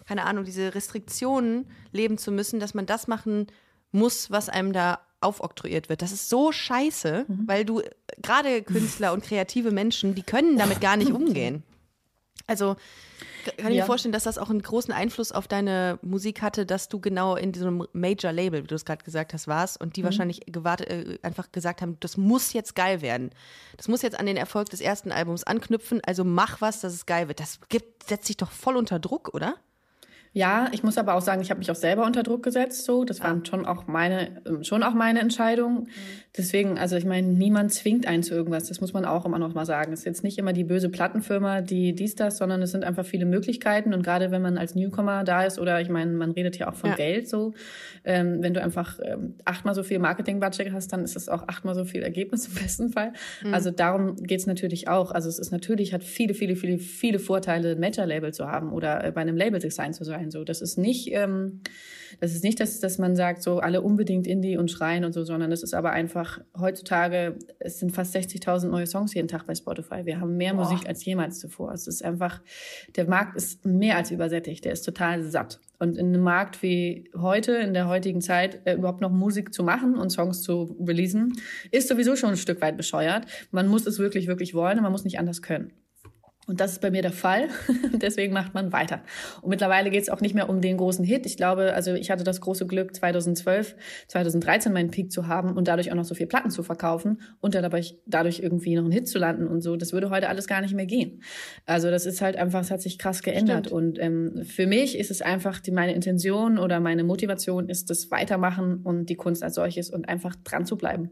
keine 0.07 0.25
Ahnung, 0.25 0.45
diese 0.45 0.75
Restriktionen 0.75 1.67
leben 1.91 2.17
zu 2.17 2.31
müssen, 2.31 2.59
dass 2.59 2.73
man 2.73 2.85
das 2.85 3.07
machen 3.07 3.47
muss, 3.91 4.31
was 4.31 4.49
einem 4.49 4.73
da 4.73 4.99
aufoktroyiert 5.21 5.89
wird. 5.89 6.01
Das 6.01 6.11
ist 6.11 6.29
so 6.29 6.51
scheiße, 6.51 7.25
weil 7.45 7.65
du, 7.65 7.81
äh, 7.81 7.89
gerade 8.21 8.63
Künstler 8.63 9.13
und 9.13 9.23
kreative 9.23 9.71
Menschen, 9.71 10.15
die 10.15 10.23
können 10.23 10.57
damit 10.57 10.81
gar 10.81 10.97
nicht 10.97 11.11
umgehen. 11.13 11.63
Also 12.47 12.75
kann 13.57 13.71
ich 13.71 13.77
Ja. 13.77 13.83
mir 13.83 13.85
vorstellen, 13.85 14.11
dass 14.11 14.23
das 14.23 14.37
auch 14.37 14.49
einen 14.49 14.61
großen 14.61 14.93
Einfluss 14.93 15.31
auf 15.31 15.47
deine 15.47 15.97
Musik 16.01 16.41
hatte, 16.41 16.65
dass 16.65 16.89
du 16.89 16.99
genau 16.99 17.35
in 17.35 17.51
diesem 17.51 17.87
Major-Label, 17.93 18.63
wie 18.63 18.67
du 18.67 18.75
es 18.75 18.85
gerade 18.85 19.03
gesagt 19.03 19.33
hast, 19.33 19.47
warst 19.47 19.81
und 19.81 19.95
die 19.95 20.03
wahrscheinlich 20.03 20.41
gewartet, 20.45 20.89
äh, 20.89 21.19
einfach 21.23 21.51
gesagt 21.51 21.81
haben, 21.81 21.97
das 22.01 22.17
muss 22.17 22.53
jetzt 22.53 22.75
geil 22.75 23.01
werden. 23.01 23.31
Das 23.77 23.87
muss 23.87 24.01
jetzt 24.03 24.19
an 24.19 24.25
den 24.27 24.37
Erfolg 24.37 24.69
des 24.69 24.79
ersten 24.81 25.11
Albums 25.11 25.43
anknüpfen, 25.43 26.01
also 26.05 26.23
mach 26.23 26.61
was, 26.61 26.81
dass 26.81 26.93
es 26.93 27.05
geil 27.05 27.27
wird. 27.27 27.39
Das 27.39 27.59
gibt, 27.69 28.07
setzt 28.07 28.29
dich 28.29 28.37
doch 28.37 28.51
voll 28.51 28.75
unter 28.77 28.99
Druck, 28.99 29.33
oder? 29.33 29.55
Ja, 30.33 30.69
ich 30.71 30.81
muss 30.81 30.97
aber 30.97 31.15
auch 31.15 31.21
sagen, 31.21 31.41
ich 31.41 31.49
habe 31.49 31.57
mich 31.57 31.69
auch 31.71 31.75
selber 31.75 32.05
unter 32.05 32.23
Druck 32.23 32.41
gesetzt. 32.43 32.85
So, 32.85 33.03
das 33.03 33.19
waren 33.19 33.43
schon 33.45 33.65
auch 33.65 33.87
meine, 33.87 34.41
ähm, 34.45 34.63
schon 34.63 34.81
auch 34.81 34.93
meine 34.93 35.19
Entscheidungen. 35.19 35.89
Deswegen, 36.37 36.77
also 36.77 36.95
ich 36.95 37.03
meine, 37.03 37.27
niemand 37.27 37.73
zwingt 37.73 38.07
einen 38.07 38.23
zu 38.23 38.33
irgendwas. 38.33 38.69
Das 38.69 38.79
muss 38.79 38.93
man 38.93 39.03
auch 39.03 39.25
immer 39.25 39.37
noch 39.37 39.53
mal 39.53 39.65
sagen. 39.65 39.91
Es 39.91 39.99
ist 39.99 40.05
jetzt 40.05 40.23
nicht 40.23 40.37
immer 40.37 40.53
die 40.53 40.63
böse 40.63 40.87
Plattenfirma, 40.87 41.59
die 41.59 41.93
dies 41.93 42.15
das, 42.15 42.37
sondern 42.37 42.61
es 42.61 42.71
sind 42.71 42.85
einfach 42.85 43.05
viele 43.05 43.25
Möglichkeiten. 43.25 43.93
Und 43.93 44.01
gerade 44.01 44.31
wenn 44.31 44.41
man 44.41 44.57
als 44.57 44.73
Newcomer 44.73 45.25
da 45.25 45.43
ist 45.43 45.59
oder 45.59 45.81
ich 45.81 45.89
meine, 45.89 46.11
man 46.13 46.31
redet 46.31 46.57
ja 46.57 46.69
auch 46.69 46.75
von 46.75 46.91
Ja. 46.91 46.95
Geld 46.95 47.27
so, 47.27 47.53
ähm, 48.05 48.41
wenn 48.41 48.53
du 48.53 48.61
einfach 48.61 48.97
ähm, 49.03 49.35
achtmal 49.43 49.75
so 49.75 49.83
viel 49.83 49.99
Marketing-Budget 49.99 50.71
hast, 50.71 50.93
dann 50.93 51.03
ist 51.03 51.17
es 51.17 51.27
auch 51.27 51.49
achtmal 51.49 51.75
so 51.75 51.83
viel 51.83 52.01
Ergebnis 52.01 52.47
im 52.47 52.53
besten 52.55 52.89
Fall. 52.91 53.11
Also 53.51 53.71
darum 53.71 54.15
geht's 54.15 54.47
natürlich 54.47 54.87
auch. 54.87 55.11
Also 55.11 55.27
es 55.27 55.37
ist 55.37 55.51
natürlich 55.51 55.93
hat 55.93 56.03
viele, 56.03 56.33
viele, 56.33 56.55
viele, 56.55 56.77
viele 56.77 57.19
Vorteile, 57.19 57.71
ein 57.71 57.79
Major-Label 57.79 58.33
zu 58.33 58.47
haben 58.47 58.71
oder 58.71 59.03
äh, 59.03 59.11
bei 59.11 59.21
einem 59.21 59.35
Label 59.35 59.59
sein 59.69 59.93
zu 59.93 60.05
sein. 60.05 60.31
So, 60.31 60.43
das 60.45 60.61
ist 60.61 60.77
nicht, 60.77 61.11
ähm, 61.11 61.61
das 62.19 62.33
ist 62.33 62.43
nicht, 62.43 62.59
dass, 62.59 62.79
dass 62.79 62.97
man 62.97 63.15
sagt, 63.15 63.43
so 63.43 63.59
alle 63.59 63.81
unbedingt 63.81 64.27
Indie 64.27 64.57
und 64.57 64.69
schreien 64.69 65.05
und 65.05 65.13
so, 65.13 65.23
sondern 65.23 65.49
das 65.49 65.63
ist 65.63 65.73
aber 65.73 65.91
einfach 65.91 66.41
heutzutage, 66.59 67.37
es 67.59 67.79
sind 67.79 67.91
fast 67.91 68.15
60.000 68.15 68.67
neue 68.67 68.87
Songs 68.87 69.13
jeden 69.13 69.27
Tag 69.27 69.45
bei 69.45 69.55
Spotify. 69.55 70.05
Wir 70.05 70.19
haben 70.19 70.37
mehr 70.37 70.53
Musik 70.53 70.87
als 70.87 71.03
jemals 71.05 71.39
zuvor. 71.39 71.71
Es 71.73 71.87
ist 71.87 72.03
einfach, 72.03 72.41
der 72.95 73.07
Markt 73.07 73.35
ist 73.37 73.65
mehr 73.65 73.97
als 73.97 74.11
übersättigt. 74.11 74.65
Der 74.65 74.73
ist 74.73 74.83
total 74.83 75.23
satt. 75.23 75.59
Und 75.79 75.97
in 75.97 76.07
einem 76.07 76.21
Markt 76.21 76.61
wie 76.61 77.09
heute, 77.17 77.53
in 77.53 77.73
der 77.73 77.87
heutigen 77.87 78.21
Zeit, 78.21 78.61
äh, 78.65 78.75
überhaupt 78.75 79.01
noch 79.01 79.09
Musik 79.09 79.51
zu 79.51 79.63
machen 79.63 79.95
und 79.95 80.11
Songs 80.11 80.43
zu 80.43 80.77
releasen, 80.79 81.33
ist 81.71 81.87
sowieso 81.87 82.15
schon 82.15 82.29
ein 82.29 82.37
Stück 82.37 82.61
weit 82.61 82.77
bescheuert. 82.77 83.25
Man 83.49 83.67
muss 83.67 83.87
es 83.87 83.97
wirklich, 83.97 84.27
wirklich 84.27 84.53
wollen 84.53 84.77
und 84.77 84.83
man 84.83 84.91
muss 84.91 85.05
nicht 85.05 85.17
anders 85.17 85.41
können. 85.41 85.73
Und 86.47 86.59
das 86.59 86.73
ist 86.73 86.81
bei 86.81 86.89
mir 86.89 87.03
der 87.03 87.11
Fall. 87.11 87.49
Deswegen 87.93 88.33
macht 88.33 88.53
man 88.53 88.73
weiter. 88.73 89.03
Und 89.41 89.49
mittlerweile 89.49 89.91
geht 89.91 90.01
es 90.01 90.09
auch 90.09 90.21
nicht 90.21 90.33
mehr 90.33 90.49
um 90.49 90.59
den 90.59 90.77
großen 90.77 91.05
Hit. 91.05 91.25
Ich 91.27 91.37
glaube, 91.37 91.73
also 91.73 91.93
ich 91.93 92.09
hatte 92.09 92.23
das 92.23 92.41
große 92.41 92.65
Glück, 92.65 92.95
2012, 92.95 93.75
2013 94.07 94.73
meinen 94.73 94.89
Peak 94.89 95.11
zu 95.11 95.27
haben 95.27 95.55
und 95.55 95.67
dadurch 95.67 95.91
auch 95.91 95.95
noch 95.95 96.03
so 96.03 96.15
viel 96.15 96.25
Platten 96.25 96.49
zu 96.49 96.63
verkaufen 96.63 97.21
und 97.41 97.53
dann 97.53 97.61
dabei 97.61 97.83
dadurch 98.05 98.39
irgendwie 98.39 98.75
noch 98.75 98.83
einen 98.83 98.91
Hit 98.91 99.07
zu 99.07 99.19
landen 99.19 99.47
und 99.47 99.61
so. 99.61 99.75
Das 99.75 99.93
würde 99.93 100.09
heute 100.09 100.29
alles 100.29 100.47
gar 100.47 100.61
nicht 100.61 100.73
mehr 100.73 100.87
gehen. 100.87 101.21
Also 101.67 101.91
das 101.91 102.05
ist 102.05 102.21
halt 102.21 102.35
einfach, 102.35 102.61
es 102.61 102.71
hat 102.71 102.81
sich 102.81 102.97
krass 102.97 103.21
geändert. 103.21 103.67
Stimmt. 103.67 103.71
Und 103.71 103.99
ähm, 103.99 104.43
für 104.43 104.65
mich 104.65 104.97
ist 104.97 105.11
es 105.11 105.21
einfach 105.21 105.59
die, 105.59 105.71
meine 105.71 105.93
Intention 105.93 106.57
oder 106.57 106.79
meine 106.79 107.03
Motivation 107.03 107.69
ist 107.69 107.89
das 107.91 108.09
Weitermachen 108.09 108.81
und 108.83 109.05
die 109.05 109.15
Kunst 109.15 109.43
als 109.43 109.55
solches 109.55 109.91
und 109.91 110.09
einfach 110.09 110.35
dran 110.43 110.65
zu 110.65 110.75
bleiben. 110.75 111.11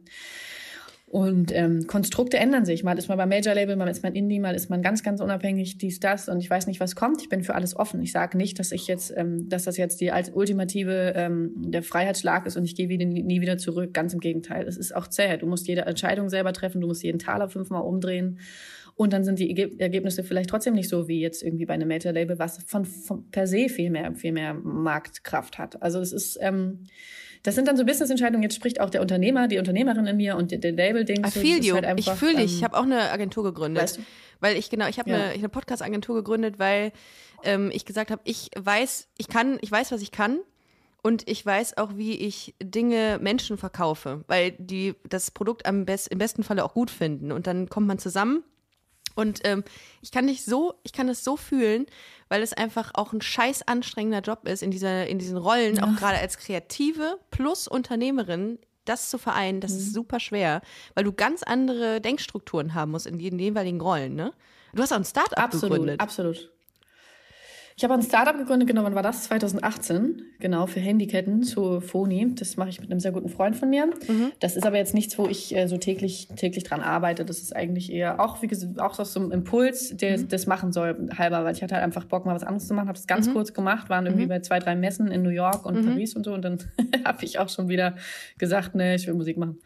Und 1.09 1.51
ähm, 1.55 1.87
Konstrukte 1.87 2.37
ändern 2.37 2.65
sich. 2.65 2.83
Mal 2.83 2.99
ist 2.99 3.09
man 3.09 3.17
beim 3.17 3.29
Major-Label, 3.29 3.75
mal 3.75 3.87
ist 3.87 4.03
man 4.03 4.13
Indie, 4.13 4.39
mal 4.39 4.53
ist 4.53 4.69
man 4.69 4.83
ganz, 4.83 5.01
ganz 5.01 5.21
unabhängig, 5.21 5.79
dies, 5.79 5.99
das. 5.99 6.29
Und 6.29 6.39
ich 6.39 6.47
weiß 6.47 6.67
nicht, 6.67 6.79
was 6.79 6.95
kommt. 6.95 7.23
Ich 7.23 7.29
bin 7.29 7.43
für 7.43 7.55
alles 7.55 7.75
offen. 7.75 7.99
Ich 8.03 8.11
sage 8.11 8.37
nicht, 8.37 8.59
dass 8.59 8.71
ich 8.71 8.85
jetzt, 8.85 9.11
ähm, 9.17 9.49
dass 9.49 9.63
das 9.63 9.77
jetzt 9.77 10.01
die 10.01 10.11
als 10.11 10.29
ultimative 10.29 11.13
ähm, 11.15 11.51
der 11.55 11.81
Freiheitsschlag 11.81 12.45
ist 12.45 12.57
und 12.57 12.63
ich 12.63 12.75
gehe 12.75 12.89
wieder, 12.89 13.05
nie 13.05 13.41
wieder 13.41 13.57
zurück. 13.57 13.91
Ganz 13.91 14.13
im 14.13 14.19
Gegenteil. 14.19 14.67
Es 14.67 14.77
ist 14.77 14.95
auch 14.95 15.07
zäh. 15.07 15.37
Du 15.37 15.47
musst 15.47 15.67
jede 15.67 15.81
Entscheidung 15.81 16.29
selber 16.29 16.53
treffen. 16.53 16.79
Du 16.79 16.85
musst 16.85 17.01
jeden 17.01 17.17
Taler 17.17 17.49
fünfmal 17.49 17.81
umdrehen. 17.81 18.37
Und 18.93 19.11
dann 19.11 19.23
sind 19.23 19.39
die 19.39 19.79
Ergebnisse 19.79 20.23
vielleicht 20.23 20.51
trotzdem 20.51 20.75
nicht 20.75 20.89
so 20.89 21.07
wie 21.07 21.21
jetzt 21.21 21.41
irgendwie 21.41 21.65
bei 21.65 21.73
einem 21.73 21.87
Major-Label, 21.87 22.37
was 22.37 22.61
von, 22.67 22.85
von 22.85 23.31
per 23.31 23.47
se 23.47 23.67
viel 23.67 23.89
mehr, 23.89 24.13
viel 24.13 24.33
mehr 24.33 24.53
Marktkraft 24.53 25.57
hat. 25.57 25.81
Also 25.81 26.01
es 26.01 26.11
ist 26.11 26.37
ähm, 26.39 26.83
das 27.43 27.55
sind 27.55 27.67
dann 27.67 27.77
so 27.77 27.85
Business-Entscheidungen. 27.85 28.43
Jetzt 28.43 28.55
spricht 28.55 28.81
auch 28.81 28.89
der 28.89 29.01
Unternehmer, 29.01 29.47
die 29.47 29.59
Unternehmerin 29.59 30.05
in 30.05 30.17
mir 30.17 30.35
und 30.35 30.51
der 30.51 30.71
Label-Ding. 30.71 31.25
I 31.25 31.31
feel 31.31 31.63
you. 31.63 31.75
Halt 31.75 31.99
ich 31.99 32.09
fühle 32.09 32.35
dich. 32.35 32.51
Ähm, 32.51 32.57
ich 32.57 32.63
habe 32.63 32.77
auch 32.77 32.83
eine 32.83 33.11
Agentur 33.11 33.43
gegründet. 33.43 33.83
Weißt 33.83 33.97
du? 33.97 34.01
Weil 34.39 34.57
ich 34.57 34.69
genau, 34.69 34.87
ich 34.87 34.99
habe 34.99 35.09
ja. 35.09 35.15
eine, 35.17 35.25
eine 35.29 35.49
Podcast-Agentur 35.49 36.15
gegründet, 36.15 36.59
weil 36.59 36.91
ähm, 37.43 37.71
ich 37.73 37.85
gesagt 37.85 38.11
habe, 38.11 38.21
ich 38.25 38.49
weiß, 38.57 39.07
ich 39.17 39.27
kann, 39.27 39.57
ich 39.61 39.71
weiß, 39.71 39.91
was 39.91 40.01
ich 40.01 40.11
kann. 40.11 40.39
Und 41.01 41.29
ich 41.29 41.45
weiß 41.45 41.77
auch, 41.77 41.95
wie 41.95 42.15
ich 42.15 42.55
Dinge 42.61 43.19
Menschen 43.21 43.57
verkaufe, 43.57 44.25
weil 44.27 44.51
die 44.51 44.95
das 45.07 45.31
Produkt 45.31 45.65
am 45.65 45.85
best, 45.85 46.09
im 46.09 46.17
besten 46.17 46.43
Falle 46.43 46.65
auch 46.65 46.73
gut 46.73 46.91
finden. 46.91 47.31
Und 47.31 47.47
dann 47.47 47.69
kommt 47.69 47.87
man 47.87 47.99
zusammen 47.99 48.43
und 49.19 49.41
ähm, 49.43 49.63
ich 50.01 50.11
kann 50.11 50.25
nicht 50.25 50.45
so, 50.45 50.73
ich 50.83 50.93
kann 50.93 51.09
es 51.09 51.23
so 51.23 51.37
fühlen, 51.37 51.85
weil 52.29 52.41
es 52.41 52.53
einfach 52.53 52.91
auch 52.93 53.13
ein 53.13 53.21
scheiß 53.21 53.67
anstrengender 53.67 54.21
Job 54.21 54.47
ist, 54.47 54.63
in, 54.63 54.71
dieser, 54.71 55.07
in 55.07 55.19
diesen 55.19 55.37
Rollen, 55.37 55.75
ja. 55.75 55.83
auch 55.83 55.95
gerade 55.95 56.17
als 56.19 56.37
Kreative 56.37 57.19
plus 57.31 57.67
Unternehmerin, 57.67 58.59
das 58.85 59.09
zu 59.09 59.17
vereinen, 59.17 59.61
das 59.61 59.73
mhm. 59.73 59.77
ist 59.77 59.93
super 59.93 60.19
schwer, 60.19 60.61
weil 60.95 61.03
du 61.03 61.11
ganz 61.11 61.43
andere 61.43 62.01
Denkstrukturen 62.01 62.73
haben 62.73 62.91
musst 62.91 63.07
in 63.07 63.19
den 63.19 63.37
jeweiligen 63.37 63.81
Rollen, 63.81 64.15
ne? 64.15 64.33
Du 64.73 64.83
hast 64.83 64.91
auch 64.91 64.97
ein 64.97 65.05
Start-up 65.05 65.51
gegründet. 65.51 65.99
Absolut, 65.99 66.37
absolut. 66.37 66.58
Ich 67.79 67.83
habe 67.85 67.93
ein 67.93 68.01
Startup 68.01 68.37
gegründet, 68.37 68.67
genau, 68.67 68.83
wann 68.83 68.93
war 68.93 69.03
das? 69.03 69.23
2018, 69.23 70.21
genau, 70.41 70.67
für 70.67 70.81
Handyketten 70.81 71.43
zu 71.43 71.79
Phony. 71.79 72.35
Das 72.35 72.57
mache 72.57 72.67
ich 72.67 72.81
mit 72.81 72.91
einem 72.91 72.99
sehr 72.99 73.13
guten 73.13 73.29
Freund 73.29 73.55
von 73.55 73.69
mir. 73.69 73.85
Mhm. 73.85 74.33
Das 74.41 74.57
ist 74.57 74.65
aber 74.65 74.75
jetzt 74.75 74.93
nichts, 74.93 75.17
wo 75.17 75.27
ich 75.27 75.55
äh, 75.55 75.65
so 75.67 75.77
täglich, 75.77 76.27
täglich 76.35 76.65
dran 76.65 76.81
arbeite. 76.81 77.23
Das 77.23 77.37
ist 77.37 77.55
eigentlich 77.55 77.89
eher 77.89 78.19
auch, 78.19 78.41
wie 78.41 78.47
gesagt, 78.47 78.81
auch 78.81 78.95
so 79.05 79.21
ein 79.21 79.31
Impuls, 79.31 79.95
der 79.95 80.17
mhm. 80.17 80.27
das 80.27 80.45
machen 80.45 80.73
soll, 80.73 81.07
halber, 81.17 81.45
weil 81.45 81.55
ich 81.55 81.63
hatte 81.63 81.75
halt 81.75 81.85
einfach 81.85 82.03
Bock, 82.03 82.25
mal 82.25 82.35
was 82.35 82.43
anderes 82.43 82.67
zu 82.67 82.73
machen. 82.73 82.89
Habe 82.89 82.99
es 82.99 83.07
ganz 83.07 83.29
mhm. 83.29 83.33
kurz 83.33 83.53
gemacht, 83.53 83.89
waren 83.89 84.05
irgendwie 84.05 84.25
mhm. 84.25 84.29
bei 84.29 84.39
zwei, 84.41 84.59
drei 84.59 84.75
Messen 84.75 85.09
in 85.09 85.21
New 85.21 85.29
York 85.29 85.65
und 85.65 85.79
mhm. 85.79 85.85
Paris 85.85 86.17
und 86.17 86.25
so. 86.25 86.33
Und 86.33 86.41
dann 86.41 86.59
habe 87.05 87.23
ich 87.23 87.39
auch 87.39 87.47
schon 87.47 87.69
wieder 87.69 87.95
gesagt, 88.37 88.75
ne, 88.75 88.95
ich 88.95 89.07
will 89.07 89.13
Musik 89.13 89.37
machen. 89.37 89.57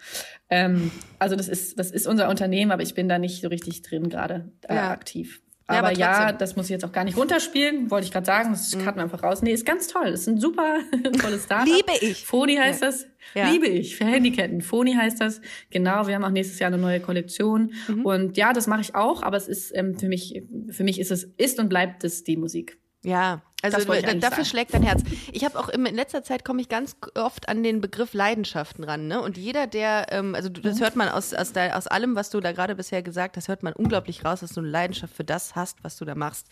Ähm, 0.52 0.92
also 1.18 1.36
das 1.36 1.48
ist, 1.48 1.80
das 1.80 1.90
ist 1.90 2.06
unser 2.06 2.30
Unternehmen, 2.30 2.70
aber 2.70 2.84
ich 2.84 2.94
bin 2.94 3.10
da 3.10 3.18
nicht 3.18 3.42
so 3.42 3.48
richtig 3.48 3.82
drin 3.82 4.08
gerade 4.10 4.52
äh, 4.68 4.76
ja. 4.76 4.92
aktiv. 4.92 5.43
Ja, 5.70 5.80
aber, 5.80 5.88
aber 5.90 5.98
ja, 5.98 6.34
das 6.34 6.58
muss 6.58 6.66
ich 6.66 6.72
jetzt 6.72 6.84
auch 6.84 6.92
gar 6.92 7.06
nicht 7.06 7.18
runterspielen, 7.18 7.90
wollte 7.90 8.06
ich 8.06 8.12
gerade 8.12 8.26
sagen. 8.26 8.50
Das 8.52 8.76
mhm. 8.76 8.84
cutten 8.84 8.98
wir 8.98 9.04
einfach 9.04 9.24
raus. 9.24 9.42
Nee, 9.42 9.54
ist 9.54 9.66
ganz 9.66 9.88
toll. 9.88 10.08
Ist 10.08 10.28
ein 10.28 10.38
super 10.38 10.80
tolles 11.22 11.46
Startup. 11.46 11.74
Liebe 11.74 11.94
ich. 12.02 12.26
Foni 12.26 12.56
heißt 12.56 12.82
ja. 12.82 12.88
das. 12.88 13.08
Ja. 13.34 13.50
Liebe 13.50 13.68
ich. 13.68 13.96
Für 13.96 14.06
Handyketten. 14.06 14.62
Foni 14.62 14.94
heißt 14.94 15.22
das. 15.22 15.40
Genau, 15.70 16.06
wir 16.08 16.16
haben 16.16 16.26
auch 16.26 16.30
nächstes 16.30 16.60
Jahr 16.60 16.68
eine 16.68 16.78
neue 16.78 17.00
Kollektion. 17.00 17.72
Mhm. 17.88 18.06
Und 18.06 18.38
ja, 18.38 18.52
das 18.52 18.68
mache 18.68 18.82
ich 18.82 18.94
auch, 18.94 19.24
aber 19.24 19.38
es 19.38 19.48
ist 19.48 19.72
ähm, 19.74 19.98
für 19.98 20.10
mich, 20.10 20.44
für 20.70 20.84
mich 20.84 21.00
ist 21.00 21.12
es, 21.12 21.24
ist 21.38 21.60
und 21.60 21.70
bleibt 21.70 22.04
es 22.04 22.26
die 22.26 22.36
Musik. 22.36 22.78
Ja, 23.06 23.42
also 23.64 23.78
dafür 23.86 24.20
sagen. 24.20 24.46
schlägt 24.46 24.74
dein 24.74 24.84
Herz. 24.84 25.02
Ich 25.32 25.46
habe 25.46 25.58
auch 25.58 25.70
in 25.70 25.84
letzter 25.86 26.24
Zeit 26.24 26.44
komme 26.44 26.62
ich 26.62 26.70
ganz 26.70 26.96
oft 27.16 27.48
an 27.48 27.64
den 27.64 27.82
Begriff 27.82 28.14
Leidenschaften 28.14 28.84
ran, 28.84 29.08
ne? 29.08 29.22
Und 29.22 29.38
jeder, 29.38 29.68
der, 29.68 30.08
ähm, 30.12 30.36
also 30.36 30.50
das 30.50 30.82
hört 30.82 30.96
man 30.96 31.10
aus 31.10 31.34
aus, 31.34 31.54
der, 31.54 31.78
aus 31.78 31.88
allem, 31.88 32.16
was 32.16 32.30
du 32.30 32.40
da 32.40 32.52
gerade 32.52 32.76
bisher 32.76 33.02
gesagt 33.02 33.38
hast, 33.38 33.48
hört 33.48 33.64
man 33.64 33.74
unglaublich 33.74 34.26
raus, 34.26 34.42
dass 34.42 34.52
du 34.52 34.60
eine 34.60 34.70
Leidenschaft 34.70 35.16
für 35.16 35.24
das 35.24 35.56
hast, 35.56 35.84
was 35.84 35.98
du 35.98 36.06
da 36.06 36.16
machst. 36.16 36.48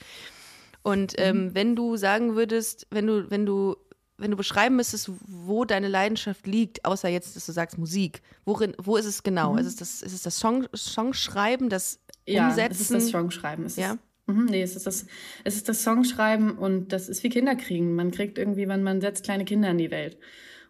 Und 0.84 1.13
ähm, 1.17 1.45
mhm. 1.45 1.56
wenn 1.56 1.76
du 1.76 1.97
sagen 1.97 2.36
würdest, 2.36 2.88
wenn 2.89 3.08
du 3.08 3.30
wenn 3.30 3.45
du 3.45 3.76
wenn 4.21 4.32
du 4.32 4.38
beschreiben 4.38 4.76
müsstest, 4.76 5.12
wo 5.26 5.65
deine 5.65 5.88
Leidenschaft 5.88 6.45
liegt, 6.45 6.86
außer 6.86 7.10
jetzt, 7.10 7.36
dass 7.36 7.45
du 7.47 7.52
sagst 7.52 7.78
Musik, 7.78 8.21
worin, 8.45 8.76
wo 8.78 8.95
ist 8.95 9.06
es 9.06 9.24
genau? 9.24 9.54
Mhm. 9.54 9.60
Ist 9.60 9.65
es 9.67 9.76
das, 9.78 10.02
ist 10.04 10.13
es 10.13 10.21
das 10.21 10.38
Song, 10.38 10.67
Songschreiben, 10.76 11.69
das 11.69 12.00
ja, 12.28 12.47
Umsetzen? 12.47 12.60
Ja, 12.60 12.71
es 12.71 12.82
ist 12.82 12.91
das 12.91 13.10
Songschreiben. 13.10 13.65
Es 13.65 13.76
ja? 13.76 13.93
Ist, 13.93 14.00
Mhm, 14.34 14.46
nee, 14.46 14.62
es 14.62 14.76
ist, 14.76 14.88
das, 14.88 15.06
es 15.44 15.56
ist 15.56 15.70
das 15.70 15.84
Songschreiben 15.84 16.58
und 16.58 16.94
das 16.94 17.10
ist 17.10 17.24
wie 17.24 17.30
Kinder 17.30 17.56
kriegen. 17.56 17.96
Man 17.96 18.12
kriegt 18.12 18.38
irgendwie, 18.38 18.67
wenn 18.67 18.84
man 18.84 19.02
setzt 19.02 19.24
kleine 19.24 19.46
Kinder 19.46 19.70
in 19.70 19.78
die 19.78 19.91
Welt. 19.91 20.17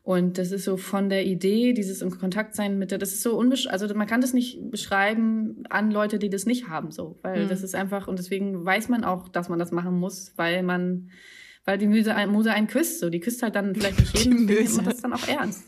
Und 0.04 0.40
das 0.40 0.52
ist 0.52 0.66
so 0.66 0.78
von 0.78 1.10
der 1.10 1.26
Idee, 1.26 1.74
dieses 1.74 2.02
im 2.02 2.18
Kontakt 2.18 2.56
sein 2.56 2.80
mit 2.80 2.90
der, 2.90 2.98
das 2.98 3.14
ist 3.14 3.22
so 3.22 3.38
unbesch 3.38 3.68
also 3.68 3.88
man 3.94 4.08
kann 4.08 4.20
das 4.20 4.34
nicht 4.34 4.72
beschreiben 4.72 5.64
an 5.70 5.92
Leute, 5.92 6.18
die 6.18 6.30
das 6.30 6.48
nicht 6.48 6.68
haben, 6.68 6.92
so, 6.92 7.20
weil 7.22 7.46
mhm. 7.46 7.50
das 7.50 7.62
ist 7.62 7.76
einfach 7.76 8.08
und 8.08 8.18
deswegen 8.18 8.66
weiß 8.66 8.90
man 8.90 9.04
auch, 9.04 9.30
dass 9.30 9.48
man 9.48 9.60
das 9.60 9.72
machen 9.72 10.00
muss, 10.00 10.34
weil 10.38 10.64
man, 10.64 11.12
weil 11.66 11.78
die 11.78 11.86
Muse, 11.86 12.16
Muse 12.28 12.52
einen 12.52 12.66
küsst, 12.66 13.00
so, 13.00 13.12
die 13.12 13.20
küsst 13.20 13.44
halt 13.44 13.56
dann 13.56 13.76
vielleicht 13.76 14.00
nicht 14.00 14.18
jeden, 14.26 14.48
die 14.48 14.56
Möse. 14.56 14.82
das 14.82 15.02
dann 15.02 15.14
auch 15.14 15.28
ernst. 15.28 15.66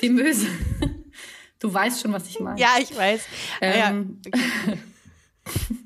Die 0.00 0.10
Möse. 0.10 0.46
Du 1.60 1.72
weißt 1.72 2.02
schon, 2.02 2.12
was 2.12 2.28
ich 2.28 2.38
meine. 2.40 2.60
Ja, 2.60 2.76
ich 2.78 2.94
weiß. 2.94 3.26
Ähm, 3.62 4.18
ja. 4.26 4.32
Okay. 4.32 4.78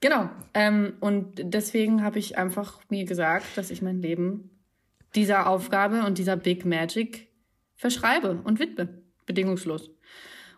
Genau. 0.00 0.30
Ähm, 0.54 0.94
und 1.00 1.34
deswegen 1.36 2.02
habe 2.02 2.18
ich 2.18 2.38
einfach 2.38 2.80
mir 2.88 3.04
gesagt, 3.04 3.56
dass 3.56 3.70
ich 3.70 3.82
mein 3.82 4.00
Leben 4.00 4.50
dieser 5.14 5.48
Aufgabe 5.48 6.04
und 6.04 6.18
dieser 6.18 6.36
Big 6.36 6.64
Magic 6.64 7.28
verschreibe 7.76 8.40
und 8.44 8.58
widme. 8.58 8.88
Bedingungslos. 9.26 9.90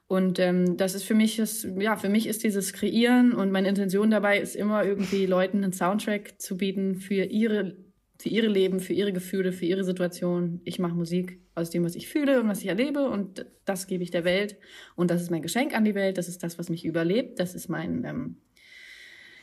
Und 0.07 0.39
ähm, 0.39 0.77
das 0.77 0.95
ist 0.95 1.05
für 1.05 1.15
mich, 1.15 1.37
das, 1.37 1.67
ja, 1.79 1.97
für 1.97 2.09
mich 2.09 2.27
ist 2.27 2.45
dieses 2.45 2.73
Kreieren 2.73 3.33
und 3.33 3.51
meine 3.51 3.69
Intention 3.69 4.11
dabei 4.11 4.39
ist 4.39 4.57
immer 4.57 4.85
irgendwie 4.85 5.27
Leuten 5.27 5.65
einen 5.65 5.73
Soundtrack 5.73 6.41
zu 6.41 6.57
bieten 6.57 6.97
für 6.97 7.25
ihre, 7.25 7.77
für 8.19 8.29
ihre 8.29 8.49
Leben, 8.49 8.81
für 8.81 8.93
ihre 8.93 9.13
Gefühle, 9.13 9.53
für 9.53 9.65
ihre 9.65 9.85
Situation. 9.85 10.61
Ich 10.65 10.79
mache 10.79 10.95
Musik 10.95 11.41
aus 11.55 11.71
dem, 11.71 11.85
was 11.85 11.95
ich 11.95 12.09
fühle 12.09 12.41
und 12.41 12.49
was 12.49 12.61
ich 12.61 12.69
erlebe 12.69 13.09
und 13.09 13.47
das 13.65 13.87
gebe 13.87 14.03
ich 14.03 14.11
der 14.11 14.25
Welt. 14.25 14.57
Und 14.97 15.11
das 15.11 15.23
ist 15.23 15.31
mein 15.31 15.43
Geschenk 15.43 15.75
an 15.75 15.85
die 15.85 15.95
Welt. 15.95 16.19
Das 16.19 16.29
ist 16.29 16.43
das, 16.43 16.59
was 16.59 16.69
mich 16.69 16.85
überlebt. 16.85 17.41
Das 17.41 17.55
ist 17.55 17.69
mein 17.69 18.05
ähm, 18.05 18.37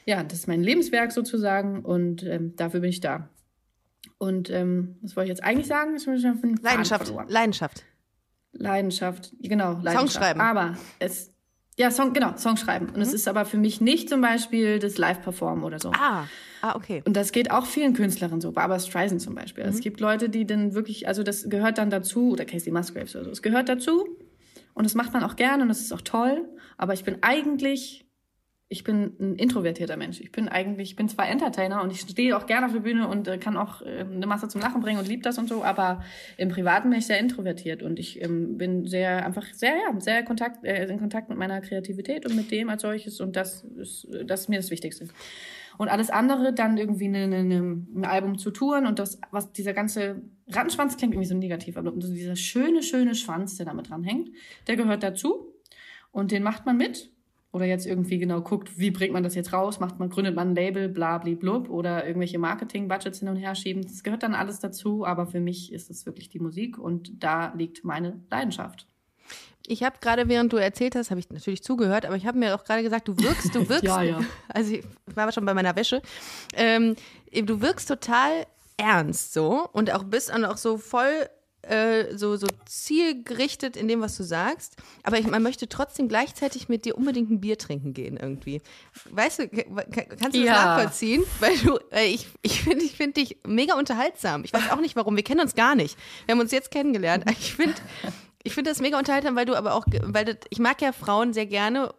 ja, 0.10 0.24
das 0.24 0.39
ist 0.39 0.48
mein 0.48 0.63
Lebenswerk 0.63 1.12
sozusagen 1.12 1.86
und 1.86 2.24
ähm, 2.24 2.56
dafür 2.56 2.80
bin 2.80 2.89
ich 2.89 3.00
da. 3.00 3.30
Und 4.17 4.50
ähm, 4.50 4.98
was 5.04 5.15
wollte 5.15 5.32
ich 5.32 5.38
jetzt 5.38 5.43
eigentlich 5.43 5.67
sagen? 5.67 5.95
Leidenschaft. 6.63 7.13
Leidenschaft. 7.28 7.84
Leidenschaft, 8.52 9.32
genau. 9.39 9.74
Leidenschaft. 9.74 10.00
Songschreiben. 10.00 10.41
Aber 10.41 10.76
es, 10.98 11.32
ja, 11.78 11.91
Song, 11.91 12.12
genau, 12.13 12.36
Songschreiben. 12.36 12.88
Und 12.88 12.95
mhm. 12.95 13.04
es 13.04 13.13
ist 13.13 13.28
aber 13.28 13.45
für 13.45 13.58
mich 13.58 13.82
nicht 13.82 14.10
zum 14.10 14.22
Beispiel 14.22 14.80
das 14.80 14.98
Live-Performen 14.98 15.63
oder 15.63 15.78
so. 15.78 15.91
Ah, 15.91 16.26
ah, 16.63 16.76
okay. 16.76 17.04
Und 17.06 17.15
das 17.15 17.32
geht 17.32 17.52
auch 17.52 17.67
vielen 17.67 17.93
Künstlerinnen 17.93 18.41
so, 18.41 18.52
Barbara 18.52 18.80
Streisand 18.80 19.22
zum 19.22 19.36
Beispiel. 19.36 19.63
Mhm. 19.63 19.69
Es 19.69 19.80
gibt 19.80 20.00
Leute, 20.00 20.30
die 20.30 20.48
dann 20.48 20.74
wirklich, 20.74 21.08
also 21.08 21.22
das 21.22 21.48
gehört 21.52 21.78
dann 21.78 21.91
dazu, 21.91 22.32
oder 22.32 22.45
Casey 22.45 22.72
Musgraves 22.72 23.15
oder 23.15 23.26
so, 23.26 23.32
es 23.32 23.43
gehört 23.43 23.69
dazu. 23.69 24.08
Und 24.74 24.86
das 24.86 24.95
macht 24.95 25.13
man 25.13 25.24
auch 25.24 25.36
gerne 25.36 25.62
und 25.62 25.69
das 25.69 25.82
ist 25.82 25.93
auch 25.93 26.02
toll. 26.02 26.50
Aber 26.78 26.93
ich 26.93 27.04
bin 27.04 27.17
eigentlich 27.22 28.09
ich 28.71 28.84
bin 28.84 29.15
ein 29.19 29.36
introvertierter 29.36 29.97
Mensch. 29.97 30.21
Ich 30.21 30.32
bin 30.32 30.47
eigentlich, 30.47 30.91
ich 30.91 30.95
bin 30.95 31.10
zwar 31.10 31.27
Entertainer 31.27 31.82
und 31.82 31.91
ich 31.91 32.01
stehe 32.01 32.38
auch 32.38 32.45
gerne 32.45 32.67
auf 32.67 32.71
der 32.71 32.82
Bühne 32.82 33.08
und 33.08 33.27
äh, 33.27 33.39
kann 33.39 33.58
auch 33.58 33.82
äh, 33.82 34.01
eine 34.01 34.27
Masse 34.27 34.47
zum 34.47 34.62
Lachen 34.62 34.79
bringen 34.82 34.99
und 34.99 35.08
lieb 35.08 35.23
das 35.23 35.39
und 35.39 35.49
so, 35.49 35.63
aber 35.63 36.03
im 36.38 36.49
Privaten 36.49 36.91
bin 36.91 36.99
ich 36.99 37.08
sehr 37.08 37.19
introvertiert 37.19 37.82
und 37.82 37.97
ich 37.97 38.21
ähm, 38.21 38.60
bin 38.60 38.86
sehr 38.86 39.25
einfach 39.25 39.45
sehr 39.53 39.71
ja 39.71 39.99
sehr 39.99 40.23
Kontakt 40.23 40.63
äh, 40.63 40.86
in 40.86 40.99
Kontakt 40.99 41.29
mit 41.29 41.39
meiner 41.39 41.62
Kreativität 41.62 42.27
und 42.27 42.36
mit 42.36 42.51
dem 42.51 42.69
als 42.69 42.84
solches 42.84 43.19
und 43.19 43.36
das 43.36 43.63
ist 43.63 44.08
das 44.25 44.41
ist 44.41 44.49
mir 44.49 44.58
das 44.58 44.69
Wichtigste. 44.69 45.08
Und 45.79 45.88
alles 45.88 46.10
andere 46.10 46.53
dann 46.53 46.77
irgendwie 46.77 47.05
eine, 47.05 47.23
eine, 47.23 47.86
ein 47.95 48.05
Album 48.05 48.38
zu 48.38 48.51
touren 48.51 48.86
und 48.86 48.99
das 48.99 49.19
was 49.32 49.51
dieser 49.51 49.73
ganze 49.73 50.21
Rattenschwanz 50.47 50.95
klingt 50.95 51.15
irgendwie 51.15 51.29
so 51.29 51.36
negativ, 51.36 51.75
aber 51.75 51.91
dieser 51.91 52.36
schöne 52.36 52.84
schöne 52.84 53.15
Schwanz, 53.15 53.58
der 53.58 53.65
damit 53.65 53.89
dran 53.89 54.03
hängt, 54.03 54.29
der 54.67 54.75
gehört 54.75 55.01
dazu 55.01 55.55
und 56.12 56.32
den 56.32 56.43
macht 56.43 56.67
man 56.67 56.77
mit 56.77 57.10
oder 57.52 57.66
jetzt 57.66 57.88
irgendwie 57.88 58.20
genau 58.20 58.42
guckt, 58.42 58.78
wie 58.78 58.92
bringt 58.92 59.14
man 59.14 59.24
das 59.24 59.36
jetzt 59.36 59.54
raus, 59.54 59.80
macht 59.80 59.98
man, 60.00 60.10
gründet 60.10 60.36
man 60.36 60.50
ein 60.50 60.56
Label, 60.56 60.88
bla, 60.88 61.18
bli, 61.18 61.36
blub, 61.36 61.70
oder 61.70 62.06
irgendwelche 62.06 62.38
Marketing-Budgets 62.38 63.20
hin 63.20 63.30
und 63.30 63.38
her 63.38 63.56
schieben. 63.56 63.82
Das 63.82 64.04
gehört 64.04 64.24
dann 64.24 64.36
alles 64.36 64.60
dazu, 64.60 65.06
aber 65.06 65.26
für 65.26 65.40
mich 65.40 65.74
ist 65.74 65.90
es 65.90 66.06
wirklich 66.06 66.30
die 66.30 66.40
Musik 66.40 66.78
und 66.78 67.24
da 67.24 67.54
liegt 67.56 67.84
meine 67.84 68.22
Leidenschaft. 68.30 68.88
Ich 69.66 69.84
habe 69.84 69.98
gerade, 70.02 70.28
während 70.28 70.54
du 70.54 70.58
erzählt 70.58 70.96
hast, 70.96 71.12
habe 71.12 71.20
ich 71.20 71.30
natürlich 71.30 71.64
zugehört, 71.64 72.06
aber 72.06 72.16
ich 72.16 72.26
habe 72.26 72.38
mir 72.38 72.56
auch 72.56 72.64
gerade 72.64 72.82
gesagt, 72.82 73.08
du 73.08 73.18
wirkst, 73.18 73.54
du 73.54 73.68
wirkst. 73.70 73.84
Ja, 73.84 74.02
ja. 74.02 74.20
Also 74.48 74.74
ich 74.74 74.84
war 75.14 75.32
schon 75.32 75.46
bei 75.46 75.54
meiner 75.54 75.76
Wäsche. 75.76 76.02
Ähm, 76.56 76.96
du 77.32 77.62
wirkst 77.62 77.88
total 77.88 78.46
ernst 78.78 79.34
so 79.34 79.68
und 79.74 79.94
auch 79.94 80.04
bist 80.04 80.30
dann 80.30 80.46
auch 80.46 80.58
so 80.58 80.78
voll 80.78 81.30
äh, 81.69 82.17
so, 82.17 82.36
so 82.36 82.47
zielgerichtet 82.65 83.77
in 83.77 83.88
dem, 83.88 84.01
was 84.01 84.17
du 84.17 84.23
sagst. 84.23 84.75
Aber 85.03 85.17
ich, 85.19 85.27
man 85.27 85.43
möchte 85.43 85.69
trotzdem 85.69 86.08
gleichzeitig 86.08 86.69
mit 86.69 86.86
dir 86.86 86.97
unbedingt 86.97 87.29
ein 87.29 87.41
Bier 87.41 87.58
trinken 87.58 87.93
gehen 87.93 88.17
irgendwie. 88.17 88.62
Weißt 89.10 89.39
du, 89.39 89.47
kannst 89.49 90.36
du 90.36 90.39
das 90.39 90.45
Ja. 90.45 90.65
nachvollziehen? 90.65 91.23
Weil 91.39 91.58
du, 91.60 91.77
äh, 91.91 92.05
ich, 92.08 92.27
ich 92.41 92.62
finde 92.63 92.84
ich 92.86 92.95
find 92.95 93.17
dich 93.17 93.38
mega 93.45 93.75
unterhaltsam. 93.77 94.43
Ich 94.43 94.53
weiß 94.53 94.71
auch 94.71 94.82
nicht 94.82 94.95
warum. 94.95 95.15
Wir 95.15 95.23
kennen 95.23 95.41
uns 95.41 95.55
gar 95.55 95.75
nicht. 95.75 95.97
Wir 96.25 96.34
haben 96.34 96.41
uns 96.41 96.51
jetzt 96.51 96.71
kennengelernt. 96.71 97.25
Ich 97.39 97.53
finde 97.55 97.75
ich 98.43 98.53
finde 98.53 98.71
das 98.71 98.79
mega 98.79 98.97
unterhaltsam, 98.97 99.36
weil 99.36 99.45
du 99.45 99.55
aber 99.55 99.73
auch, 99.73 99.86
weil 100.01 100.25
das, 100.25 100.38
ich 100.49 100.60
mag 100.60 100.82
ja 100.82 100.91
Frauen 100.91 101.34
sehr 101.34 101.45
gerne 101.45 101.93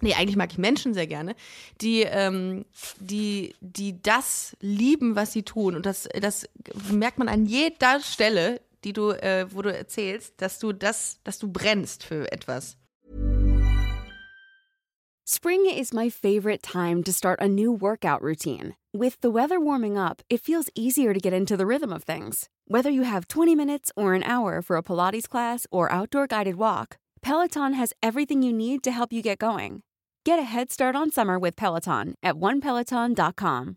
Nee, 0.00 0.14
eigentlich 0.14 0.36
mag 0.36 0.52
ich 0.52 0.58
Menschen 0.58 0.94
sehr 0.94 1.08
gerne, 1.08 1.34
die, 1.80 2.02
ähm, 2.02 2.64
die, 3.00 3.56
die 3.60 4.00
das 4.00 4.56
lieben, 4.60 5.16
was 5.16 5.32
sie 5.32 5.42
tun. 5.42 5.74
Und 5.74 5.86
das, 5.86 6.08
das 6.20 6.48
merkt 6.92 7.18
man 7.18 7.28
an 7.28 7.46
jeder 7.46 7.98
Stelle, 7.98 8.60
die 8.88 8.92
du, 8.92 9.10
äh, 9.10 9.46
wo 9.50 9.62
du 9.62 9.74
erzählst, 9.74 10.34
dass 10.40 10.58
du 10.58 10.72
das, 10.72 11.20
dass 11.24 11.38
du 11.38 11.48
brennst 11.48 12.04
für 12.04 12.30
etwas. 12.32 12.76
Spring 15.26 15.66
is 15.66 15.92
my 15.92 16.08
favorite 16.08 16.62
time 16.62 17.02
to 17.02 17.12
start 17.12 17.38
a 17.42 17.48
new 17.48 17.70
workout 17.70 18.22
routine. 18.22 18.76
With 18.94 19.20
the 19.20 19.30
weather 19.30 19.60
warming 19.60 19.98
up, 19.98 20.22
it 20.30 20.40
feels 20.40 20.70
easier 20.74 21.12
to 21.12 21.20
get 21.20 21.34
into 21.34 21.54
the 21.54 21.66
rhythm 21.66 21.92
of 21.92 22.04
things. 22.04 22.48
Whether 22.66 22.90
you 22.90 23.02
have 23.02 23.28
20 23.28 23.54
minutes 23.54 23.92
or 23.94 24.14
an 24.14 24.22
hour 24.22 24.62
for 24.62 24.76
a 24.76 24.82
Pilates 24.82 25.28
class 25.28 25.66
or 25.70 25.92
outdoor 25.92 26.26
guided 26.26 26.56
walk, 26.56 26.96
Peloton 27.20 27.74
has 27.74 27.92
everything 28.02 28.42
you 28.42 28.54
need 28.54 28.82
to 28.84 28.90
help 28.90 29.12
you 29.12 29.20
get 29.20 29.38
going. 29.38 29.82
Get 30.24 30.38
a 30.38 30.44
head 30.44 30.72
start 30.72 30.96
on 30.96 31.10
summer 31.10 31.38
with 31.38 31.56
Peloton 31.56 32.14
at 32.22 32.36
onepeloton.com. 32.36 33.76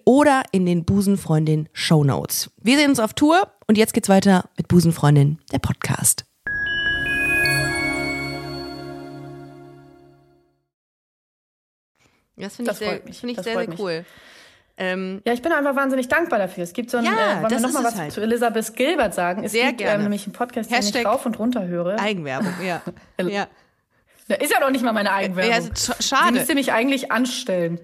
oder 0.05 0.43
in 0.51 0.65
den 0.65 0.85
Busenfreundin 0.85 1.69
Show 1.73 2.03
Notes. 2.03 2.49
Wir 2.61 2.77
sehen 2.77 2.89
uns 2.89 2.99
auf 2.99 3.13
Tour 3.13 3.47
und 3.67 3.77
jetzt 3.77 3.93
geht's 3.93 4.09
weiter 4.09 4.49
mit 4.57 4.67
Busenfreundin, 4.67 5.39
der 5.51 5.59
Podcast. 5.59 6.25
Das 12.37 12.55
finde 12.55 12.71
ich, 12.71 12.77
Das 12.77 12.79
sehr, 12.79 12.89
freut 12.89 13.05
mich. 13.05 13.13
das 13.13 13.19
finde 13.19 13.31
ich 13.31 13.35
Das 13.37 13.45
sehr, 13.45 13.53
freut 13.53 13.69
sehr 13.69 13.79
cool. 13.79 14.05
Ähm, 14.77 15.21
Ja, 15.25 15.33
ich 15.33 15.41
bin 15.41 15.51
einfach 15.51 15.75
wahnsinnig 15.75 16.07
dankbar 16.07 16.39
dafür. 16.39 16.63
Es 16.63 16.73
gibt 16.73 16.89
so 16.89 16.97
ein, 16.97 17.03
Ja, 17.05 17.11
äh, 17.11 17.15
wollen 17.15 17.41
wir 17.43 17.49
das 17.49 17.61
noch 17.61 17.69
ist 17.69 17.73
mal 17.75 17.79
es 17.81 17.85
was 17.93 17.99
halt. 17.99 18.11
zu 18.13 18.21
Elisabeth 18.21 18.73
Gilbert 18.75 19.13
sagen? 19.13 19.43
Es 19.43 19.51
Sehr 19.51 19.67
gibt 19.67 19.79
gerne. 19.79 19.95
Ähm, 19.95 20.01
nämlich 20.03 20.25
einen 20.25 20.33
Podcast, 20.33 20.69
den 20.71 20.75
Hashtag 20.77 21.01
ich 21.01 21.07
rauf 21.07 21.25
und 21.25 21.37
runter 21.37 21.67
höre. 21.67 21.99
Eigenwerbung, 21.99 22.53
ja. 22.65 22.81
ja. 23.27 23.47
Ist 24.35 24.51
ja 24.51 24.59
noch 24.59 24.69
nicht 24.69 24.83
mal 24.83 24.93
meine 24.93 25.11
Eigenwerbung. 25.11 25.49
Ja, 25.51 25.57
also 25.57 25.69
sch- 25.71 25.95
Sie 25.97 26.03
schade. 26.03 26.31
müsste 26.33 26.53
mich 26.55 26.71
eigentlich 26.71 27.11
anstellen. 27.11 27.79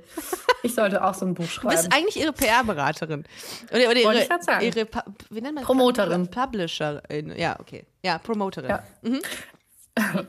Ich 0.64 0.74
sollte 0.76 1.04
auch 1.04 1.14
so 1.14 1.26
ein 1.26 1.34
Buch 1.34 1.44
Du 1.46 1.50
schreiben. 1.50 1.70
bist 1.76 1.94
eigentlich 1.94 2.18
ihre 2.20 2.34
PR-Beraterin. 2.34 3.24
Oder, 3.72 3.90
oder 3.90 3.96
ihre, 4.00 4.22
ich 4.22 4.30
sagen. 4.42 4.66
ihre 4.66 4.88
wie 5.30 5.42
nennt 5.42 5.56
man? 5.56 5.64
Promoterin. 5.64 6.28
Pu- 6.28 6.42
Publisherin. 6.42 7.34
Ja, 7.38 7.60
okay. 7.60 7.86
Ja, 8.04 8.18
Promoterin. 8.20 8.70
Ja. 8.70 8.84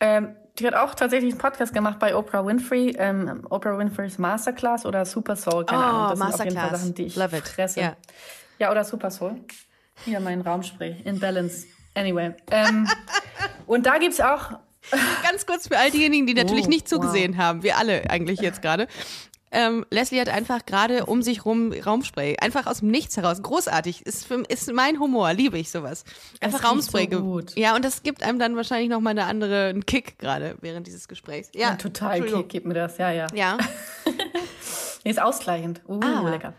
Ähm, 0.00 0.36
die 0.58 0.66
hat 0.66 0.74
auch 0.74 0.94
tatsächlich 0.94 1.32
einen 1.32 1.40
Podcast 1.40 1.72
gemacht 1.72 1.98
bei 1.98 2.14
Oprah 2.14 2.44
Winfrey. 2.46 2.94
Ähm, 2.98 3.46
Oprah 3.48 3.78
Winfreys 3.78 4.18
Masterclass 4.18 4.84
oder 4.84 5.04
Super 5.06 5.36
Soul. 5.36 5.64
Keine 5.64 5.80
Oh, 5.80 5.84
Ahnung. 5.86 6.08
Das 6.10 6.18
sind 6.18 6.22
auf 6.34 6.44
jeden 6.44 6.56
Fall 6.56 6.70
Masterclass. 6.70 6.80
Sachen, 6.82 6.94
die 6.94 7.04
ich 7.06 7.16
Love 7.16 7.36
it. 7.38 7.48
fresse. 7.48 7.80
Ja. 7.80 7.96
Ja, 8.58 8.70
oder 8.70 8.84
Super 8.84 9.10
Soul. 9.10 9.36
Hier 10.04 10.20
mein 10.20 10.42
Raumspray. 10.42 10.96
In 11.04 11.18
Balance. 11.18 11.66
Anyway. 11.94 12.34
Ähm, 12.50 12.86
und 13.66 13.86
da 13.86 13.96
gibt's 13.98 14.20
auch 14.20 14.58
Ganz 15.22 15.46
kurz 15.46 15.68
für 15.68 15.78
all 15.78 15.90
diejenigen, 15.90 16.26
die 16.26 16.34
natürlich 16.34 16.66
Oh, 16.66 16.70
nicht 16.70 16.88
zugesehen 16.88 17.36
haben, 17.38 17.62
wir 17.62 17.76
alle 17.78 18.08
eigentlich 18.10 18.40
jetzt 18.40 18.62
gerade. 18.62 18.86
Ähm, 19.52 19.86
Leslie 19.90 20.20
hat 20.20 20.28
einfach 20.28 20.66
gerade 20.66 21.06
um 21.06 21.22
sich 21.22 21.44
rum 21.44 21.72
Raumspray. 21.72 22.36
Einfach 22.40 22.66
aus 22.66 22.80
dem 22.80 22.88
Nichts 22.90 23.16
heraus. 23.16 23.40
Großartig. 23.42 24.04
Ist, 24.04 24.26
für, 24.26 24.42
ist 24.48 24.70
mein 24.72 24.98
Humor. 24.98 25.32
Liebe 25.32 25.56
ich 25.56 25.70
sowas. 25.70 26.04
Einfach 26.40 26.64
Raumspray. 26.64 27.08
so 27.10 27.20
gut. 27.22 27.56
Ja, 27.56 27.74
und 27.76 27.84
das 27.84 28.02
gibt 28.02 28.22
einem 28.24 28.38
dann 28.40 28.56
wahrscheinlich 28.56 28.90
nochmal 28.90 29.12
eine 29.12 29.24
andere, 29.24 29.68
einen 29.68 29.86
Kick 29.86 30.18
gerade 30.18 30.56
während 30.60 30.86
dieses 30.88 31.06
Gesprächs. 31.08 31.50
Ja, 31.54 31.70
ein 31.70 31.78
total. 31.78 32.22
Kick, 32.22 32.48
gibt 32.48 32.66
mir 32.66 32.74
das. 32.74 32.98
Ja, 32.98 33.10
ja. 33.12 33.28
Ja. 33.34 33.56
Ist 35.04 35.20
ausgleichend. 35.22 35.80
Uh, 35.88 36.00
Ah. 36.02 36.28
lecker. 36.28 36.52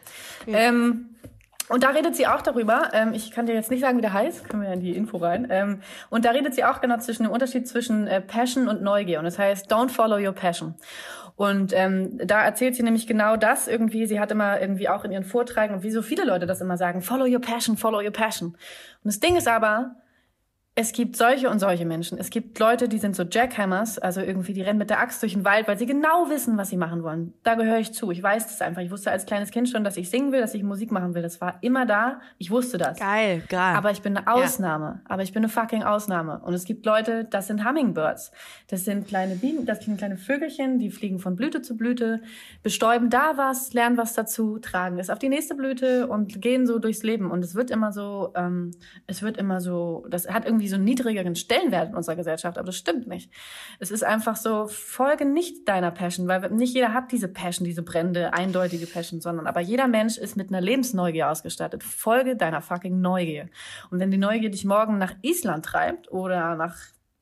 Ähm, 0.48 1.10
und 1.70 1.84
da 1.84 1.90
redet 1.90 2.16
sie 2.16 2.28
auch 2.28 2.42
darüber, 2.42 2.92
ähm, 2.94 3.14
ich 3.14 3.32
kann 3.32 3.46
dir 3.46 3.54
jetzt 3.54 3.70
nicht 3.70 3.82
sagen, 3.82 3.98
wie 3.98 4.02
der 4.02 4.14
heißt, 4.14 4.48
können 4.48 4.62
wir 4.62 4.70
ja 4.70 4.76
in 4.76 4.80
die 4.80 4.96
Info 4.96 5.18
rein. 5.18 5.48
Ähm, 5.50 5.82
und 6.10 6.24
da 6.24 6.32
redet 6.32 6.56
sie 6.56 6.64
auch 6.64 6.80
genau 6.80 6.98
zwischen 6.98 7.24
dem 7.24 7.32
Unterschied 7.32 7.68
zwischen 7.68 8.08
äh, 8.08 8.22
Passion 8.22 8.70
und 8.70 8.82
Neugier. 8.82 9.20
Und 9.20 9.26
das 9.26 9.38
heißt, 9.38 9.72
don't 9.72 9.90
follow 9.90 10.18
your 10.18 10.34
passion. 10.34 10.76
Und 11.36 11.72
ähm, 11.76 12.18
da 12.18 12.44
erzählt 12.44 12.76
sie 12.76 12.84
nämlich 12.84 13.06
genau 13.06 13.36
das 13.36 13.68
irgendwie. 13.68 14.08
Sie 14.08 14.20
hat 14.20 14.32
immer 14.32 14.60
irgendwie 14.62 14.90
auch 14.90 15.04
in 15.04 15.12
ihren 15.12 15.26
Vorträgen, 15.26 15.76
und 15.76 15.84
wie 15.84 15.92
so 15.92 16.02
viele 16.02 16.24
Leute 16.26 16.46
das 16.46 16.62
immer 16.62 16.78
sagen, 16.78 17.02
follow 17.02 17.26
your 17.26 17.42
passion, 17.42 17.78
follow 17.78 18.00
your 18.00 18.12
passion. 18.12 18.50
Und 18.50 18.58
das 19.04 19.20
Ding 19.20 19.36
ist 19.36 19.48
aber, 19.48 19.96
es 20.80 20.92
gibt 20.92 21.16
solche 21.16 21.50
und 21.50 21.58
solche 21.58 21.86
Menschen. 21.86 22.20
Es 22.20 22.30
gibt 22.30 22.60
Leute, 22.60 22.88
die 22.88 23.00
sind 23.00 23.16
so 23.16 23.24
Jackhammers, 23.24 23.98
also 23.98 24.22
irgendwie, 24.22 24.54
die 24.54 24.62
rennen 24.62 24.78
mit 24.78 24.92
der 24.92 25.00
Axt 25.00 25.24
durch 25.24 25.34
den 25.34 25.44
Wald, 25.44 25.68
weil 25.68 25.76
sie 25.80 25.88
genau 25.88 26.30
wissen, 26.30 26.56
was 26.56 26.70
sie 26.70 26.78
machen 26.78 27.02
wollen. 27.02 27.34
Da 27.42 27.56
gehöre 27.56 27.80
ich 27.80 27.94
zu. 27.94 28.12
Ich 28.12 28.22
weiß 28.22 28.46
das 28.46 28.62
einfach. 28.62 28.84
Ich 28.84 28.92
wusste 28.92 29.10
als 29.10 29.26
kleines 29.26 29.50
Kind 29.50 29.68
schon, 29.70 29.84
dass 29.84 29.98
ich 29.98 30.12
singen 30.12 30.32
will, 30.32 30.40
dass 30.40 30.54
ich 30.54 30.62
Musik 30.62 30.92
machen 30.92 31.16
will. 31.16 31.24
Das 31.24 31.42
war 31.42 31.58
immer 31.62 31.88
da. 31.88 32.22
Ich 32.38 32.52
wusste 32.52 32.78
das. 32.78 33.00
Geil, 33.00 33.42
geil. 33.50 33.76
Aber 33.76 33.90
ich 33.90 34.04
bin 34.04 34.16
eine 34.16 34.32
Ausnahme. 34.32 35.02
Aber 35.06 35.24
ich 35.24 35.34
bin 35.34 35.42
eine 35.42 35.50
fucking 35.50 35.82
Ausnahme. 35.82 36.42
Und 36.46 36.54
es 36.54 36.64
gibt 36.64 36.86
Leute, 36.86 37.26
das 37.26 37.48
sind 37.48 37.68
Hummingbirds. 37.68 38.32
Das 38.68 38.86
sind 38.86 39.08
kleine 39.08 39.36
Bienen, 39.36 39.66
das 39.66 39.84
sind 39.84 39.98
kleine 39.98 40.18
Vögelchen, 40.18 40.78
die 40.78 40.92
fliegen 40.92 41.18
von 41.18 41.36
Blüte 41.36 41.64
zu 41.64 41.76
Blüte, 41.76 42.22
bestäuben 42.62 43.10
da 43.10 43.36
was, 43.36 43.74
lernen 43.74 43.98
was 43.98 44.14
dazu, 44.14 44.60
tragen 44.60 45.00
es 45.00 45.10
auf 45.10 45.18
die 45.18 45.30
nächste 45.30 45.56
Blüte 45.56 46.06
und 46.06 46.40
gehen 46.40 46.68
so 46.68 46.78
durchs 46.78 47.02
Leben. 47.02 47.32
Und 47.32 47.44
es 47.44 47.56
wird 47.56 47.72
immer 47.72 47.92
so, 47.92 48.32
ähm, 48.36 48.76
es 49.08 49.24
wird 49.24 49.38
immer 49.38 49.60
so, 49.60 50.06
das 50.12 50.30
hat 50.30 50.46
irgendwie 50.46 50.67
so 50.68 50.76
einen 50.76 50.84
niedrigeren 50.84 51.36
Stellenwert 51.36 51.90
in 51.90 51.96
unserer 51.96 52.16
Gesellschaft, 52.16 52.58
aber 52.58 52.68
das 52.68 52.76
stimmt 52.76 53.08
nicht. 53.08 53.32
Es 53.80 53.92
ist 53.92 54.04
einfach 54.04 54.36
so, 54.36 54.68
folge 54.68 55.26
nicht 55.26 55.68
deiner 55.68 55.92
Passion, 55.92 56.28
weil 56.28 56.50
nicht 56.52 56.74
jeder 56.74 56.94
hat 56.94 57.12
diese 57.12 57.28
Passion, 57.28 57.66
diese 57.66 57.84
brennende, 57.84 58.34
eindeutige 58.34 58.88
Passion, 58.88 59.22
sondern 59.22 59.48
aber 59.48 59.62
jeder 59.62 59.88
Mensch 59.88 60.18
ist 60.18 60.38
mit 60.38 60.50
einer 60.50 60.62
Lebensneugier 60.62 61.30
ausgestattet. 61.30 61.84
Folge 61.84 62.36
deiner 62.36 62.62
fucking 62.62 63.00
Neugier. 63.02 63.50
Und 63.92 64.00
wenn 64.00 64.12
die 64.12 64.18
Neugier 64.18 64.50
dich 64.50 64.66
morgen 64.66 64.98
nach 64.98 65.14
Island 65.22 65.66
treibt 65.66 66.12
oder 66.12 66.56
nach 66.56 66.76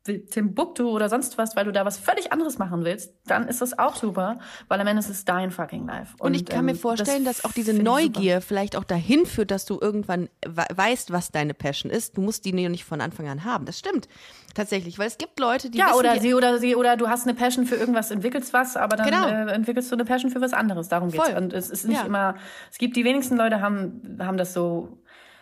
Timbuktu 0.05 0.87
oder 0.89 1.09
sonst 1.09 1.37
was, 1.37 1.55
weil 1.55 1.65
du 1.65 1.71
da 1.71 1.83
was 1.83 1.97
völlig 1.97 2.31
anderes 2.31 2.57
machen 2.59 2.85
willst, 2.85 3.13
dann 3.25 3.47
ist 3.47 3.61
das 3.61 3.77
auch 3.79 3.95
super, 3.95 4.37
weil 4.67 4.79
am 4.79 4.85
Ende 4.87 4.99
ist 4.99 5.09
es 5.09 5.25
dein 5.25 5.49
fucking 5.51 5.87
life. 5.87 6.13
Und, 6.19 6.35
ich 6.35 6.45
kann 6.45 6.59
ähm, 6.59 6.65
mir 6.65 6.75
vorstellen, 6.75 7.25
dass 7.25 7.43
auch 7.43 7.51
diese. 7.51 7.73
Neugier 7.73 8.41
vielleicht 8.41 8.75
auch 8.75 8.83
dahin 8.83 9.25
führt, 9.25 9.49
dass 9.51 9.65
du 9.65 9.79
irgendwann 9.81 10.29
we- 10.45 10.65
weißt, 10.75 11.11
was 11.11 11.31
deine 11.31 11.53
Passion 11.55 11.91
ist. 11.91 12.17
Du 12.17 12.21
musst 12.21 12.45
die 12.45 12.53
nicht 12.53 12.85
von 12.85 13.01
Anfang 13.01 13.27
an 13.27 13.43
haben. 13.43 13.65
Das 13.65 13.79
stimmt 13.79 14.07
tatsächlich, 14.53 14.97
weil 14.99 15.07
es 15.07 15.17
gibt 15.17 15.39
Leute, 15.39 15.69
die 15.71 15.77
Ja, 15.79 15.87
wissen, 15.87 15.97
oder 15.99 16.13
die, 16.13 16.19
sie 16.19 16.33
oder 16.35 16.57
sie 16.59 16.75
oder 16.75 16.95
du 16.97 17.09
hast 17.09 17.25
eine 17.27 17.33
Passion 17.33 17.65
für 17.65 17.75
irgendwas, 17.75 18.11
entwickelst 18.11 18.53
was, 18.53 18.77
aber 18.77 18.95
dann 18.97 19.07
Genau. 19.07 19.27
äh, 19.27 19.51
entwickelst 19.53 19.91
du 19.91 19.95
eine 19.95 20.05
Passion 20.05 20.29
für 20.31 20.39
was 20.39 20.53
anderes. 20.53 20.87
Darum 20.87 21.09
geht's. 21.09 21.25
Voll. 21.27 21.35
Und 21.35 21.51
es 21.51 21.69
ist 21.71 21.85
nicht 21.85 21.97
Ja. 21.99 22.05
immer. 22.05 22.35
Es 22.71 22.77
gibt 22.77 22.95
die 22.95 23.03
wenigsten 23.03 23.35
Leute 23.37 23.59
haben 23.61 24.19
haben 24.21 24.37
das 24.37 24.53
so 24.53 24.99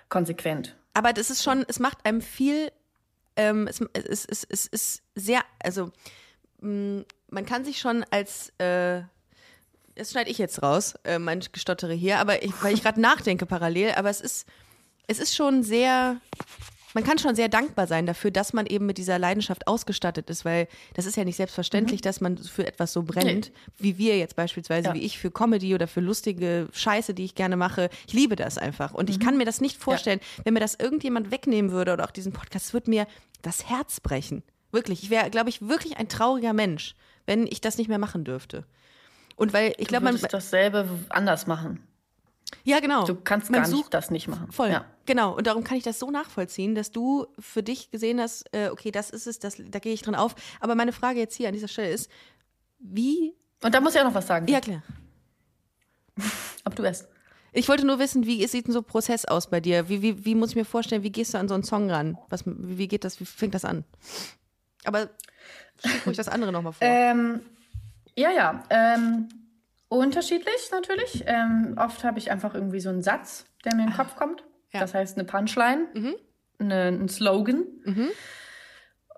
konsequent. 0.09 0.75
aber 0.93 1.11
das 1.13 1.29
ist 1.29 1.43
schon, 1.43 1.65
es 1.67 1.79
macht 1.79 2.05
einem 2.05 2.21
viel, 2.21 2.71
ähm, 3.35 3.67
es, 3.67 3.81
es, 3.93 4.25
es, 4.25 4.45
es 4.49 4.67
ist 4.67 5.03
sehr, 5.15 5.41
also 5.59 5.91
mh, 6.61 7.03
man 7.29 7.45
kann 7.45 7.65
sich 7.65 7.79
schon 7.79 8.05
als, 8.11 8.49
äh, 8.59 9.01
das 9.95 10.11
schneide 10.11 10.29
ich 10.29 10.37
jetzt 10.37 10.61
raus, 10.63 10.95
äh, 11.03 11.19
mein 11.19 11.39
Gestottere 11.39 11.93
hier, 11.93 12.19
aber 12.19 12.43
ich, 12.43 12.51
weil 12.63 12.73
ich 12.73 12.83
gerade 12.83 13.01
nachdenke 13.01 13.45
parallel, 13.45 13.93
aber 13.93 14.09
es 14.09 14.21
ist, 14.21 14.47
es 15.07 15.19
ist 15.19 15.35
schon 15.35 15.63
sehr, 15.63 16.19
man 16.93 17.03
kann 17.03 17.17
schon 17.17 17.35
sehr 17.35 17.49
dankbar 17.49 17.87
sein 17.87 18.05
dafür, 18.05 18.31
dass 18.31 18.53
man 18.53 18.65
eben 18.65 18.85
mit 18.85 18.97
dieser 18.97 19.17
Leidenschaft 19.19 19.67
ausgestattet 19.67 20.29
ist, 20.29 20.45
weil 20.45 20.67
das 20.93 21.05
ist 21.05 21.17
ja 21.17 21.23
nicht 21.23 21.35
selbstverständlich, 21.37 22.01
dass 22.01 22.21
man 22.21 22.37
für 22.37 22.65
etwas 22.67 22.93
so 22.93 23.03
brennt, 23.03 23.51
wie 23.77 23.97
wir 23.97 24.17
jetzt 24.17 24.35
beispielsweise, 24.35 24.89
Ja. 24.89 24.93
wie 24.93 25.01
ich 25.03 25.17
für 25.17 25.31
Comedy 25.31 25.73
oder 25.75 25.87
für 25.87 26.01
lustige 26.01 26.67
Scheiße, 26.71 27.13
die 27.13 27.25
ich 27.25 27.35
gerne 27.35 27.57
mache. 27.57 27.89
Ich 28.07 28.13
liebe 28.13 28.35
das 28.35 28.57
einfach. 28.57 28.93
Und 28.93 29.09
ich 29.09 29.19
kann 29.19 29.37
mir 29.37 29.45
das 29.45 29.61
nicht 29.61 29.77
vorstellen, 29.77 30.19
wenn 30.43 30.53
mir 30.53 30.59
das 30.59 30.75
irgendjemand 30.75 31.31
wegnehmen 31.31 31.71
würde 31.71 31.93
oder 31.93 32.03
auch 32.05 32.11
diesen 32.11 32.31
Podcast, 32.33 32.67
es 32.67 32.73
würde 32.73 32.89
mir 32.89 33.07
das 33.41 33.69
Herz 33.69 33.99
brechen. 33.99 34.43
Wirklich. 34.71 35.03
Ich 35.03 35.09
wäre, 35.09 35.29
glaube 35.29 35.49
ich, 35.49 35.61
wirklich 35.61 35.97
ein 35.97 36.09
trauriger 36.09 36.53
Mensch, 36.53 36.95
wenn 37.25 37.45
ich 37.47 37.61
das 37.61 37.77
nicht 37.77 37.87
mehr 37.87 37.99
machen 37.99 38.23
dürfte. 38.23 38.65
Und 39.35 39.53
weil 39.53 39.73
ich 39.77 39.87
glaube, 39.87 40.05
man. 40.05 40.13
würdest 40.15 40.33
dasselbe 40.33 40.87
anders 41.09 41.47
machen. 41.47 41.79
Ja, 42.63 42.79
genau. 42.79 43.05
Du 43.05 43.15
kannst 43.15 43.49
man 43.49 43.61
gar 43.61 43.69
nicht 43.69 43.93
das 43.93 44.11
nicht 44.11 44.27
machen. 44.27 44.51
Voll. 44.51 44.69
Ja. 44.69 44.85
Genau. 45.05 45.35
Und 45.35 45.47
darum 45.47 45.63
kann 45.63 45.77
ich 45.77 45.83
das 45.83 45.99
so 45.99 46.11
nachvollziehen, 46.11 46.75
dass 46.75 46.91
du 46.91 47.27
für 47.39 47.63
dich 47.63 47.91
gesehen 47.91 48.19
hast, 48.19 48.45
äh, 48.53 48.69
okay, 48.69 48.91
das 48.91 49.09
ist 49.09 49.27
es, 49.27 49.39
das, 49.39 49.57
da 49.59 49.79
gehe 49.79 49.93
ich 49.93 50.01
drin 50.01 50.15
auf. 50.15 50.35
Aber 50.59 50.75
meine 50.75 50.93
Frage 50.93 51.19
jetzt 51.19 51.35
hier 51.35 51.47
an 51.47 51.53
dieser 51.53 51.67
Stelle 51.67 51.89
ist, 51.89 52.09
wie. 52.79 53.33
Und 53.63 53.73
da 53.73 53.81
muss 53.81 53.95
ich 53.95 54.01
auch 54.01 54.05
noch 54.05 54.15
was 54.15 54.27
sagen. 54.27 54.47
Ja, 54.47 54.61
klar. 54.61 54.83
Ob 56.65 56.75
du 56.75 56.83
es. 56.83 57.07
Ich 57.55 57.69
wollte 57.69 57.85
nur 57.85 57.99
wissen, 57.99 58.25
wie 58.25 58.45
sieht 58.47 58.65
denn 58.65 58.73
so 58.73 58.79
ein 58.79 58.85
Prozess 58.85 59.25
aus 59.25 59.47
bei 59.47 59.59
dir? 59.59 59.87
Wie, 59.87 60.01
wie, 60.01 60.25
wie 60.25 60.35
muss 60.35 60.51
ich 60.51 60.55
mir 60.55 60.65
vorstellen, 60.65 61.03
wie 61.03 61.11
gehst 61.11 61.33
du 61.33 61.37
an 61.37 61.47
so 61.47 61.53
einen 61.53 61.63
Song 61.63 61.89
ran? 61.89 62.17
Was, 62.29 62.43
wie, 62.45 62.87
geht 62.87 63.03
das, 63.03 63.19
wie 63.19 63.25
fängt 63.25 63.53
das 63.53 63.63
an? 63.63 63.83
Aber 64.85 65.09
schieb 65.85 66.05
ruhig 66.05 66.17
das 66.17 66.27
andere 66.27 66.51
nochmal 66.51 66.73
vor. 66.73 66.87
Ähm, 66.87 67.41
ja, 68.15 68.31
ja. 68.31 68.63
Ähm, 68.71 69.29
unterschiedlich 69.97 70.69
natürlich. 70.71 71.23
Ähm, 71.25 71.75
oft 71.77 72.03
habe 72.03 72.19
ich 72.19 72.31
einfach 72.31 72.53
irgendwie 72.53 72.79
so 72.79 72.89
einen 72.89 73.01
Satz, 73.01 73.45
der 73.65 73.75
mir 73.75 73.83
in 73.83 73.89
den 73.89 73.95
Kopf 73.97 74.15
kommt. 74.15 74.41
Ah, 74.41 74.45
ja. 74.73 74.79
Mhm. 74.79 74.81
Das 74.81 74.93
heißt 74.93 75.17
eine 75.17 75.25
Punchline, 75.25 75.87
eine, 76.59 76.87
ein 76.87 77.09
Slogan. 77.09 77.65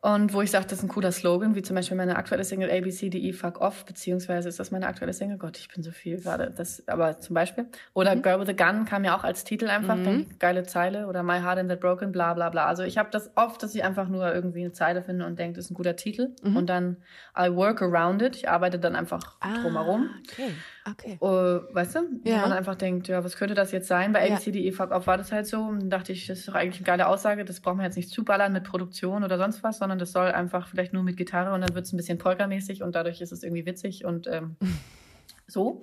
Und 0.05 0.33
wo 0.33 0.43
ich 0.43 0.51
sage, 0.51 0.65
das 0.65 0.77
ist 0.77 0.83
ein 0.83 0.87
cooler 0.87 1.11
Slogan, 1.11 1.55
wie 1.55 1.63
zum 1.63 1.75
Beispiel 1.75 1.97
meine 1.97 2.15
aktuelle 2.15 2.43
Single 2.43 2.69
ABCDE 2.69 3.33
Fuck 3.33 3.59
Off, 3.59 3.85
beziehungsweise 3.85 4.47
ist 4.47 4.59
das 4.59 4.69
meine 4.69 4.85
aktuelle 4.85 5.13
Single? 5.13 5.39
Gott, 5.39 5.57
ich 5.57 5.67
bin 5.67 5.81
so 5.81 5.89
viel 5.89 6.21
gerade. 6.21 6.53
Das, 6.55 6.87
aber 6.87 7.19
zum 7.19 7.33
Beispiel. 7.33 7.65
Oder 7.95 8.15
Girl 8.15 8.39
with 8.39 8.49
a 8.49 8.51
Gun 8.51 8.85
kam 8.85 9.03
ja 9.03 9.17
auch 9.17 9.23
als 9.23 9.45
Titel 9.45 9.67
einfach, 9.67 9.95
dann 9.95 10.27
geile 10.37 10.61
Zeile. 10.61 11.07
Oder 11.07 11.23
My 11.23 11.39
Heart 11.39 11.57
in 11.57 11.69
That 11.69 11.79
Broken, 11.79 12.11
bla 12.11 12.35
bla 12.35 12.51
bla. 12.51 12.67
Also 12.67 12.83
ich 12.83 12.99
habe 12.99 13.09
das 13.09 13.31
oft, 13.33 13.63
dass 13.63 13.73
ich 13.73 13.83
einfach 13.83 14.07
nur 14.07 14.31
irgendwie 14.31 14.59
eine 14.59 14.73
Zeile 14.73 15.01
finde 15.01 15.25
und 15.25 15.39
denke, 15.39 15.55
das 15.55 15.65
ist 15.65 15.71
ein 15.71 15.75
guter 15.75 15.95
Titel. 15.95 16.35
Und 16.43 16.67
dann 16.67 16.97
I 17.35 17.51
work 17.55 17.81
around 17.81 18.21
it. 18.21 18.35
Ich 18.35 18.47
arbeite 18.47 18.77
dann 18.77 18.95
einfach 18.95 19.39
drumherum. 19.39 20.11
Okay. 20.31 20.51
Okay. 20.87 21.17
Äh, 21.19 21.25
weißt 21.73 21.95
du? 21.95 21.99
Ja. 22.23 22.35
Wo 22.37 22.41
man 22.41 22.51
einfach 22.53 22.75
denkt, 22.75 23.07
ja, 23.07 23.23
was 23.23 23.37
könnte 23.37 23.55
das 23.55 23.71
jetzt 23.71 23.87
sein? 23.87 24.13
Bei 24.13 24.27
Ja. 24.27 24.35
ABCDE 24.35 24.71
Fuck 24.71 24.91
Off 24.91 25.07
war 25.07 25.17
das 25.17 25.31
halt 25.31 25.47
so. 25.47 25.61
Und 25.61 25.79
dann 25.79 25.89
dachte 25.89 26.11
ich, 26.11 26.27
das 26.27 26.39
ist 26.39 26.47
doch 26.47 26.53
eigentlich 26.55 26.77
eine 26.77 26.85
geile 26.85 27.07
Aussage. 27.07 27.43
Das 27.43 27.59
braucht 27.59 27.77
man 27.77 27.85
jetzt 27.85 27.95
nicht 27.95 28.09
zuballern 28.09 28.53
mit 28.53 28.65
Produktion 28.65 29.23
oder 29.23 29.37
sonst 29.37 29.63
was, 29.63 29.79
sondern 29.79 29.97
das 29.97 30.11
soll 30.11 30.27
einfach 30.27 30.67
vielleicht 30.67 30.93
nur 30.93 31.01
mit 31.01 31.17
Gitarre 31.17 31.53
und 31.53 31.61
dann 31.61 31.73
wird 31.73 31.85
es 31.85 31.93
ein 31.93 31.97
bisschen 31.97 32.19
polkamäßig 32.19 32.83
und 32.83 32.93
dadurch 32.93 33.21
ist 33.21 33.31
es 33.31 33.41
irgendwie 33.41 33.65
witzig 33.65 34.05
und 34.05 34.27
ähm, 34.27 34.57
so. 35.47 35.81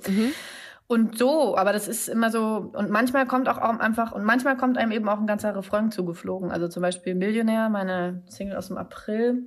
Und 0.87 1.17
so, 1.19 1.57
aber 1.57 1.73
das 1.73 1.89
ist 1.89 2.09
immer 2.09 2.31
so, 2.31 2.71
und 2.75 2.91
manchmal 2.91 3.27
kommt 3.27 3.49
auch 3.49 3.57
einfach, 3.57 4.13
und 4.13 4.25
manchmal 4.25 4.57
kommt 4.57 4.77
einem 4.79 4.93
eben 4.93 5.09
auch 5.09 5.19
ein 5.19 5.27
ganzer 5.27 5.57
Refrain 5.57 5.91
zugeflogen. 5.91 6.51
Also 6.51 6.69
zum 6.69 6.83
Beispiel 6.83 7.15
Millionär, 7.15 7.71
meine 7.71 8.23
Single 8.27 8.57
aus 8.57 8.69
dem 8.69 8.77
April, 8.77 9.47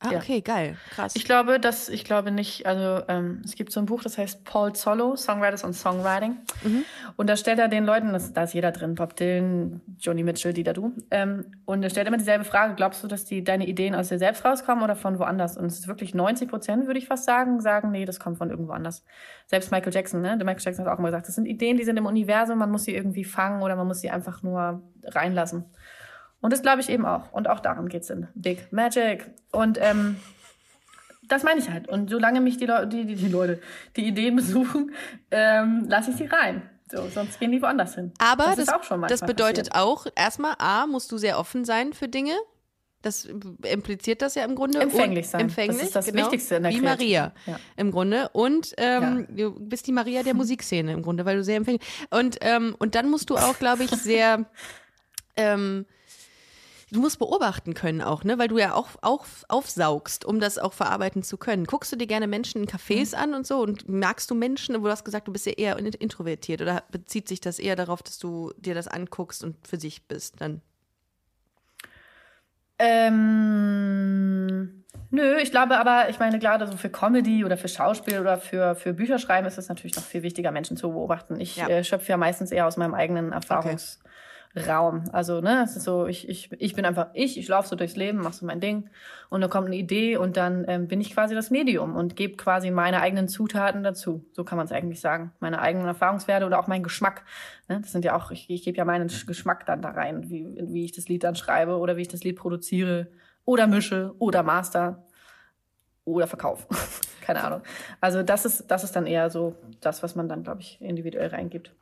Ah, 0.00 0.12
Ja. 0.12 0.18
okay, 0.18 0.40
geil, 0.42 0.76
krass. 0.90 1.16
Ich 1.16 1.24
glaube, 1.24 1.58
dass 1.58 1.88
ich 1.88 2.04
glaube 2.04 2.30
nicht, 2.30 2.66
also 2.66 3.04
ähm, 3.08 3.42
es 3.44 3.56
gibt 3.56 3.72
so 3.72 3.80
ein 3.80 3.86
Buch, 3.86 4.00
das 4.04 4.16
heißt 4.16 4.44
Paul 4.44 4.72
Solo, 4.76 5.16
Songwriters 5.16 5.64
und 5.64 5.72
Songwriting. 5.72 6.36
Und 7.16 7.28
da 7.28 7.36
stellt 7.36 7.58
er 7.58 7.66
den 7.66 7.84
Leuten, 7.84 8.12
das, 8.12 8.32
da 8.32 8.44
ist 8.44 8.54
jeder 8.54 8.70
drin, 8.70 8.94
Bob 8.94 9.16
Dylan, 9.16 9.80
Joni 9.98 10.22
Mitchell, 10.22 10.52
die 10.52 10.62
da 10.62 10.72
du. 10.72 10.92
Ähm, 11.10 11.46
und 11.64 11.82
er 11.82 11.90
stellt 11.90 12.06
immer 12.06 12.16
dieselbe 12.16 12.44
Frage, 12.44 12.74
glaubst 12.76 13.02
du, 13.02 13.08
dass 13.08 13.24
die 13.24 13.42
deine 13.42 13.66
Ideen 13.66 13.96
aus 13.96 14.08
dir 14.08 14.18
selbst 14.20 14.44
rauskommen 14.44 14.84
oder 14.84 14.94
von 14.94 15.18
woanders? 15.18 15.56
Und 15.56 15.66
es 15.66 15.80
ist 15.80 15.88
wirklich 15.88 16.14
90 16.14 16.48
Prozent, 16.48 16.86
würde 16.86 17.00
ich 17.00 17.08
fast 17.08 17.24
sagen, 17.24 17.60
sagen, 17.60 17.90
nee, 17.90 18.04
das 18.04 18.20
kommt 18.20 18.38
von 18.38 18.50
irgendwo 18.50 18.72
anders. 18.74 19.04
Selbst 19.46 19.72
Michael 19.72 19.92
Jackson, 19.92 20.20
ne? 20.22 20.36
Der 20.38 20.44
Michael 20.44 20.62
Jackson 20.62 20.84
hat 20.86 20.92
auch 20.94 20.98
immer 21.00 21.08
gesagt, 21.08 21.26
das 21.26 21.34
sind 21.34 21.46
Ideen, 21.46 21.76
die 21.76 21.82
sind 21.84 21.96
im 21.96 22.06
Universum, 22.06 22.58
man 22.58 22.70
muss 22.70 22.84
sie 22.84 22.94
irgendwie 22.94 23.24
fangen 23.24 23.62
oder 23.62 23.74
man 23.74 23.88
muss 23.88 24.00
sie 24.00 24.10
einfach 24.10 24.44
nur 24.44 24.80
reinlassen. 25.04 25.64
Und 26.40 26.52
das 26.52 26.62
glaube 26.62 26.80
ich 26.80 26.88
eben 26.88 27.04
auch. 27.04 27.32
Und 27.32 27.48
auch 27.48 27.60
daran 27.60 27.88
geht's 27.88 28.10
in 28.10 28.28
Big 28.34 28.72
Magic. 28.72 29.30
Und 29.50 29.78
ähm, 29.80 30.16
das 31.28 31.42
meine 31.42 31.60
ich 31.60 31.68
halt. 31.70 31.88
Und 31.88 32.10
solange 32.10 32.40
mich 32.40 32.56
die, 32.56 32.66
Leu 32.66 32.86
die, 32.86 33.04
die, 33.04 33.16
die 33.16 33.28
Leute 33.28 33.60
die 33.96 34.06
Ideen 34.06 34.36
besuchen, 34.36 34.92
ähm, 35.30 35.86
lasse 35.88 36.10
ich 36.10 36.16
sie 36.16 36.26
rein. 36.26 36.68
So, 36.90 37.06
sonst 37.08 37.38
gehen 37.38 37.52
die 37.52 37.60
woanders 37.60 37.96
hin. 37.96 38.12
Aber 38.18 38.54
das, 38.56 38.66
das, 38.66 38.88
das 39.08 39.20
bedeutet 39.20 39.70
passiert. 39.70 39.74
auch, 39.74 40.06
erstmal, 40.16 40.54
A, 40.58 40.86
musst 40.86 41.12
du 41.12 41.18
sehr 41.18 41.38
offen 41.38 41.64
sein 41.66 41.92
für 41.92 42.08
Dinge. 42.08 42.32
Das 43.02 43.26
impliziert 43.26 44.22
das 44.22 44.34
ja 44.34 44.44
im 44.44 44.54
Grunde. 44.56 44.80
Empfänglich 44.80 45.28
sein. 45.28 45.42
Empfänglich, 45.42 45.78
Das 45.78 45.86
ist 45.88 45.96
das 45.96 46.06
genau, 46.06 46.22
Wichtigste 46.24 46.56
in 46.56 46.62
der 46.64 46.72
Wie. 46.72 46.80
Maria 46.80 47.32
Ja. 47.46 47.60
im 47.76 47.90
Grunde. 47.92 48.28
Und 48.32 48.74
ähm, 48.78 49.26
du 49.30 49.54
bist 49.60 49.86
die 49.86 49.92
Maria 49.92 50.22
der 50.22 50.34
Musikszene 50.34 50.92
im 50.92 51.02
Grunde, 51.02 51.24
weil 51.24 51.36
du 51.36 51.44
sehr 51.44 51.56
empfänglich 51.56 51.86
Und, 52.10 52.38
ähm, 52.40 52.74
und 52.78 52.94
dann 52.94 53.08
musst 53.10 53.30
du 53.30 53.36
auch, 53.36 53.58
glaube 53.58 53.84
ich, 53.84 53.90
sehr. 53.90 54.46
ähm, 55.36 55.86
Du 56.90 57.00
musst 57.00 57.18
beobachten 57.18 57.74
können 57.74 58.00
auch, 58.00 58.24
ne? 58.24 58.38
Weil 58.38 58.48
du 58.48 58.58
ja 58.58 58.72
auch, 58.74 58.88
auch 59.02 59.26
aufsaugst, 59.48 60.24
um 60.24 60.40
das 60.40 60.56
auch 60.58 60.72
verarbeiten 60.72 61.22
zu 61.22 61.36
können. 61.36 61.66
Guckst 61.66 61.92
du 61.92 61.96
dir 61.96 62.06
gerne 62.06 62.26
Menschen 62.26 62.62
in 62.62 62.68
Cafés 62.68 63.14
Mhm. 63.14 63.22
an 63.22 63.34
und 63.34 63.46
so 63.46 63.60
und 63.60 63.86
magst 63.88 64.30
du 64.30 64.34
Menschen, 64.34 64.74
wo 64.80 64.84
du 64.86 64.90
hast 64.90 65.04
gesagt, 65.04 65.28
du 65.28 65.32
bist 65.32 65.44
ja 65.44 65.52
eher 65.52 65.78
in- 65.78 65.86
introvertiert 65.86 66.62
oder 66.62 66.82
bezieht 66.90 67.28
sich 67.28 67.40
das 67.40 67.58
eher 67.58 67.76
darauf, 67.76 68.02
dass 68.02 68.18
du 68.18 68.52
dir 68.56 68.74
das 68.74 68.88
anguckst 68.88 69.44
und 69.44 69.56
für 69.66 69.78
sich 69.78 70.06
bist 70.08 70.40
dann? 70.40 70.62
Ähm, 72.78 74.84
nö, 75.10 75.36
ich 75.42 75.50
glaube 75.50 75.78
aber, 75.78 76.08
ich 76.10 76.18
meine, 76.18 76.38
gerade 76.38 76.66
so 76.66 76.76
für 76.76 76.90
Comedy 76.90 77.44
oder 77.44 77.56
für 77.56 77.68
Schauspiel 77.68 78.20
oder 78.20 78.38
für, 78.38 78.74
für 78.76 78.92
Bücherschreiben 78.94 79.46
ist 79.46 79.58
es 79.58 79.68
natürlich 79.68 79.96
noch 79.96 80.04
viel 80.04 80.22
wichtiger, 80.22 80.52
Menschen 80.52 80.76
zu 80.76 80.90
beobachten. 80.90 81.40
Ich 81.40 81.56
Ja. 81.56 81.68
äh, 81.68 81.84
schöpfe 81.84 82.10
ja 82.12 82.16
meistens 82.16 82.50
eher 82.52 82.66
aus 82.66 82.76
meinem 82.76 82.94
eigenen 82.94 83.32
Erfahrungsraum. 84.58 85.04
Also, 85.12 85.40
ne, 85.40 85.62
es 85.64 85.76
ist 85.76 85.84
so, 85.84 86.06
ich, 86.06 86.28
ich, 86.28 86.50
ich 86.58 86.74
bin 86.74 86.84
einfach 86.84 87.08
ich, 87.14 87.38
ich 87.38 87.48
laufe 87.48 87.68
so 87.68 87.76
durchs 87.76 87.96
Leben, 87.96 88.18
mach 88.18 88.32
so 88.32 88.46
mein 88.46 88.60
Ding 88.60 88.88
und 89.28 89.40
dann 89.40 89.50
kommt 89.50 89.66
eine 89.66 89.76
Idee 89.76 90.16
und 90.16 90.36
dann 90.36 90.64
ähm, 90.68 90.88
bin 90.88 91.00
ich 91.00 91.12
quasi 91.12 91.34
das 91.34 91.50
Medium 91.50 91.96
und 91.96 92.16
gebe 92.16 92.36
quasi 92.36 92.70
meine 92.70 93.00
eigenen 93.00 93.28
Zutaten 93.28 93.82
dazu. 93.82 94.24
So 94.32 94.44
kann 94.44 94.56
man 94.56 94.66
es 94.66 94.72
eigentlich 94.72 95.00
sagen. 95.00 95.32
Meine 95.40 95.60
eigenen 95.60 95.86
Erfahrungswerte 95.86 96.46
oder 96.46 96.58
auch 96.58 96.66
mein 96.66 96.82
Geschmack. 96.82 97.24
Ne? 97.68 97.80
Das 97.80 97.92
sind 97.92 98.04
ja 98.04 98.16
auch, 98.16 98.30
ich, 98.30 98.48
ich 98.50 98.62
gebe 98.62 98.76
ja 98.76 98.84
meinen 98.84 99.08
Geschmack 99.26 99.66
dann 99.66 99.82
da 99.82 99.90
rein, 99.90 100.28
wie, 100.30 100.46
wie 100.60 100.84
ich 100.84 100.92
das 100.92 101.08
Lied 101.08 101.24
dann 101.24 101.36
schreibe 101.36 101.78
oder 101.78 101.96
wie 101.96 102.02
ich 102.02 102.08
das 102.08 102.24
Lied 102.24 102.36
produziere 102.36 103.08
oder 103.44 103.66
mische 103.66 104.14
oder 104.18 104.42
master 104.42 105.04
oder 106.04 106.26
verkaufe. 106.26 106.66
Keine 107.22 107.44
Ahnung. 107.44 107.60
Also 108.00 108.22
das 108.22 108.46
ist, 108.46 108.70
das 108.70 108.84
ist 108.84 108.96
dann 108.96 109.06
eher 109.06 109.28
so 109.28 109.54
das, 109.80 110.02
was 110.02 110.14
man 110.14 110.28
dann, 110.28 110.42
glaube 110.42 110.62
ich, 110.62 110.80
individuell 110.80 111.28
reingibt. 111.28 111.74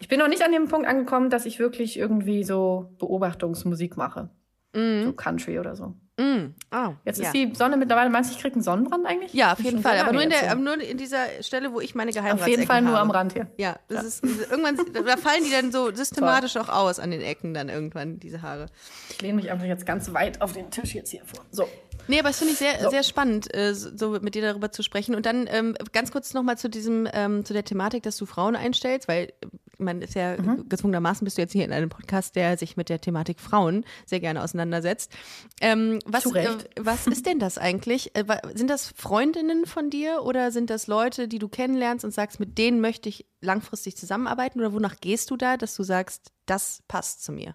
Ich 0.00 0.08
bin 0.08 0.18
noch 0.18 0.28
nicht 0.28 0.42
an 0.42 0.52
dem 0.52 0.68
Punkt 0.68 0.86
angekommen, 0.86 1.30
dass 1.30 1.46
ich 1.46 1.58
wirklich 1.58 1.98
irgendwie 1.98 2.44
so 2.44 2.94
Beobachtungsmusik 2.98 3.96
mache. 3.96 4.30
So 4.74 5.12
Country 5.14 5.58
oder 5.58 5.74
so. 5.74 5.94
Mm. 6.18 6.54
Ah, 6.70 6.92
Jetzt 7.04 7.18
ja. 7.20 7.26
ist 7.26 7.32
die 7.32 7.52
Sonne 7.54 7.76
mittlerweile, 7.76 8.10
meinst 8.10 8.30
du, 8.30 8.36
ich 8.36 8.40
krieg 8.42 8.52
einen 8.52 8.62
Sonnenbrand 8.62 9.06
eigentlich? 9.06 9.32
Ja, 9.32 9.52
auf 9.52 9.60
jeden 9.60 9.82
Fall. 9.82 9.98
Aber 9.98 10.12
nur 10.12 10.22
in, 10.22 10.30
der, 10.30 10.54
nur 10.56 10.80
in 10.80 10.98
dieser 10.98 11.24
Stelle, 11.42 11.72
wo 11.72 11.80
ich 11.80 11.94
meine 11.94 12.10
Auf 12.10 12.16
Geheimratsecken 12.16 12.50
jeden 12.50 12.66
Fall 12.66 12.82
nur 12.82 12.92
habe. 12.92 13.00
am 13.02 13.10
Rand 13.10 13.32
hier. 13.32 13.48
Ja, 13.56 13.76
das 13.88 14.04
ist 14.04 14.24
irgendwann, 14.24 14.76
da 14.92 15.16
fallen 15.16 15.42
die 15.44 15.50
dann 15.50 15.72
so 15.72 15.92
systematisch 15.92 16.56
auch 16.58 16.68
aus 16.68 17.00
an 17.00 17.10
den 17.10 17.22
Ecken 17.22 17.54
dann 17.54 17.68
irgendwann, 17.68 18.20
diese 18.20 18.42
Haare. 18.42 18.66
Ich 19.10 19.22
lehne 19.22 19.34
mich 19.34 19.50
einfach 19.50 19.66
jetzt 19.66 19.86
ganz 19.86 20.12
weit 20.12 20.42
auf 20.42 20.52
den 20.52 20.70
Tisch 20.70 20.94
jetzt 20.94 21.10
hier 21.10 21.22
vor. 21.24 21.44
So. 21.50 21.66
Nee, 22.06 22.18
aber 22.20 22.28
das 22.28 22.38
finde 22.38 22.52
ich 22.52 22.58
sehr, 22.58 22.78
So. 22.80 22.90
sehr 22.90 23.02
spannend, 23.02 23.52
äh, 23.54 23.74
so 23.74 24.10
mit 24.20 24.34
dir 24.34 24.42
darüber 24.42 24.70
zu 24.70 24.82
sprechen. 24.82 25.14
Und 25.14 25.24
dann 25.26 25.48
ähm, 25.50 25.76
ganz 25.92 26.12
kurz 26.12 26.34
nochmal 26.34 26.58
zu 26.58 26.68
diesem, 26.68 27.08
ähm, 27.12 27.44
zu 27.44 27.52
der 27.52 27.64
Thematik, 27.64 28.02
dass 28.02 28.16
du 28.16 28.26
Frauen 28.26 28.54
einstellst, 28.54 29.08
weil 29.08 29.32
man 29.78 30.02
ist 30.02 30.14
ja 30.14 30.36
Mhm. 30.36 30.68
gezwungenermaßen 30.68 31.24
bist 31.24 31.38
du 31.38 31.42
jetzt 31.42 31.52
hier 31.52 31.64
in 31.64 31.72
einem 31.72 31.88
Podcast, 31.88 32.36
der 32.36 32.56
sich 32.58 32.76
mit 32.76 32.88
der 32.88 33.00
Thematik 33.00 33.40
Frauen 33.40 33.84
sehr 34.06 34.20
gerne 34.20 34.42
auseinandersetzt. 34.42 35.12
Ähm, 35.60 35.98
was, 36.04 36.24
Zu 36.24 36.30
Recht. 36.30 36.64
Äh, 36.76 36.80
was 36.84 37.06
ist 37.06 37.26
denn 37.26 37.38
das 37.38 37.58
eigentlich? 37.58 38.14
Äh, 38.16 38.24
sind 38.54 38.68
das 38.68 38.88
Freundinnen 38.96 39.66
von 39.66 39.90
dir 39.90 40.22
oder 40.24 40.50
sind 40.52 40.70
das 40.70 40.86
Leute, 40.86 41.28
die 41.28 41.38
du 41.38 41.48
kennenlernst 41.48 42.04
und 42.04 42.12
sagst, 42.12 42.40
mit 42.40 42.58
denen 42.58 42.80
möchte 42.80 43.08
ich 43.08 43.26
langfristig 43.40 43.96
zusammenarbeiten? 43.96 44.60
Oder 44.60 44.72
wonach 44.72 44.96
gehst 45.00 45.30
du 45.30 45.36
da, 45.36 45.56
dass 45.56 45.74
du 45.74 45.82
sagst, 45.82 46.32
das 46.46 46.82
passt 46.88 47.24
zu 47.24 47.32
mir? 47.32 47.54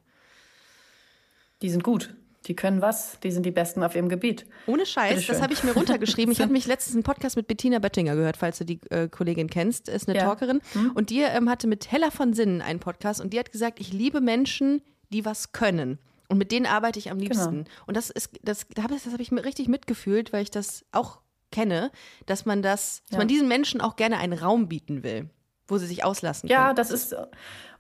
Die 1.61 1.69
sind 1.69 1.83
gut. 1.83 2.15
Die 2.45 2.55
können 2.55 2.81
was, 2.81 3.19
die 3.21 3.31
sind 3.31 3.45
die 3.45 3.51
Besten 3.51 3.83
auf 3.83 3.95
ihrem 3.95 4.09
Gebiet. 4.09 4.45
Ohne 4.67 4.85
Scheiß, 4.85 5.27
das 5.27 5.41
habe 5.41 5.53
ich 5.53 5.63
mir 5.63 5.71
runtergeschrieben. 5.71 6.31
Ich 6.31 6.41
habe 6.41 6.51
mich 6.51 6.65
letztens 6.67 6.95
einen 6.95 7.03
Podcast 7.03 7.37
mit 7.37 7.47
Bettina 7.47 7.79
Böttinger 7.79 8.15
gehört, 8.15 8.35
falls 8.37 8.57
du 8.57 8.65
die 8.65 8.79
äh, 8.89 9.07
Kollegin 9.07 9.49
kennst, 9.49 9.87
ist 9.87 10.09
eine 10.09 10.17
Ja. 10.17 10.25
Talkerin. 10.25 10.61
Und 10.93 11.09
die 11.09 11.21
ähm, 11.21 11.49
hatte 11.49 11.67
mit 11.67 11.91
Hella 11.91 12.11
von 12.11 12.33
Sinnen 12.33 12.61
einen 12.61 12.79
Podcast 12.79 13.21
und 13.21 13.31
die 13.33 13.39
hat 13.39 13.51
gesagt, 13.51 13.79
ich 13.79 13.93
liebe 13.93 14.19
Menschen, 14.19 14.81
die 15.11 15.23
was 15.25 15.51
können. 15.53 15.99
Und 16.27 16.37
mit 16.37 16.51
denen 16.51 16.65
arbeite 16.65 16.99
ich 16.99 17.11
am 17.11 17.19
liebsten. 17.19 17.65
Und 17.85 17.95
das 17.95 18.09
ist, 18.09 18.31
das, 18.41 18.65
da 18.73 18.83
habe 18.83 18.95
ich, 18.95 19.03
das 19.03 19.13
habe 19.13 19.21
ich 19.21 19.31
mir 19.31 19.45
richtig 19.45 19.67
mitgefühlt, 19.67 20.33
weil 20.33 20.43
ich 20.43 20.51
das 20.51 20.83
auch 20.91 21.19
kenne, 21.51 21.91
dass 22.25 22.45
man 22.45 22.61
das, 22.61 23.03
dass 23.03 23.11
Ja. 23.11 23.17
man 23.19 23.27
diesen 23.27 23.47
Menschen 23.47 23.79
auch 23.81 23.95
gerne 23.95 24.17
einen 24.17 24.33
Raum 24.33 24.67
bieten 24.67 25.03
will, 25.03 25.29
wo 25.67 25.77
sie 25.77 25.85
sich 25.85 26.03
auslassen 26.03 26.49
Ja, 26.49 26.63
können. 26.65 26.75
das 26.77 26.89
ist, 26.91 27.15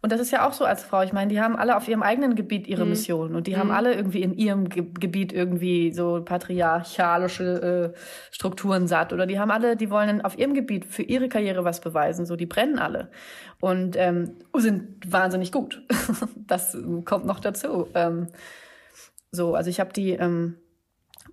und 0.03 0.11
das 0.11 0.19
ist 0.19 0.31
ja 0.31 0.45
auch 0.45 0.51
so 0.51 0.65
als 0.65 0.83
Frau. 0.83 1.01
Ich 1.01 1.13
meine, 1.13 1.29
die 1.31 1.39
haben 1.39 1.55
alle 1.55 1.77
auf 1.77 1.87
ihrem 1.87 2.03
eigenen 2.03 2.35
Gebiet 2.35 2.67
ihre 2.67 2.85
Mission 2.85 3.35
und 3.35 3.47
die 3.47 3.55
haben 3.55 3.71
alle 3.71 3.93
irgendwie 3.93 4.21
in 4.21 4.33
ihrem 4.33 4.67
Ge 4.67 4.83
Gebiet 4.99 5.31
irgendwie 5.31 5.93
so 5.93 6.21
patriarchalische 6.25 7.93
äh, 7.95 7.97
Strukturen 8.29 8.89
satt 8.89 9.13
oder 9.13 9.25
die 9.25 9.39
haben 9.39 9.49
alle, 9.49 9.77
die 9.77 9.89
wollen 9.89 10.19
auf 10.19 10.37
ihrem 10.37 10.55
Gebiet 10.55 10.83
für 10.83 11.03
ihre 11.03 11.29
Karriere 11.29 11.63
was 11.63 11.79
beweisen. 11.79 12.25
So, 12.25 12.35
die 12.35 12.45
brennen 12.45 12.79
alle 12.79 13.11
und 13.61 13.95
ähm, 13.97 14.39
sind 14.57 15.09
wahnsinnig 15.09 15.53
gut. 15.53 15.81
das 16.35 16.77
kommt 17.05 17.25
noch 17.25 17.39
dazu. 17.39 17.87
Ähm, 17.93 18.27
so, 19.31 19.55
also 19.55 19.69
ich 19.69 19.79
habe 19.79 19.93
die, 19.93 20.11
ähm, 20.11 20.57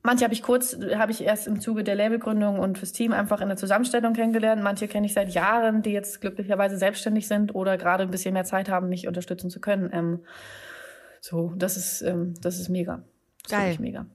manche 0.03 0.25
habe 0.25 0.35
ich 0.35 0.43
kurz, 0.43 0.77
habe 0.95 1.13
ich 1.13 1.23
erst 1.23 1.47
im 1.47 1.61
Zuge 1.61 1.85
der 1.85 1.95
Labelgründung 1.95 2.59
und 2.59 2.79
fürs 2.79 2.93
Team 2.93 3.13
einfach 3.13 3.41
in 3.41 3.49
der 3.49 3.57
Zusammenstellung 3.57 4.13
kennengelernt. 4.13 4.63
Manche 4.63 4.89
kenne 4.89 5.07
ich 5.07 5.13
seit 5.13 5.31
Jahren, 5.31 5.83
die 5.83 5.91
jetzt 5.91 6.21
glücklicherweise 6.21 6.77
selbstständig 6.77 7.27
sind 7.27 7.55
oder 7.55 7.79
gerade 7.79 8.05
ein 8.05 8.11
bisschen 8.11 8.35
mehr 8.35 8.45
Zeit 8.45 8.69
haben, 8.69 8.89
mich 8.89 9.09
unterstützen 9.09 9.51
zu 9.51 9.61
können. 9.61 9.91
Ähm, 9.93 10.21
so, 11.21 11.53
das 11.57 11.77
ist, 11.77 12.03
ähm, 12.03 12.35
das 12.41 12.59
ist 12.59 12.69
mega. 12.69 13.03
Das 13.43 13.53
Geil. 13.53 13.61
wirklich 13.71 13.81
mega. 13.81 14.07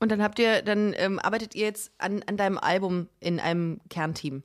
Und 0.00 0.10
dann 0.10 0.22
habt 0.22 0.38
ihr, 0.38 0.62
dann 0.62 0.94
ähm, 0.96 1.18
arbeitet 1.18 1.54
ihr 1.54 1.66
jetzt 1.66 1.92
an, 1.98 2.22
an 2.26 2.36
deinem 2.36 2.58
Album 2.58 3.08
in 3.20 3.38
einem 3.38 3.80
Kernteam. 3.88 4.42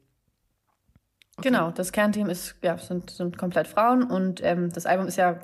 Genau, 1.41 1.71
das 1.71 1.91
Kernteam 1.91 2.29
ist, 2.29 2.55
ja, 2.63 2.77
sind, 2.77 3.11
sind 3.11 3.37
komplett 3.37 3.67
Frauen 3.67 4.03
und 4.03 4.43
ähm, 4.43 4.71
das 4.71 4.87
Album 4.87 5.07
ist 5.07 5.17
ja 5.17 5.39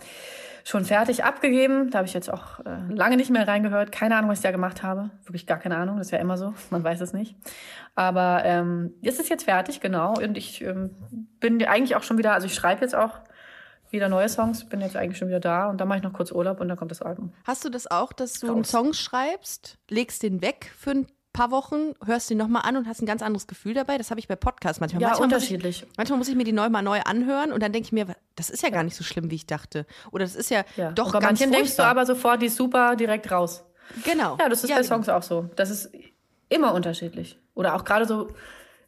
schon 0.63 0.85
fertig 0.85 1.23
abgegeben. 1.23 1.91
Da 1.91 1.99
habe 1.99 2.07
ich 2.07 2.13
jetzt 2.13 2.31
auch 2.31 2.59
äh, 2.61 2.91
lange 2.91 3.17
nicht 3.17 3.29
mehr 3.29 3.47
reingehört. 3.47 3.91
Keine 3.91 4.15
Ahnung, 4.15 4.31
was 4.31 4.39
ich 4.39 4.43
da 4.43 4.51
gemacht 4.51 4.81
habe. 4.81 5.11
Wirklich 5.25 5.45
gar 5.45 5.59
keine 5.59 5.77
Ahnung. 5.77 5.97
Das 5.97 6.07
ist 6.07 6.11
ja 6.11 6.17
immer 6.17 6.37
so. 6.37 6.53
Man 6.71 6.83
weiß 6.83 7.01
es 7.01 7.13
nicht. 7.13 7.35
Aber 7.95 8.41
ähm, 8.43 8.93
es 9.03 9.19
ist 9.19 9.29
jetzt 9.29 9.43
fertig, 9.43 9.81
genau. 9.81 10.15
Und 10.15 10.37
ich 10.37 10.61
ähm, 10.61 10.91
bin 11.39 11.63
eigentlich 11.63 11.95
auch 11.95 12.03
schon 12.03 12.17
wieder, 12.17 12.33
also 12.33 12.47
ich 12.47 12.55
schreibe 12.55 12.81
jetzt 12.81 12.95
auch 12.95 13.19
wieder 13.91 14.09
neue 14.09 14.29
Songs, 14.29 14.67
bin 14.67 14.81
jetzt 14.81 14.95
eigentlich 14.95 15.19
schon 15.19 15.27
wieder 15.27 15.39
da 15.39 15.69
und 15.69 15.79
dann 15.79 15.87
mache 15.87 15.99
ich 15.99 16.03
noch 16.03 16.13
kurz 16.13 16.31
Urlaub 16.31 16.59
und 16.59 16.67
dann 16.67 16.77
kommt 16.77 16.89
das 16.89 17.03
Album. 17.03 17.31
Hast 17.43 17.63
du 17.63 17.69
das 17.69 17.85
auch, 17.91 18.11
dass 18.11 18.39
du 18.39 18.47
einen 18.47 18.57
Raus. 18.57 18.71
Song 18.71 18.93
schreibst, 18.93 19.77
legst 19.87 20.23
den 20.23 20.41
weg 20.41 20.71
für 20.75 20.91
ein 20.91 21.07
paar 21.33 21.51
Wochen, 21.51 21.93
hörst 22.05 22.29
den 22.29 22.37
nochmal 22.37 22.61
an 22.65 22.77
und 22.77 22.87
hast 22.87 23.01
ein 23.01 23.05
ganz 23.05 23.21
anderes 23.21 23.47
Gefühl 23.47 23.73
dabei? 23.73 23.97
Das 23.97 24.11
habe 24.11 24.19
ich 24.19 24.27
bei 24.27 24.35
Podcasts 24.35 24.79
manchmal. 24.79 25.01
Ja, 25.01 25.09
manchmal 25.09 25.25
unterschiedlich. 25.25 25.81
Muss 25.81 25.89
ich, 25.91 25.97
manchmal 25.97 26.17
muss 26.19 26.27
ich 26.29 26.35
mir 26.35 26.43
die 26.43 26.53
neu 26.53 26.69
mal 26.69 26.81
neu 26.81 27.01
anhören 27.01 27.51
und 27.51 27.61
dann 27.61 27.73
denke 27.73 27.87
ich 27.87 27.91
mir, 27.91 28.05
das 28.35 28.49
ist 28.49 28.63
ja 28.63 28.69
gar 28.69 28.83
nicht 28.83 28.95
so 28.95 29.03
schlimm, 29.03 29.29
wie 29.31 29.35
ich 29.35 29.45
dachte. 29.47 29.85
Oder 30.11 30.23
das 30.23 30.35
ist 30.35 30.49
ja, 30.49 30.63
Ja. 30.77 30.91
doch 30.91 31.07
und 31.07 31.13
bei 31.13 31.19
ganz 31.19 31.39
manchen 31.39 31.51
denkst 31.51 31.71
du 31.71 31.75
furchtbar. 31.75 31.87
aber 31.91 32.05
sofort, 32.05 32.41
die 32.41 32.45
ist 32.45 32.55
super, 32.55 32.95
direkt 32.95 33.29
raus. 33.31 33.63
Genau. 34.05 34.37
Ja, 34.39 34.47
das 34.47 34.63
ist 34.63 34.69
bei 34.69 34.77
genau. 34.77 34.87
Songs 34.87 35.09
auch 35.09 35.23
so. 35.23 35.49
Das 35.55 35.69
ist 35.69 35.91
immer 36.49 36.73
unterschiedlich. 36.73 37.37
Oder 37.55 37.75
auch 37.75 37.83
gerade 37.83 38.05
so, 38.05 38.29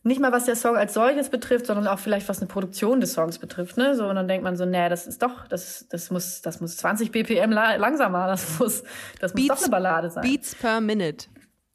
nicht 0.03 0.21
mal 0.21 0.31
was 0.31 0.45
der 0.45 0.55
Song 0.55 0.77
als 0.77 0.93
solches 0.93 1.29
betrifft, 1.29 1.65
sondern 1.65 1.87
auch 1.87 1.97
vielleicht 1.97 2.29
was 2.29 2.37
eine 2.37 2.47
Produktion 2.47 3.01
des 3.01 3.13
Songs 3.13 3.39
betrifft. 3.39 3.75
Ne? 3.77 3.95
So, 3.95 4.05
und 4.07 4.15
dann 4.15 4.27
denkt 4.27 4.43
man 4.43 4.55
so, 4.55 4.63
nee, 4.65 4.87
das 4.87 5.07
ist 5.07 5.21
doch, 5.23 5.47
das, 5.47 5.87
das, 5.89 6.11
muss, 6.11 6.43
das 6.43 6.61
muss 6.61 6.77
20 6.77 7.11
BPM 7.11 7.51
la 7.51 7.75
langsamer, 7.75 8.27
das 8.27 8.59
muss, 8.59 8.83
das 9.19 9.33
muss 9.33 9.47
doch 9.47 9.59
eine 9.59 9.69
Ballade 9.69 10.11
sein. 10.11 10.21
Beats 10.23 10.53
per 10.53 10.79
Minute. 10.79 11.25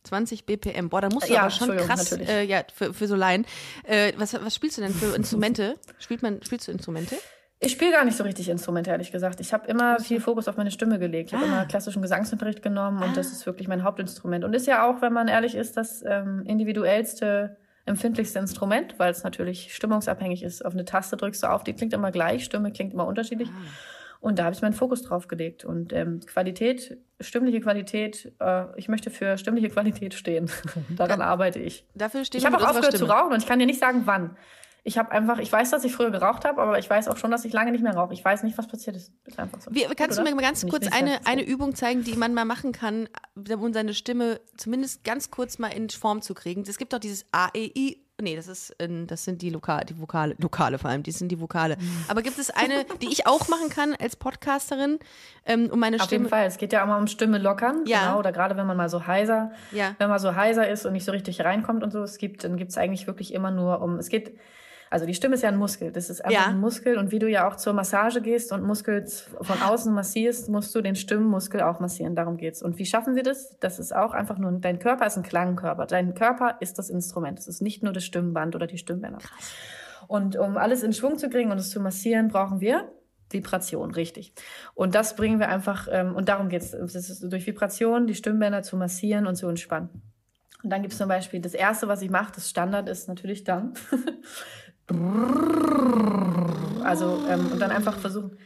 20 0.04 0.46
BPM. 0.46 0.88
Boah, 0.88 1.00
da 1.02 1.08
musst 1.08 1.28
du 1.28 1.32
Ja, 1.34 1.42
aber 1.42 1.50
schon 1.50 1.76
krass, 1.76 2.12
äh, 2.12 2.42
ja, 2.44 2.62
für, 2.74 2.94
für 2.94 3.06
so 3.06 3.14
Laien. 3.14 3.44
Äh, 3.84 4.12
was, 4.16 4.34
was 4.34 4.54
spielst 4.54 4.78
du 4.78 4.82
denn 4.82 4.92
für 4.92 5.14
Instrumente? 5.14 5.76
Spielt 5.98 6.22
man, 6.22 6.42
spielst 6.42 6.68
du 6.68 6.72
Instrumente? 6.72 7.16
Ich 7.62 7.72
spiele 7.72 7.92
gar 7.92 8.06
nicht 8.06 8.16
so 8.16 8.24
richtig 8.24 8.48
Instrumente, 8.48 8.90
ehrlich 8.90 9.12
gesagt. 9.12 9.38
Ich 9.40 9.52
habe 9.52 9.66
immer 9.68 10.00
viel 10.00 10.18
Fokus 10.20 10.48
auf 10.48 10.56
meine 10.56 10.70
Stimme 10.70 10.98
gelegt. 10.98 11.28
Ich 11.30 11.34
habe 11.34 11.44
Ah. 11.44 11.48
immer 11.48 11.66
klassischen 11.66 12.00
Gesangsunterricht 12.00 12.62
genommen 12.62 13.02
und 13.02 13.14
das 13.18 13.32
ist 13.32 13.44
wirklich 13.44 13.68
mein 13.68 13.84
Hauptinstrument. 13.84 14.44
Und 14.44 14.54
ist 14.54 14.66
ja 14.66 14.88
auch, 14.88 15.02
wenn 15.02 15.12
man 15.12 15.28
ehrlich 15.28 15.54
ist, 15.54 15.76
das 15.76 16.02
ähm, 16.06 16.42
individuellste, 16.46 17.58
empfindlichste 17.84 18.38
Instrument, 18.38 18.94
weil 18.98 19.10
es 19.10 19.24
natürlich 19.24 19.74
stimmungsabhängig 19.74 20.42
ist. 20.42 20.64
Auf 20.64 20.72
eine 20.72 20.86
Taste 20.86 21.18
drückst 21.18 21.42
du 21.42 21.48
auf, 21.48 21.62
die 21.62 21.74
klingt 21.74 21.92
immer 21.92 22.10
gleich, 22.10 22.44
Stimme 22.44 22.72
klingt 22.72 22.94
immer 22.94 23.06
unterschiedlich. 23.06 23.50
Ah. 23.50 23.68
Und 24.20 24.38
da 24.38 24.44
habe 24.44 24.54
ich 24.54 24.60
meinen 24.62 24.74
Fokus 24.74 25.02
drauf 25.02 25.28
gelegt. 25.28 25.64
Und 25.64 25.92
ähm, 25.94 26.20
Qualität, 26.20 26.98
stimmliche 27.20 27.60
Qualität, 27.60 28.32
äh, 28.38 28.64
ich 28.76 28.88
möchte 28.88 29.10
für 29.10 29.38
stimmliche 29.38 29.70
Qualität 29.70 30.12
stehen. 30.14 30.50
Daran 30.90 31.22
arbeite 31.22 31.58
ich. 31.58 31.86
Dafür 31.94 32.24
stehen 32.24 32.38
Ich 32.38 32.44
wir 32.44 32.52
habe 32.52 32.62
auch 32.62 32.68
aufgehört 32.68 32.92
zu 32.92 32.98
Stimme. 32.98 33.12
rauchen 33.12 33.32
und 33.32 33.38
ich 33.42 33.46
kann 33.46 33.58
dir 33.58 33.66
nicht 33.66 33.80
sagen, 33.80 34.02
wann. 34.04 34.36
Ich 34.82 34.96
habe 34.96 35.10
einfach, 35.12 35.38
ich 35.38 35.52
weiß, 35.52 35.70
dass 35.70 35.84
ich 35.84 35.92
früher 35.92 36.10
geraucht 36.10 36.44
habe, 36.46 36.60
aber 36.60 36.78
ich 36.78 36.88
weiß 36.88 37.08
auch 37.08 37.18
schon, 37.18 37.30
dass 37.30 37.44
ich 37.44 37.52
lange 37.52 37.70
nicht 37.70 37.82
mehr 37.82 37.94
rauche. 37.94 38.14
Ich 38.14 38.24
weiß 38.24 38.42
nicht, 38.44 38.56
was 38.56 38.66
passiert 38.66 38.96
ist. 38.96 39.12
Ist 39.26 39.38
einfach 39.38 39.60
so. 39.60 39.70
Wie, 39.74 39.84
kannst 39.94 40.18
du 40.18 40.22
Gut, 40.22 40.30
mir 40.30 40.36
mal 40.36 40.42
ganz 40.42 40.66
kurz 40.66 40.86
ich 40.86 40.92
eine, 40.92 41.26
eine. 41.26 41.42
Übung 41.42 41.74
zeigen, 41.74 42.02
die 42.02 42.14
man 42.14 42.32
mal 42.32 42.46
machen 42.46 42.72
kann, 42.72 43.08
um 43.34 43.72
seine 43.74 43.92
Stimme 43.92 44.40
zumindest 44.56 45.04
ganz 45.04 45.30
kurz 45.30 45.58
mal 45.58 45.68
in 45.68 45.90
Form 45.90 46.22
zu 46.22 46.32
kriegen? 46.32 46.64
Es 46.66 46.78
gibt 46.78 46.92
doch 46.94 46.98
dieses 46.98 47.26
A, 47.32 47.48
E, 47.54 47.70
I. 47.76 48.06
Nee, 48.20 48.36
das 48.36 48.48
ist, 48.48 48.74
das 48.78 49.24
sind 49.24 49.42
die 49.42 49.50
Lokale, 49.50 49.84
die 49.84 49.98
Vokale, 50.00 50.34
Lokale 50.38 50.78
vor 50.78 50.90
allem, 50.90 51.02
die 51.02 51.12
sind 51.12 51.28
die 51.28 51.40
Vokale. 51.40 51.76
Mhm. 51.78 52.04
Aber 52.08 52.22
gibt 52.22 52.38
es 52.38 52.50
eine, 52.50 52.84
die 53.00 53.08
ich 53.08 53.26
auch 53.26 53.48
machen 53.48 53.68
kann 53.70 53.94
als 54.00 54.16
Podcasterin, 54.16 54.98
ähm, 55.46 55.68
um 55.72 55.78
meine 55.80 55.96
Auf 55.96 56.02
jeden 56.02 56.24
Stimme. 56.24 56.28
Fall. 56.28 56.46
Es 56.46 56.56
geht 56.58 56.72
ja 56.72 56.82
auch 56.82 56.86
mal 56.86 56.98
um 56.98 57.06
Stimme 57.06 57.38
lockern. 57.38 57.84
Ja. 57.86 58.06
Genau. 58.06 58.18
Oder 58.18 58.32
gerade 58.32 58.56
wenn 58.56 58.66
man 58.66 58.76
mal 58.76 58.88
so 58.88 59.06
heiser, 59.06 59.52
Ja. 59.72 59.94
wenn 59.98 60.08
man 60.08 60.18
so 60.18 60.34
heiser 60.34 60.68
ist 60.68 60.86
und 60.86 60.92
nicht 60.92 61.04
so 61.04 61.12
richtig 61.12 61.40
reinkommt 61.42 61.82
und 61.82 61.90
so, 61.92 62.02
es 62.02 62.18
gibt, 62.18 62.44
dann 62.44 62.56
gibt 62.56 62.70
es 62.70 62.78
eigentlich 62.78 63.06
wirklich 63.06 63.32
immer 63.34 63.50
nur 63.50 63.80
um, 63.82 63.96
es 63.98 64.08
geht, 64.08 64.38
also 64.90 65.06
die 65.06 65.14
Stimme 65.14 65.36
ist 65.36 65.42
ja 65.42 65.48
ein 65.48 65.56
Muskel. 65.56 65.92
Das 65.92 66.10
ist 66.10 66.24
einfach 66.24 66.40
Ja. 66.40 66.48
ein 66.48 66.58
Muskel. 66.58 66.98
Und 66.98 67.12
wie 67.12 67.20
du 67.20 67.28
ja 67.28 67.48
auch 67.48 67.54
zur 67.54 67.72
Massage 67.72 68.20
gehst 68.20 68.50
und 68.50 68.64
Muskel 68.64 69.06
von 69.06 69.62
außen 69.62 69.94
massierst, 69.94 70.48
musst 70.48 70.74
du 70.74 70.80
den 70.80 70.96
Stimmmuskel 70.96 71.60
auch 71.60 71.78
massieren. 71.78 72.16
Darum 72.16 72.36
geht's. 72.36 72.60
Und 72.60 72.76
wie 72.78 72.84
schaffen 72.86 73.14
wir 73.14 73.22
das? 73.22 73.56
Das 73.60 73.78
ist 73.78 73.94
auch 73.94 74.12
einfach 74.12 74.36
nur, 74.36 74.50
dein 74.52 74.80
Körper 74.80 75.06
ist 75.06 75.16
ein 75.16 75.22
Klangkörper. 75.22 75.86
Dein 75.86 76.14
Körper 76.14 76.56
ist 76.58 76.76
das 76.78 76.90
Instrument. 76.90 77.38
Es 77.38 77.46
ist 77.46 77.62
nicht 77.62 77.84
nur 77.84 77.92
das 77.92 78.04
Stimmband 78.04 78.56
oder 78.56 78.66
die 78.66 78.78
Stimmbänder. 78.78 79.18
Und 80.08 80.34
um 80.36 80.56
alles 80.56 80.82
in 80.82 80.92
Schwung 80.92 81.18
zu 81.18 81.28
bringen 81.28 81.52
und 81.52 81.58
es 81.58 81.70
zu 81.70 81.78
massieren, 81.80 82.26
brauchen 82.28 82.60
wir 82.60 82.90
Vibration, 83.30 83.92
richtig. 83.92 84.32
Und 84.74 84.96
das 84.96 85.14
bringen 85.14 85.38
wir 85.38 85.48
einfach, 85.50 85.86
ähm, 85.88 86.16
und 86.16 86.28
darum 86.28 86.48
geht's. 86.48 86.74
Es 86.74 86.96
ist 86.96 87.32
durch 87.32 87.46
Vibration 87.46 88.08
die 88.08 88.16
Stimmbänder 88.16 88.64
zu 88.64 88.76
massieren 88.76 89.28
und 89.28 89.36
zu 89.36 89.46
entspannen. 89.46 89.88
Und 90.64 90.70
dann 90.70 90.82
gibt's 90.82 90.98
zum 90.98 91.08
Beispiel 91.08 91.40
das 91.40 91.54
erste, 91.54 91.86
was 91.86 92.02
ich 92.02 92.10
mache, 92.10 92.32
das 92.34 92.50
Standard 92.50 92.88
ist 92.88 93.06
natürlich 93.06 93.44
dann. 93.44 93.74
also, 96.84 97.22
ähm, 97.28 97.52
und 97.52 97.58
dann 97.60 97.70
einfach 97.70 97.98
versuchen, 97.98 98.36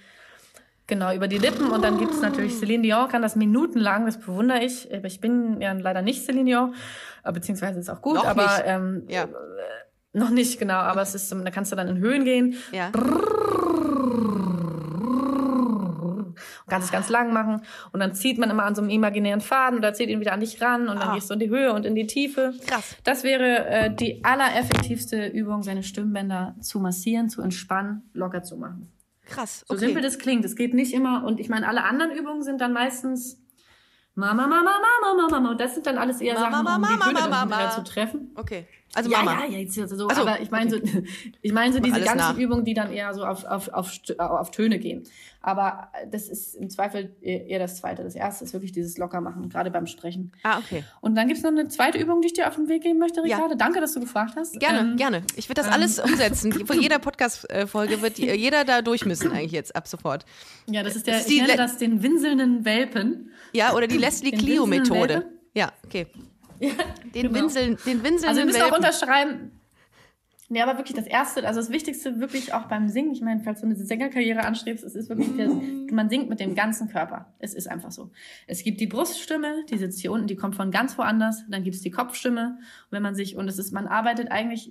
genau, 0.86 1.14
über 1.14 1.28
die 1.28 1.38
Lippen. 1.38 1.70
Und 1.70 1.82
dann 1.82 1.99
gibt's 1.99 2.20
natürlich 2.20 2.57
Celine 2.59 2.82
Dion, 2.82 3.09
kann 3.09 3.22
das 3.22 3.36
minutenlang, 3.36 4.07
das 4.07 4.18
bewundere 4.20 4.62
ich. 4.64 4.92
Aber 4.95 5.07
ich 5.07 5.20
bin 5.20 5.61
ja 5.61 5.72
leider 5.72 6.03
nicht 6.03 6.24
Celine 6.24 6.45
Dion, 6.45 6.74
beziehungsweise 7.32 7.80
ist 7.80 7.90
auch 7.90 8.03
gut, 8.03 8.16
Noch 8.16 8.26
aber 8.26 8.42
nicht. 8.42 8.62
Ähm, 8.64 9.05
Ja. 9.09 9.28
noch 10.12 10.30
nicht, 10.30 10.59
genau. 10.59 10.74
Aber 10.74 11.03
es 11.03 11.14
ist, 11.14 11.32
da 11.32 11.51
kannst 11.51 11.72
du 11.72 11.76
dann 11.76 11.88
in 11.88 11.99
Höhen 11.99 12.24
gehen. 12.24 12.55
Ja. 12.72 12.90
Und 16.67 16.71
kannst 16.71 16.87
es 16.87 16.93
ganz 16.93 17.09
lang 17.11 17.33
machen 17.33 17.61
und 17.93 18.01
dann 18.01 18.15
zieht 18.15 18.39
man 18.39 18.49
immer 18.51 18.65
an 18.65 18.75
so 18.75 18.81
einem 18.83 18.91
imaginären 18.91 19.41
Faden 19.41 19.79
oder 19.79 19.93
zieht 19.93 20.09
ihn 20.09 20.21
wieder 20.21 20.33
an 20.33 20.41
dich 20.41 20.61
ran 20.62 20.89
und 20.89 20.99
dann 20.99 21.11
Ah. 21.11 21.15
gehst 21.15 21.29
du 21.31 21.35
in 21.35 21.41
die 21.41 21.51
Höhe 21.51 21.73
und 21.73 21.85
in 21.85 21.95
die 21.95 22.07
Tiefe. 22.07 22.55
Krass. 22.67 22.97
Das 23.05 23.23
wäre 23.25 23.67
äh, 23.67 23.95
die 23.95 24.25
allereffektivste 24.25 25.27
Übung, 25.27 25.62
seine 25.62 25.83
Stimmbänder 25.83 26.55
zu 26.61 26.79
massieren, 26.81 27.29
zu 27.29 27.43
entspannen, 27.43 28.09
locker 28.15 28.43
zu 28.43 28.57
machen. 28.57 28.91
Krass. 29.27 29.65
So 29.69 29.75
Okay. 29.75 29.87
simpel 29.87 30.03
das 30.03 30.19
klingt, 30.19 30.45
es 30.45 30.57
geht 30.57 30.75
nicht 30.75 30.93
immer 30.95 31.25
und 31.25 31.41
ich 31.41 31.49
meine, 31.49 31.69
alle 31.69 31.85
anderen 31.85 32.12
Übungen 32.12 32.43
sind 32.43 32.61
dann 32.61 32.73
meistens 32.73 33.41
Mama, 34.17 34.47
Mama, 34.47 34.62
Mama, 34.62 35.15
Mama, 35.17 35.29
Mama. 35.29 35.51
Und 35.51 35.61
das 35.61 35.75
sind 35.75 35.87
dann 35.87 35.99
alles 35.99 36.21
eher 36.21 36.35
Mama, 36.35 36.51
Sachen, 36.53 36.59
um 36.61 36.65
Mama, 36.83 36.89
die 37.09 37.15
Mama, 37.15 37.29
Mama. 37.29 37.59
wieder 37.59 37.71
zu 37.71 37.83
treffen. 37.83 38.31
Okay. 38.37 38.67
Also 38.97 39.11
Ja, 39.11 39.22
Mama. 39.24 39.45
ja, 39.45 39.51
ja, 39.51 39.59
jetzt, 39.59 39.74
so, 39.74 39.82
Ach 39.82 39.89
so, 40.14 40.20
aber 40.22 40.41
ich 40.41 40.51
meine 40.53 40.70
so, 40.70 40.76
ich 41.43 41.53
meine 41.53 41.72
so 41.72 41.80
Mach 41.80 41.87
diese 41.87 42.01
ganzen 42.01 42.16
nach. 42.18 42.39
Übungen, 42.39 42.64
die 42.64 42.74
dann 42.74 42.93
eher 42.93 43.12
so 43.12 43.24
auf, 43.24 43.45
auf, 43.45 43.68
auf, 43.68 43.91
auf 44.18 44.51
Töne 44.53 44.78
gehen. 44.78 45.03
Aber 45.41 45.89
das 46.11 46.28
ist 46.28 46.55
im 46.55 46.70
Zweifel 46.70 47.14
eher 47.20 47.59
das 47.59 47.76
Zweite. 47.76 48.03
Das 48.05 48.14
Erste 48.14 48.45
ist 48.45 48.53
wirklich 48.53 48.70
dieses 48.72 48.97
Lockermachen, 48.97 49.49
gerade 49.49 49.70
beim 49.70 49.87
Sprechen. 49.87 50.30
Ah, 50.45 50.59
okay. 50.59 50.85
Und 51.01 51.16
dann 51.16 51.26
gibt's 51.28 51.43
noch 51.43 51.51
eine 51.51 51.66
zweite 51.68 51.99
Übung, 51.99 52.20
die 52.22 52.28
ich 52.28 52.32
dir 52.35 52.47
auf 52.49 52.55
den 52.55 52.68
Weg 52.68 52.82
geben 52.85 52.99
möchte, 53.01 53.20
Ja. 53.26 53.37
Ricardo. 53.37 53.57
Danke, 53.57 53.80
dass 53.80 53.93
du 53.95 54.01
gefragt 54.01 54.35
hast. 54.37 54.59
Gerne, 54.61 54.91
Ähm, 54.93 54.97
gerne. 54.97 55.22
Ich 55.37 55.49
würde 55.49 55.61
das 55.61 55.70
alles 55.70 55.99
umsetzen. 55.99 56.53
Vor 56.66 56.76
jeder 56.76 56.99
Podcast-Folge 57.01 58.01
wird 58.01 58.18
jeder 58.18 58.64
da 58.64 58.80
durch 58.80 59.05
müssen 59.05 59.32
eigentlich 59.32 59.53
jetzt 59.53 59.74
ab 59.76 59.87
sofort. 59.89 60.24
Ja, 60.70 60.82
das 60.85 60.95
ist 60.97 61.07
der, 61.07 61.14
Das 61.14 61.26
ist 61.26 61.32
ich 61.32 61.41
nenne 61.41 61.53
Le- 61.53 61.57
das 61.59 61.78
den 61.78 62.03
winselnden 62.03 62.64
Welpen. 62.64 63.30
Ja, 63.53 63.74
oder 63.74 63.87
die 63.89 63.99
Leslie 63.99 64.30
Den 64.30 64.39
Clio-Methode. 64.41 65.26
Ja. 66.69 66.85
Den 67.15 67.23
genau. 67.29 67.35
Winseln, 67.41 67.79
den 67.87 68.03
Winselnden 68.03 68.29
Also 68.29 68.41
ihr 68.41 68.47
müsst 68.47 68.62
auch 68.62 68.77
unterschreiben. 68.77 69.53
Nee, 70.51 70.61
aber 70.61 70.77
wirklich 70.77 70.95
das 70.95 71.07
Erste, 71.07 71.47
also 71.47 71.59
das 71.59 71.71
Wichtigste 71.71 72.21
wirklich 72.21 72.53
auch 72.53 72.67
beim 72.67 72.89
Singen, 72.89 73.12
ich 73.12 73.23
meine, 73.23 73.41
falls 73.41 73.61
du 73.61 73.67
eine 73.67 73.77
Sängerkarriere 73.77 74.45
anstrebst, 74.45 74.85
es 74.85 74.95
ist 74.95 75.09
wirklich, 75.09 75.31
das, 75.39 75.53
man 75.91 76.11
singt 76.11 76.29
mit 76.29 76.39
dem 76.39 76.55
ganzen 76.55 76.89
Körper. 76.89 77.33
Es 77.39 77.55
ist 77.55 77.67
einfach 77.67 77.91
so. 77.91 78.11
Es 78.47 78.62
gibt 78.62 78.79
die 78.81 78.87
Bruststimme, 78.87 79.65
die 79.71 79.79
sitzt 79.79 80.01
hier 80.01 80.12
unten, 80.12 80.27
die 80.27 80.37
kommt 80.37 80.55
von 80.55 80.71
ganz 80.71 80.99
woanders, 80.99 81.45
dann 81.49 81.65
gibt 81.65 81.77
es 81.77 81.83
die 81.83 81.91
Kopfstimme. 81.91 82.59
Und 82.59 82.93
wenn 82.93 83.03
man 83.03 83.15
sich, 83.15 83.37
und 83.37 83.49
es 83.49 83.59
ist, 83.59 83.73
man 83.73 83.87
arbeitet 83.87 84.31
eigentlich, 84.31 84.71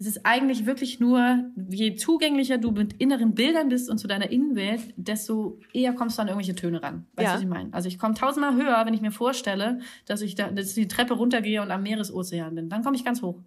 es 0.00 0.06
ist 0.06 0.24
eigentlich 0.24 0.64
wirklich 0.66 0.98
nur, 0.98 1.44
je 1.68 1.94
zugänglicher 1.94 2.56
du 2.58 2.70
mit 2.70 2.94
inneren 2.94 3.34
Bildern 3.34 3.68
bist 3.68 3.90
und 3.90 3.98
zu 3.98 4.08
deiner 4.08 4.30
Innenwelt, 4.30 4.80
desto 4.96 5.60
eher 5.74 5.92
kommst 5.92 6.16
du 6.16 6.22
an 6.22 6.28
irgendwelche 6.28 6.54
Töne 6.54 6.82
ran. 6.82 7.06
Weißt 7.14 7.18
du, 7.18 7.22
Ja. 7.22 7.34
was 7.34 7.42
ich 7.42 7.46
meine? 7.46 7.72
Also 7.72 7.86
ich 7.88 7.98
komme 7.98 8.14
tausendmal 8.14 8.54
höher, 8.56 8.82
wenn 8.86 8.94
ich 8.94 9.02
mir 9.02 9.12
vorstelle, 9.12 9.80
dass 10.06 10.22
ich 10.22 10.34
da, 10.34 10.50
dass 10.50 10.68
ich 10.68 10.74
die 10.74 10.88
Treppe 10.88 11.12
runtergehe 11.14 11.60
und 11.60 11.70
am 11.70 11.82
Meeresozean 11.82 12.54
bin. 12.54 12.68
Dann 12.70 12.82
komme 12.82 12.96
ich 12.96 13.04
ganz 13.04 13.20
hoch. 13.20 13.38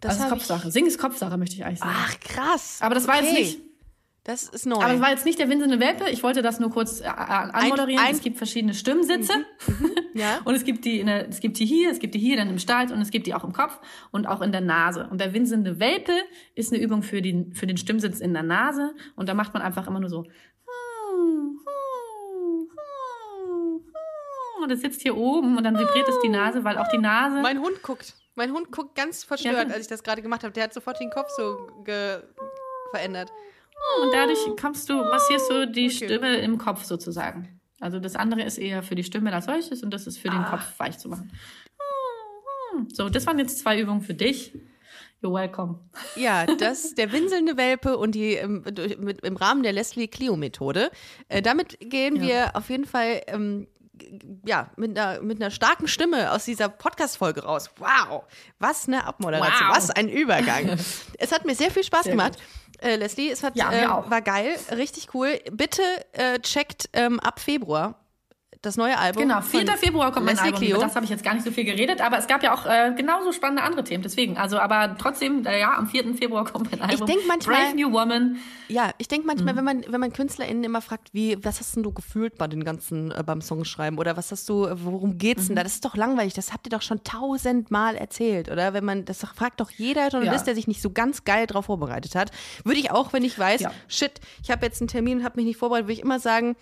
Das, 0.00 0.12
also 0.12 0.24
ist 0.24 0.30
Kopfsache. 0.30 0.70
Singen 0.70 0.86
ist 0.86 0.98
Kopfsache, 0.98 1.36
möchte 1.36 1.56
ich 1.56 1.64
eigentlich 1.64 1.80
sagen. 1.80 1.92
Ach, 1.96 2.20
krass. 2.20 2.78
Aber 2.80 2.94
das 2.94 3.08
war 3.08 3.16
jetzt 3.16 3.32
Okay. 3.32 3.40
nicht- 3.42 3.60
Das 4.28 4.46
ist 4.46 4.66
neu. 4.66 4.76
Aber 4.76 4.92
es 4.92 5.00
war 5.00 5.08
jetzt 5.08 5.24
nicht 5.24 5.38
der 5.38 5.48
winselnde 5.48 5.80
Welpe. 5.80 6.10
Ich 6.10 6.22
wollte 6.22 6.42
das 6.42 6.60
nur 6.60 6.68
kurz 6.70 7.00
äh, 7.00 7.04
anmoderieren. 7.06 8.04
ein- 8.04 8.12
es 8.14 8.20
gibt 8.20 8.36
verschiedene 8.36 8.74
Stimmsitze. 8.74 9.32
ja. 10.12 10.40
Und 10.44 10.54
es 10.54 10.64
gibt 10.64 10.84
die, 10.84 11.02
der, 11.02 11.26
es 11.30 11.40
gibt 11.40 11.58
die 11.58 11.64
hier, 11.64 11.90
es 11.90 11.98
gibt 11.98 12.14
die 12.14 12.18
hier 12.18 12.36
dann 12.36 12.50
im 12.50 12.58
Stall 12.58 12.92
und 12.92 13.00
es 13.00 13.10
gibt 13.10 13.26
die 13.26 13.32
auch 13.34 13.42
im 13.42 13.54
Kopf 13.54 13.78
und 14.10 14.26
auch 14.26 14.42
in 14.42 14.52
der 14.52 14.60
Nase. 14.60 15.08
Und 15.10 15.18
der 15.22 15.32
winselnde 15.32 15.80
Welpe 15.80 16.12
ist 16.54 16.70
eine 16.74 16.82
Übung 16.82 17.02
für 17.02 17.22
den, 17.22 17.54
für 17.54 17.66
den 17.66 17.78
Stimmsitz 17.78 18.20
in 18.20 18.34
der 18.34 18.42
Nase. 18.42 18.94
Und 19.16 19.30
da 19.30 19.34
macht 19.34 19.54
man 19.54 19.62
einfach 19.62 19.86
immer 19.86 19.98
nur 19.98 20.10
so. 20.10 20.26
Und 24.62 24.70
es 24.72 24.80
sitzt 24.80 25.02
hier 25.02 25.16
oben 25.16 25.56
und 25.56 25.64
dann 25.64 25.78
vibriert 25.78 26.08
es 26.08 26.18
die 26.20 26.28
Nase, 26.28 26.64
weil 26.64 26.76
auch 26.78 26.88
die 26.88 26.98
Nase. 26.98 27.40
Mein 27.40 27.60
Hund 27.60 27.82
guckt. 27.82 28.14
Mein 28.34 28.52
Hund 28.52 28.70
guckt 28.72 28.94
ganz 28.94 29.24
verstört, 29.24 29.68
Ja. 29.68 29.74
als 29.74 29.82
ich 29.82 29.86
das 29.88 30.02
gerade 30.02 30.20
gemacht 30.20 30.42
habe. 30.42 30.52
Der 30.52 30.64
hat 30.64 30.74
sofort 30.74 31.00
den 31.00 31.10
Kopf 31.10 31.28
so 31.36 31.56
verändert. 32.90 33.32
Und 34.02 34.12
dadurch 34.12 34.38
kommst 34.60 34.88
du, 34.88 34.94
massierst 34.94 35.50
du 35.50 35.66
die 35.66 35.86
Okay. 35.86 36.06
Stimme 36.06 36.36
im 36.38 36.58
Kopf 36.58 36.84
sozusagen. 36.84 37.60
Also 37.80 37.98
das 38.00 38.16
andere 38.16 38.42
ist 38.42 38.58
eher 38.58 38.82
für 38.82 38.94
die 38.94 39.04
Stimme 39.04 39.32
als 39.32 39.44
solches 39.46 39.82
und 39.82 39.90
das 39.94 40.06
ist 40.06 40.18
für 40.18 40.28
den 40.28 40.40
Ah. 40.40 40.50
Kopf 40.50 40.78
weich 40.78 40.98
zu 40.98 41.08
machen. 41.08 41.30
So, 42.92 43.08
das 43.08 43.26
waren 43.26 43.38
jetzt 43.38 43.58
zwei 43.58 43.80
Übungen 43.80 44.00
für 44.02 44.14
dich. 44.14 44.52
You're 45.22 45.32
welcome. 45.34 45.80
Ja, 46.14 46.46
das 46.58 46.94
der 46.94 47.10
winselnde 47.12 47.56
Welpe 47.56 47.96
und 47.96 48.14
die 48.14 48.34
ähm, 48.34 48.62
durch- 48.72 48.98
mit, 48.98 49.20
im 49.22 49.36
Rahmen 49.36 49.62
der 49.64 49.72
Leslie 49.72 50.06
Clio 50.06 50.36
Methode. 50.36 50.90
Äh, 51.28 51.42
damit 51.42 51.76
gehen 51.80 52.16
Ja. 52.16 52.22
wir 52.22 52.56
auf 52.56 52.70
jeden 52.70 52.84
Fall 52.84 53.22
ähm, 53.26 53.66
ja 54.46 54.70
mit 54.76 54.98
einer 54.98 55.20
mit 55.20 55.40
einer 55.40 55.50
starken 55.50 55.88
Stimme 55.88 56.32
aus 56.32 56.44
dieser 56.44 56.68
Podcast 56.68 57.16
Folge 57.18 57.42
raus. 57.44 57.70
Wow, 57.78 58.24
was 58.58 58.86
eine 58.88 59.04
Abmoderation, 59.04 59.68
Wow. 59.68 59.76
was 59.76 59.90
ein 59.90 60.08
Übergang. 60.08 60.78
es 61.18 61.32
hat 61.32 61.44
mir 61.44 61.54
sehr 61.54 61.70
viel 61.70 61.84
Spaß 61.84 62.04
Sehr 62.04 62.12
gemacht. 62.12 62.38
Äh, 62.80 62.96
Leslie, 62.96 63.30
es 63.30 63.42
hat 63.42 63.56
Ja, 63.56 63.72
äh, 64.06 64.10
war 64.10 64.22
geil, 64.22 64.56
richtig 64.76 65.12
cool. 65.14 65.38
Bitte 65.50 65.82
äh, 66.12 66.38
checkt 66.40 66.88
ähm, 66.92 67.18
ab 67.20 67.40
Februar 67.40 67.98
das 68.62 68.76
neue 68.76 68.98
Album. 68.98 69.22
Genau, 69.22 69.40
von 69.40 69.60
4. 69.60 69.76
Februar 69.76 70.12
kommt 70.12 70.26
mein 70.26 70.34
Leslie 70.34 70.48
Album. 70.52 70.60
Clio. 70.60 70.80
Das 70.80 70.94
habe 70.96 71.04
ich 71.04 71.10
jetzt 71.10 71.22
gar 71.22 71.34
nicht 71.34 71.44
so 71.44 71.50
viel 71.50 71.64
geredet, 71.64 72.00
aber 72.00 72.18
es 72.18 72.26
gab 72.26 72.42
ja 72.42 72.52
auch 72.54 72.66
äh, 72.66 72.92
genauso 72.96 73.32
spannende 73.32 73.62
andere 73.62 73.84
Themen. 73.84 74.02
Deswegen, 74.02 74.36
also 74.36 74.58
aber 74.58 74.96
trotzdem, 74.98 75.46
äh, 75.46 75.60
ja, 75.60 75.74
am 75.76 75.86
4. 75.88 76.14
Februar 76.14 76.44
kommt 76.44 76.70
mein 76.70 76.80
Album. 76.82 77.06
denk 77.06 77.20
manchmal- 77.26 77.56
Brave 77.66 77.76
New 77.76 77.92
Woman. 77.92 78.36
Ja, 78.68 78.90
ich 78.98 79.08
denke 79.08 79.26
manchmal, 79.26 79.54
Mhm. 79.54 79.58
wenn 79.58 79.64
man, 79.64 79.84
wenn 79.88 80.00
man 80.00 80.12
KünstlerInnen 80.12 80.64
immer 80.64 80.82
fragt, 80.82 81.14
wie, 81.14 81.42
was 81.44 81.60
hast 81.60 81.76
denn 81.76 81.82
du 81.82 81.92
gefühlt 81.92 82.36
bei 82.36 82.46
den 82.48 82.64
ganzen, 82.64 83.10
äh, 83.12 83.22
beim 83.24 83.40
Songschreiben 83.40 83.98
oder 83.98 84.16
was 84.16 84.30
hast 84.32 84.48
du, 84.48 84.68
worum 84.84 85.18
geht's 85.18 85.44
Mhm. 85.44 85.48
denn 85.48 85.56
da? 85.56 85.62
Das 85.62 85.74
ist 85.74 85.84
doch 85.84 85.96
langweilig, 85.96 86.34
das 86.34 86.52
habt 86.52 86.66
ihr 86.66 86.70
doch 86.70 86.82
schon 86.82 87.02
tausendmal 87.04 87.94
erzählt, 87.96 88.50
oder? 88.50 88.74
Wenn 88.74 88.84
man, 88.84 89.04
das 89.04 89.18
fragt 89.34 89.60
doch 89.60 89.70
jeder 89.70 90.08
Journalist, 90.08 90.42
Ja. 90.42 90.46
der 90.46 90.54
sich 90.56 90.66
nicht 90.66 90.82
so 90.82 90.90
ganz 90.90 91.24
geil 91.24 91.46
drauf 91.46 91.66
vorbereitet 91.66 92.14
hat. 92.14 92.30
Würde 92.64 92.80
ich 92.80 92.90
auch, 92.90 93.12
wenn 93.12 93.24
ich 93.24 93.38
weiß, 93.38 93.60
Ja. 93.60 93.70
shit, 93.88 94.20
ich 94.42 94.50
habe 94.50 94.66
jetzt 94.66 94.80
einen 94.80 94.88
Termin 94.88 95.18
und 95.18 95.24
habe 95.24 95.36
mich 95.36 95.46
nicht 95.46 95.56
vorbereitet, 95.58 95.86
würde 95.86 95.94
ich 95.94 96.02
immer 96.02 96.18
sagen, 96.18 96.56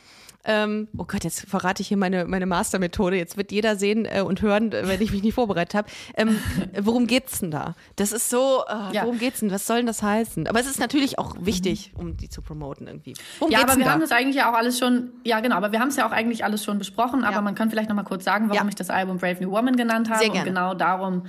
ähm, 0.47 0.89
oh 0.97 1.05
Gott, 1.05 1.25
jetzt 1.25 1.49
verrate 1.49 1.83
ich 1.83 1.89
hier 1.89 1.97
meine, 1.97 2.25
meine 2.25 2.47
Mastermethode. 2.47 3.17
Jetzt 3.17 3.37
wird 3.37 3.53
jeder 3.53 3.77
sehen 3.77 4.07
äh, 4.07 4.23
und 4.23 4.41
hören, 4.43 4.73
äh, 4.73 4.87
wenn 4.89 5.01
ich 5.03 5.13
mich 5.13 5.23
nicht 5.23 5.35
vorbereitet 5.35 5.75
habe. 5.75 5.89
Ähm, 6.17 6.39
worum 6.81 7.07
geht's 7.07 7.41
denn 7.41 7.51
da? 7.51 7.75
Das 7.97 8.13
ist 8.13 8.31
so, 8.31 8.63
äh, 8.69 8.95
Ja. 8.95 9.03
worum 9.03 9.19
geht's 9.19 9.41
denn? 9.41 9.51
Was 9.51 9.67
soll 9.67 9.79
denn 9.79 9.87
das 9.87 10.03
heißen? 10.03 10.47
Aber 10.47 10.61
es 10.61 10.67
ist 10.67 10.79
natürlich 10.81 11.19
auch 11.19 11.37
wichtig, 11.41 11.93
um 11.97 12.17
die 12.17 12.29
zu 12.29 12.43
promoten 12.43 12.87
irgendwie. 12.87 13.15
Worum 13.41 13.53
Ja, 13.53 13.63
aber 13.63 13.77
wir 13.77 13.85
da? 13.85 13.91
haben 13.93 14.01
das 14.01 14.13
eigentlich 14.13 14.37
ja 14.37 14.51
auch 14.51 14.57
alles 14.57 14.79
schon, 14.79 15.11
ja 15.25 15.41
genau, 15.41 15.57
aber 15.57 15.73
wir 15.73 15.81
haben 15.81 15.89
es 15.89 15.97
ja 15.97 16.07
auch 16.07 16.13
eigentlich 16.13 16.45
alles 16.45 16.65
schon 16.65 16.79
besprochen, 16.79 17.25
aber 17.25 17.37
Ja. 17.37 17.43
man 17.43 17.55
kann 17.55 17.71
vielleicht 17.71 17.89
noch 17.89 17.97
mal 17.97 18.05
kurz 18.05 18.25
sagen, 18.25 18.49
warum 18.49 18.63
Ja. 18.65 18.69
ich 18.69 18.75
das 18.77 18.91
Album 18.91 19.19
Brave 19.19 19.43
New 19.43 19.51
Woman 19.51 19.77
genannt 19.77 20.09
habe. 20.09 20.19
Sehr 20.21 20.29
gerne. 20.31 20.41
Und 20.41 20.47
genau 20.55 20.75
darum, 20.75 21.23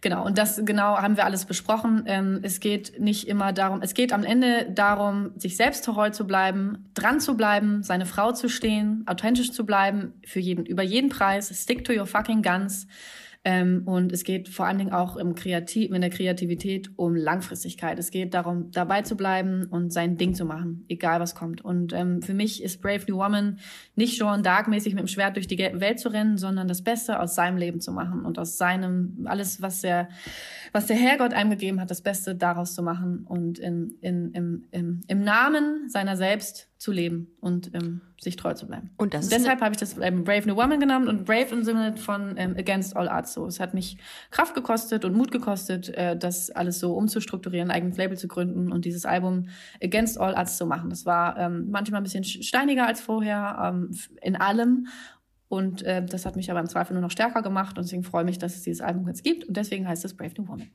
genau, 0.00 0.24
und 0.24 0.38
das 0.38 0.60
genau 0.64 0.96
haben 0.96 1.16
wir 1.16 1.24
alles 1.24 1.44
besprochen. 1.44 2.04
Ähm, 2.06 2.38
es 2.42 2.60
geht 2.60 3.00
nicht 3.00 3.26
immer 3.26 3.52
darum, 3.52 3.82
es 3.82 3.94
geht 3.94 4.12
am 4.12 4.22
Ende 4.24 4.66
darum, 4.70 5.32
sich 5.36 5.56
selbst 5.56 5.84
treu 5.84 6.10
zu 6.10 6.26
bleiben, 6.26 6.90
dran 6.94 7.20
zu 7.20 7.36
bleiben, 7.36 7.82
seine 7.82 8.06
Frau 8.06 8.32
zu 8.32 8.48
stehen, 8.48 8.59
authentisch 9.06 9.52
zu 9.52 9.64
bleiben, 9.66 10.14
für 10.24 10.40
jeden, 10.40 10.66
über 10.66 10.82
jeden 10.82 11.10
Preis, 11.10 11.48
stick 11.62 11.84
to 11.84 11.92
your 11.92 12.06
fucking 12.06 12.42
guns. 12.42 12.86
Ähm, 13.42 13.84
und 13.86 14.12
es 14.12 14.24
geht 14.24 14.50
vor 14.50 14.66
allen 14.66 14.76
Dingen 14.76 14.92
auch 14.92 15.16
im 15.16 15.34
Kreativ, 15.34 15.92
in 15.92 16.02
der 16.02 16.10
Kreativität 16.10 16.90
um 16.96 17.16
Langfristigkeit. 17.16 17.98
Es 17.98 18.10
geht 18.10 18.34
darum, 18.34 18.70
dabei 18.70 19.00
zu 19.00 19.16
bleiben 19.16 19.64
und 19.64 19.94
sein 19.94 20.18
Ding 20.18 20.34
zu 20.34 20.44
machen, 20.44 20.84
egal 20.88 21.20
was 21.20 21.34
kommt. 21.34 21.64
Und 21.64 21.94
ähm, 21.94 22.20
für 22.20 22.34
mich 22.34 22.62
ist 22.62 22.82
Brave 22.82 23.04
New 23.08 23.16
Woman 23.16 23.58
nicht 23.94 24.18
Joan 24.18 24.42
Dark-mäßig 24.42 24.94
mit 24.94 25.00
dem 25.00 25.08
Schwert 25.08 25.36
durch 25.36 25.46
die 25.46 25.58
Welt 25.58 25.98
zu 25.98 26.10
rennen, 26.10 26.36
sondern 26.36 26.68
das 26.68 26.82
Beste 26.82 27.18
aus 27.18 27.34
seinem 27.34 27.56
Leben 27.56 27.80
zu 27.80 27.92
machen 27.92 28.26
und 28.26 28.38
aus 28.38 28.58
seinem, 28.58 29.24
alles, 29.24 29.62
was 29.62 29.80
der, 29.80 30.10
was 30.72 30.86
der 30.86 30.96
Herrgott 30.96 31.32
einem 31.32 31.48
gegeben 31.48 31.80
hat, 31.80 31.90
das 31.90 32.02
Beste 32.02 32.34
daraus 32.34 32.74
zu 32.74 32.82
machen 32.82 33.24
und 33.26 33.58
in, 33.58 33.94
in, 34.02 34.32
im, 34.32 34.64
im, 34.70 35.00
im 35.08 35.24
Namen 35.24 35.88
seiner 35.88 36.18
selbst 36.18 36.69
zu 36.80 36.92
leben 36.92 37.28
und 37.40 37.74
ähm, 37.74 38.00
sich 38.18 38.36
treu 38.36 38.54
zu 38.54 38.66
bleiben. 38.66 38.88
Und 38.96 39.12
ist 39.12 39.30
deshalb 39.30 39.60
habe 39.60 39.72
ich 39.72 39.76
das 39.76 39.98
ähm, 39.98 40.24
Brave 40.24 40.48
New 40.48 40.56
Woman 40.56 40.80
genannt 40.80 41.08
und 41.08 41.26
Brave 41.26 41.48
im 41.52 41.62
Sinne 41.62 41.94
von 41.98 42.36
ähm, 42.38 42.56
Against 42.56 42.96
All 42.96 43.06
Arts 43.06 43.34
so. 43.34 43.46
Es 43.46 43.60
hat 43.60 43.74
mich 43.74 43.98
Kraft 44.30 44.54
gekostet 44.54 45.04
und 45.04 45.14
Mut 45.14 45.30
gekostet, 45.30 45.90
äh, 45.90 46.16
das 46.16 46.50
alles 46.50 46.80
so 46.80 46.94
umzustrukturieren, 46.94 47.70
ein 47.70 47.76
eigenes 47.76 47.98
Label 47.98 48.16
zu 48.16 48.28
gründen 48.28 48.72
und 48.72 48.86
dieses 48.86 49.04
Album 49.04 49.48
Against 49.82 50.18
All 50.18 50.34
Arts 50.34 50.56
zu 50.56 50.64
machen. 50.64 50.88
Das 50.88 51.04
war 51.04 51.36
ähm, 51.36 51.70
manchmal 51.70 52.00
ein 52.00 52.04
bisschen 52.04 52.24
steiniger 52.24 52.86
als 52.86 53.02
vorher 53.02 53.72
ähm, 53.74 53.94
in 54.22 54.36
allem. 54.36 54.86
Und 55.50 55.82
äh, 55.82 56.00
das 56.06 56.26
hat 56.26 56.36
mich 56.36 56.48
aber 56.52 56.60
im 56.60 56.68
Zweifel 56.68 56.92
nur 56.92 57.02
noch 57.02 57.10
stärker 57.10 57.42
gemacht 57.42 57.76
und 57.76 57.82
deswegen 57.84 58.04
freue 58.04 58.22
ich 58.22 58.26
mich, 58.26 58.38
dass 58.38 58.54
es 58.54 58.62
dieses 58.62 58.80
Album 58.80 59.08
jetzt 59.08 59.24
gibt 59.24 59.48
und 59.48 59.56
deswegen 59.56 59.88
heißt 59.88 60.04
es 60.04 60.14
Brave 60.16 60.30
New 60.38 60.46
Woman. 60.46 60.70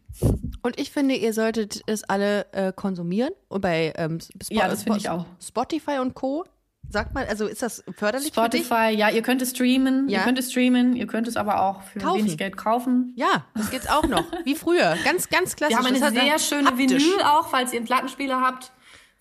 Und 0.63 0.77
ich 0.77 0.91
finde, 0.91 1.15
ihr 1.15 1.31
solltet 1.31 1.81
es 1.87 2.03
alle 2.03 2.45
äh, 2.51 2.73
konsumieren. 2.73 3.31
Und 3.47 3.61
bei 3.61 3.93
ähm, 3.95 4.17
Sp 4.19 4.51
Ja, 4.51 4.67
das 4.67 4.83
finde 4.83 4.99
ich 4.99 5.07
auch. 5.09 5.25
Spotify 5.41 5.99
und 6.01 6.13
Co. 6.13 6.43
Sagt 6.89 7.13
mal, 7.13 7.25
also 7.25 7.47
ist 7.47 7.61
das 7.61 7.83
förderlich 7.95 8.33
für 8.33 8.49
dich? 8.49 8.65
Spotify, 8.65 8.93
ja, 8.95 9.09
ihr 9.09 9.21
könnt 9.21 9.41
es 9.41 9.51
streamen, 9.51 10.09
Ja. 10.09 10.19
ihr 10.19 10.23
könnt 10.25 10.37
es 10.39 10.51
streamen, 10.51 10.95
ihr 10.97 11.07
könnt 11.07 11.27
es 11.29 11.37
aber 11.37 11.61
auch 11.63 11.81
für 11.81 11.99
Kaufen. 11.99 12.19
wenig 12.19 12.37
Geld 12.37 12.57
kaufen. 12.57 13.13
Ja, 13.15 13.45
das 13.55 13.71
geht's 13.71 13.87
auch 13.87 14.07
noch. 14.07 14.25
Wie 14.43 14.55
früher. 14.55 14.95
Ganz, 15.05 15.29
ganz 15.29 15.55
klassisch. 15.55 15.77
Wir 15.79 15.83
haben 15.85 16.03
eine 16.03 16.11
sehr 16.11 16.37
schöne 16.37 16.67
haptisch. 16.67 16.91
Vinyl 17.01 17.21
auch, 17.23 17.47
falls 17.47 17.71
ihr 17.71 17.77
einen 17.79 17.87
Plattenspieler 17.87 18.41
habt. 18.41 18.71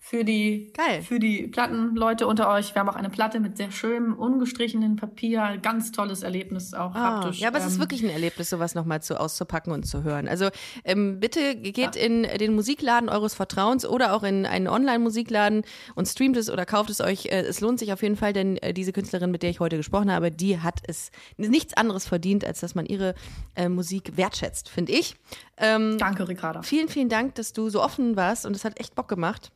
Für 0.07 0.23
die, 0.23 0.71
Geil. 0.77 1.01
für 1.01 1.17
die 1.17 1.47
Plattenleute 1.47 2.27
unter 2.27 2.47
euch. 2.49 2.75
Wir 2.75 2.79
haben 2.81 2.89
auch 2.89 2.95
eine 2.95 3.09
Platte 3.09 3.39
mit 3.39 3.57
sehr 3.57 3.71
schönem, 3.71 4.13
ungestrichenem 4.13 4.97
Papier. 4.97 5.57
Ganz 5.59 5.91
tolles 5.91 6.21
Erlebnis 6.21 6.75
auch 6.75 6.93
Ah, 6.93 7.21
haptisch. 7.23 7.39
ja, 7.39 7.47
aber 7.47 7.57
es 7.57 7.65
ist 7.65 7.73
Ähm, 7.73 7.79
wirklich 7.79 8.03
ein 8.03 8.11
Erlebnis, 8.11 8.51
sowas 8.51 8.75
nochmal 8.75 9.01
zu 9.01 9.19
auszupacken 9.19 9.73
und 9.73 9.87
zu 9.87 10.03
hören. 10.03 10.27
Also 10.27 10.49
ähm, 10.83 11.19
bitte 11.19 11.55
geht 11.55 11.95
in 11.95 12.21
den 12.21 12.53
Musikladen 12.53 13.09
eures 13.09 13.33
Vertrauens 13.33 13.83
oder 13.83 14.13
auch 14.13 14.21
in 14.21 14.45
einen 14.45 14.67
Online-Musikladen 14.67 15.63
und 15.95 16.07
streamt 16.07 16.37
es 16.37 16.51
oder 16.51 16.67
kauft 16.67 16.91
es 16.91 17.01
euch. 17.01 17.25
Äh, 17.25 17.41
es 17.41 17.59
lohnt 17.61 17.79
sich 17.79 17.91
auf 17.91 18.03
jeden 18.03 18.15
Fall, 18.15 18.31
denn 18.31 18.57
äh, 18.57 18.75
diese 18.75 18.93
Künstlerin, 18.93 19.31
mit 19.31 19.41
der 19.41 19.49
ich 19.49 19.59
heute 19.59 19.77
gesprochen 19.77 20.11
habe, 20.11 20.29
die 20.29 20.59
hat 20.59 20.81
es 20.87 21.09
nichts 21.37 21.73
anderes 21.75 22.07
verdient, 22.07 22.45
als 22.45 22.59
dass 22.59 22.75
man 22.75 22.85
ihre 22.85 23.15
äh, 23.55 23.69
Musik 23.69 24.17
wertschätzt, 24.17 24.69
finde 24.69 24.91
ich. 24.91 25.15
Ähm, 25.57 25.97
Danke, 25.97 26.27
Ricarda. 26.27 26.61
vielen, 26.61 26.89
vielen 26.89 27.09
Dank, 27.09 27.33
dass 27.33 27.53
du 27.53 27.69
so 27.69 27.81
offen 27.81 28.15
warst 28.15 28.45
und 28.45 28.55
es 28.55 28.63
hat 28.65 28.79
echt 28.79 28.93
Bock 28.93 29.07
gemacht. 29.07 29.51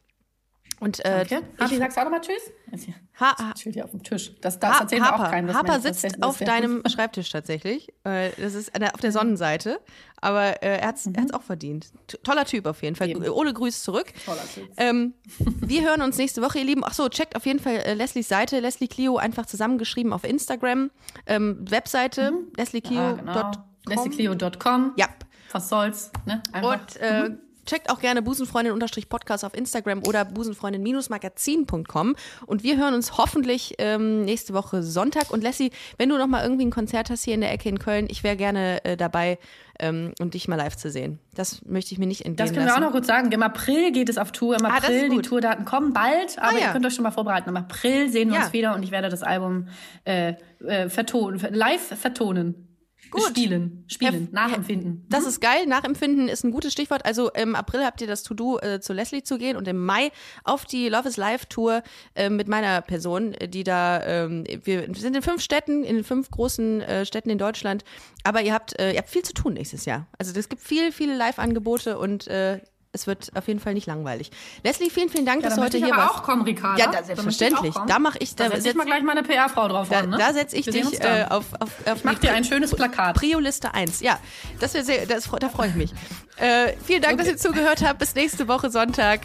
Und 0.79 1.03
äh, 1.03 1.25
Danke. 1.25 1.77
Sagst 1.77 1.97
du 1.97 2.01
auch 2.01 2.05
nochmal 2.05 2.21
Tschüss? 2.21 2.85
Ha- 3.19 3.35
Das 3.51 3.59
steht 3.61 3.73
hier 3.73 3.83
auf 3.83 3.91
dem 3.91 4.01
Tisch. 4.03 4.31
Das, 4.39 4.59
das 4.59 4.75
Ha 4.77 4.81
erzählen 4.81 5.01
wir 5.03 5.13
auch 5.13 5.19
Harper, 5.19 5.31
keinem. 5.31 5.53
Harper 5.53 5.79
sitzt 5.81 6.23
auf 6.23 6.39
deinem 6.39 6.83
Schreibtisch 6.87 7.29
tatsächlich. 7.29 7.93
Das 8.03 8.53
ist 8.53 8.71
auf 8.93 9.01
der 9.01 9.11
Sonnenseite. 9.11 9.79
Aber 10.21 10.61
äh, 10.63 10.79
er 10.79 10.87
hat 10.87 10.95
es 10.97 11.33
auch 11.33 11.41
verdient. 11.41 11.87
Toller 12.23 12.45
Typ 12.45 12.65
auf 12.65 12.81
jeden 12.81 12.95
Fall. 12.95 13.07
Mhm. 13.09 13.23
Eben. 13.23 13.29
Ohne 13.33 13.53
Grüß 13.53 13.83
zurück. 13.83 14.13
Toller 14.25 14.43
Typ. 14.53 14.69
Ähm, 14.77 15.13
wir 15.59 15.81
hören 15.83 16.01
uns 16.01 16.17
nächste 16.17 16.41
Woche, 16.41 16.59
ihr 16.59 16.65
Lieben. 16.65 16.83
Ach 16.85 16.93
so, 16.93 17.09
checkt 17.09 17.35
auf 17.35 17.45
jeden 17.45 17.59
Fall 17.59 17.75
äh, 17.77 17.93
Leslies 17.93 18.27
Seite, 18.29 18.59
Leslie 18.59 18.87
Clio, 18.87 19.17
einfach 19.17 19.45
zusammengeschrieben 19.45 20.13
auf 20.13 20.23
Instagram. 20.23 20.91
Ähm, 21.25 21.65
Webseite, 21.69 22.21
Ja, 22.21 22.29
genau. 22.31 22.51
leslieclio.com. 22.57 23.63
LeslieClio.com. 23.87 24.93
Ja. 24.97 25.07
Was 25.51 25.69
soll's, 25.69 26.11
ne? 26.25 26.43
Einfach. 26.53 26.79
Und 26.81 26.95
äh, 26.97 27.31
checkt 27.69 27.89
auch 27.89 27.99
gerne 27.99 28.21
busenfreundin-podcast 28.21 29.45
auf 29.45 29.53
Instagram 29.55 30.01
oder 30.07 30.25
busenfreundin-magazin.com. 30.25 32.15
Und 32.45 32.63
wir 32.63 32.77
hören 32.77 32.93
uns 32.93 33.17
hoffentlich 33.17 33.75
ähm, 33.77 34.25
nächste 34.25 34.53
Woche 34.53 34.83
Sonntag. 34.83 35.31
Und 35.31 35.43
Lassie, 35.43 35.71
wenn 35.97 36.09
du 36.09 36.17
noch 36.17 36.27
mal 36.27 36.43
irgendwie 36.43 36.65
ein 36.65 36.71
Konzert 36.71 37.09
hast 37.09 37.23
hier 37.23 37.33
in 37.35 37.41
der 37.41 37.51
Ecke 37.51 37.69
in 37.69 37.79
Köln, 37.79 38.07
ich 38.09 38.23
wäre 38.23 38.35
gerne 38.35 38.83
äh, 38.85 38.97
dabei 38.97 39.37
ähm, 39.79 40.13
und 40.19 40.33
dich 40.33 40.47
mal 40.47 40.55
live 40.55 40.75
zu 40.75 40.89
sehen. 40.89 41.19
Das 41.35 41.63
möchte 41.65 41.93
ich 41.93 41.99
mir 41.99 42.07
nicht 42.07 42.25
entgehen 42.25 42.47
Das 42.47 42.53
können 42.55 42.65
wir 42.67 42.75
auch 42.75 42.79
noch 42.81 42.91
kurz 42.91 43.07
sagen. 43.07 43.31
Im 43.31 43.43
April 43.43 43.91
geht 43.91 44.09
es 44.09 44.17
auf 44.17 44.31
Tour. 44.31 44.57
Im 44.59 44.65
Ah, 44.65 44.77
April, 44.77 45.09
die 45.09 45.15
gut. 45.17 45.25
Tourdaten 45.27 45.65
kommen 45.65 45.93
bald, 45.93 46.37
aber 46.39 46.49
Ah, 46.49 46.59
ja. 46.59 46.67
ihr 46.67 46.71
könnt 46.73 46.85
euch 46.85 46.93
schon 46.95 47.03
mal 47.03 47.11
vorbereiten. 47.11 47.49
Im 47.49 47.57
April 47.57 48.09
sehen 48.09 48.29
wir 48.29 48.37
Ja. 48.39 48.43
uns 48.45 48.53
wieder 48.53 48.75
und 48.75 48.83
ich 48.83 48.91
werde 48.91 49.09
das 49.09 49.23
Album 49.23 49.67
äh, 50.05 50.33
äh, 50.65 50.89
vertonen, 50.89 51.39
live 51.51 51.81
vertonen. 51.99 52.65
Gut. 53.11 53.23
Spielen, 53.29 53.83
spielen, 53.87 54.29
Herr- 54.31 54.47
nachempfinden. 54.47 55.05
Das 55.09 55.25
ist 55.25 55.39
geil. 55.41 55.65
Nachempfinden 55.65 56.27
ist 56.27 56.43
ein 56.43 56.51
gutes 56.51 56.73
Stichwort. 56.73 57.05
Also 57.05 57.31
im 57.31 57.55
April 57.55 57.83
habt 57.83 58.01
ihr 58.01 58.07
das 58.07 58.23
To-Do, 58.23 58.59
äh, 58.59 58.79
zu 58.79 58.93
Leslie 58.93 59.23
zu 59.23 59.37
gehen 59.37 59.57
und 59.57 59.67
im 59.67 59.83
Mai 59.85 60.11
auf 60.43 60.65
die 60.65 60.89
Love 60.89 61.07
is 61.09 61.17
Live 61.17 61.45
Tour 61.47 61.81
äh, 62.15 62.29
mit 62.29 62.47
meiner 62.47 62.81
Person, 62.81 63.33
äh, 63.33 63.47
die 63.47 63.63
da, 63.63 64.03
ähm, 64.03 64.43
wir 64.63 64.87
sind 64.95 65.15
in 65.15 65.21
fünf 65.21 65.41
Städten, 65.41 65.83
in 65.83 66.03
fünf 66.03 66.29
großen 66.29 66.81
äh, 66.81 67.05
Städten 67.05 67.29
in 67.29 67.37
Deutschland. 67.37 67.83
Aber 68.23 68.41
ihr 68.41 68.53
habt, 68.53 68.77
äh, 68.79 68.91
ihr 68.91 68.97
habt 68.99 69.09
viel 69.09 69.23
zu 69.23 69.33
tun 69.33 69.53
nächstes 69.53 69.85
Jahr. 69.85 70.07
Also 70.17 70.37
es 70.37 70.49
gibt 70.49 70.61
viel, 70.61 70.91
viele 70.91 71.15
Live-Angebote 71.15 71.97
und 71.97 72.27
äh, 72.27 72.59
es 72.91 73.05
wird 73.05 73.29
auf 73.35 73.47
jeden 73.47 73.59
Fall 73.59 73.75
nicht 73.75 73.85
langweilig. 73.85 74.31
Leslie, 74.63 74.89
vielen, 74.89 75.09
vielen 75.09 75.25
Dank, 75.25 75.43
Ja, 75.43 75.49
dass 75.49 75.55
da 75.55 75.61
du 75.61 75.65
heute 75.67 75.77
ich 75.77 75.83
hier 75.83 75.93
aber 75.93 76.03
warst. 76.03 76.15
auch 76.15 76.23
kommen, 76.23 76.41
Ricarda. 76.41 76.77
Ja, 76.79 76.85
Da 76.87 76.91
da, 76.93 76.99
ich 77.01 77.05
selbstverständlich. 77.05 77.73
kommen. 77.75 77.87
Da 77.87 77.99
mache 77.99 78.17
ich, 78.19 78.35
Da 78.35 78.45
da, 78.49 78.55
setze 78.55 78.69
ich 78.69 78.75
mal 78.75 78.85
gleich 78.85 79.03
meine 79.03 79.21
PR-Frau 79.23 79.67
drauf 79.67 79.89
da, 79.89 79.99
an. 79.99 80.09
Ne? 80.09 80.17
da 80.17 80.33
setze 80.33 80.55
ich 80.55 80.65
dich 80.65 80.99
äh, 81.01 81.25
auf, 81.29 81.45
auf, 81.59 81.69
auf 81.85 82.03
mach 82.03 82.17
dir 82.19 82.33
ein 82.33 82.43
schönes 82.43 82.73
Plakat. 82.73 83.15
Prio-Liste 83.15 83.73
1. 83.73 84.01
Ja, 84.01 84.17
das 84.59 84.73
wäre 84.73 84.83
sehr, 84.83 85.05
das, 85.05 85.29
da 85.39 85.49
freue 85.49 85.69
ich 85.69 85.75
mich. 85.75 85.91
äh, 86.37 86.73
vielen 86.83 87.01
Dank, 87.03 87.19
dass 87.19 87.27
ihr 87.27 87.37
zugehört 87.37 87.83
habt. 87.83 87.99
Bis 87.99 88.15
nächste 88.15 88.47
Woche 88.47 88.69
Sonntag. 88.71 89.21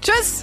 Tschüss! 0.00 0.42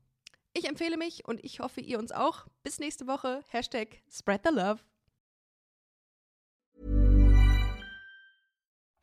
Ich 0.53 0.67
empfehle 0.67 0.97
mich 0.97 1.25
und 1.25 1.43
ich 1.43 1.59
hoffe, 1.59 1.81
ihr 1.81 1.97
uns 1.97 2.11
auch. 2.11 2.45
Bis 2.63 2.79
nächste 2.79 3.07
Woche. 3.07 3.43
Hashtag 3.47 4.01
Spread 4.09 4.41
the 4.43 4.51
Love. 4.53 4.83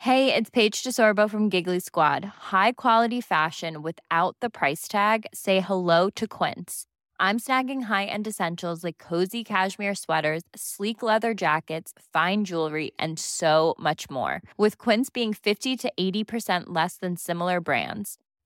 Hey, 0.01 0.33
it's 0.33 0.49
Paige 0.49 0.83
DeSorbo 0.85 1.29
from 1.29 1.49
Giggly 1.49 1.81
Squad. 1.81 2.25
High 2.53 2.73
quality 2.73 3.21
fashion 3.21 3.83
without 3.83 4.37
the 4.41 4.49
price 4.49 4.87
tag. 4.87 5.27
Say 5.35 5.61
hello 5.61 6.09
to 6.11 6.27
Quince. 6.29 6.87
I'm 7.21 7.41
snagging 7.41 7.83
high-end 7.83 8.29
essentials 8.29 8.85
like 8.85 8.99
cozy 8.99 9.43
cashmere 9.43 9.97
sweaters, 9.97 10.45
sleek 10.55 11.03
leather 11.03 11.35
jackets, 11.35 11.93
fine 12.13 12.45
jewelry, 12.45 12.93
and 12.97 13.19
so 13.19 13.75
much 13.77 14.09
more. 14.09 14.41
With 14.57 14.79
Quince 14.79 15.11
being 15.11 15.35
50 15.35 15.77
to 15.79 15.93
80% 15.99 16.67
less 16.67 16.99
than 16.99 17.17
similar 17.17 17.61
brands. 17.61 18.19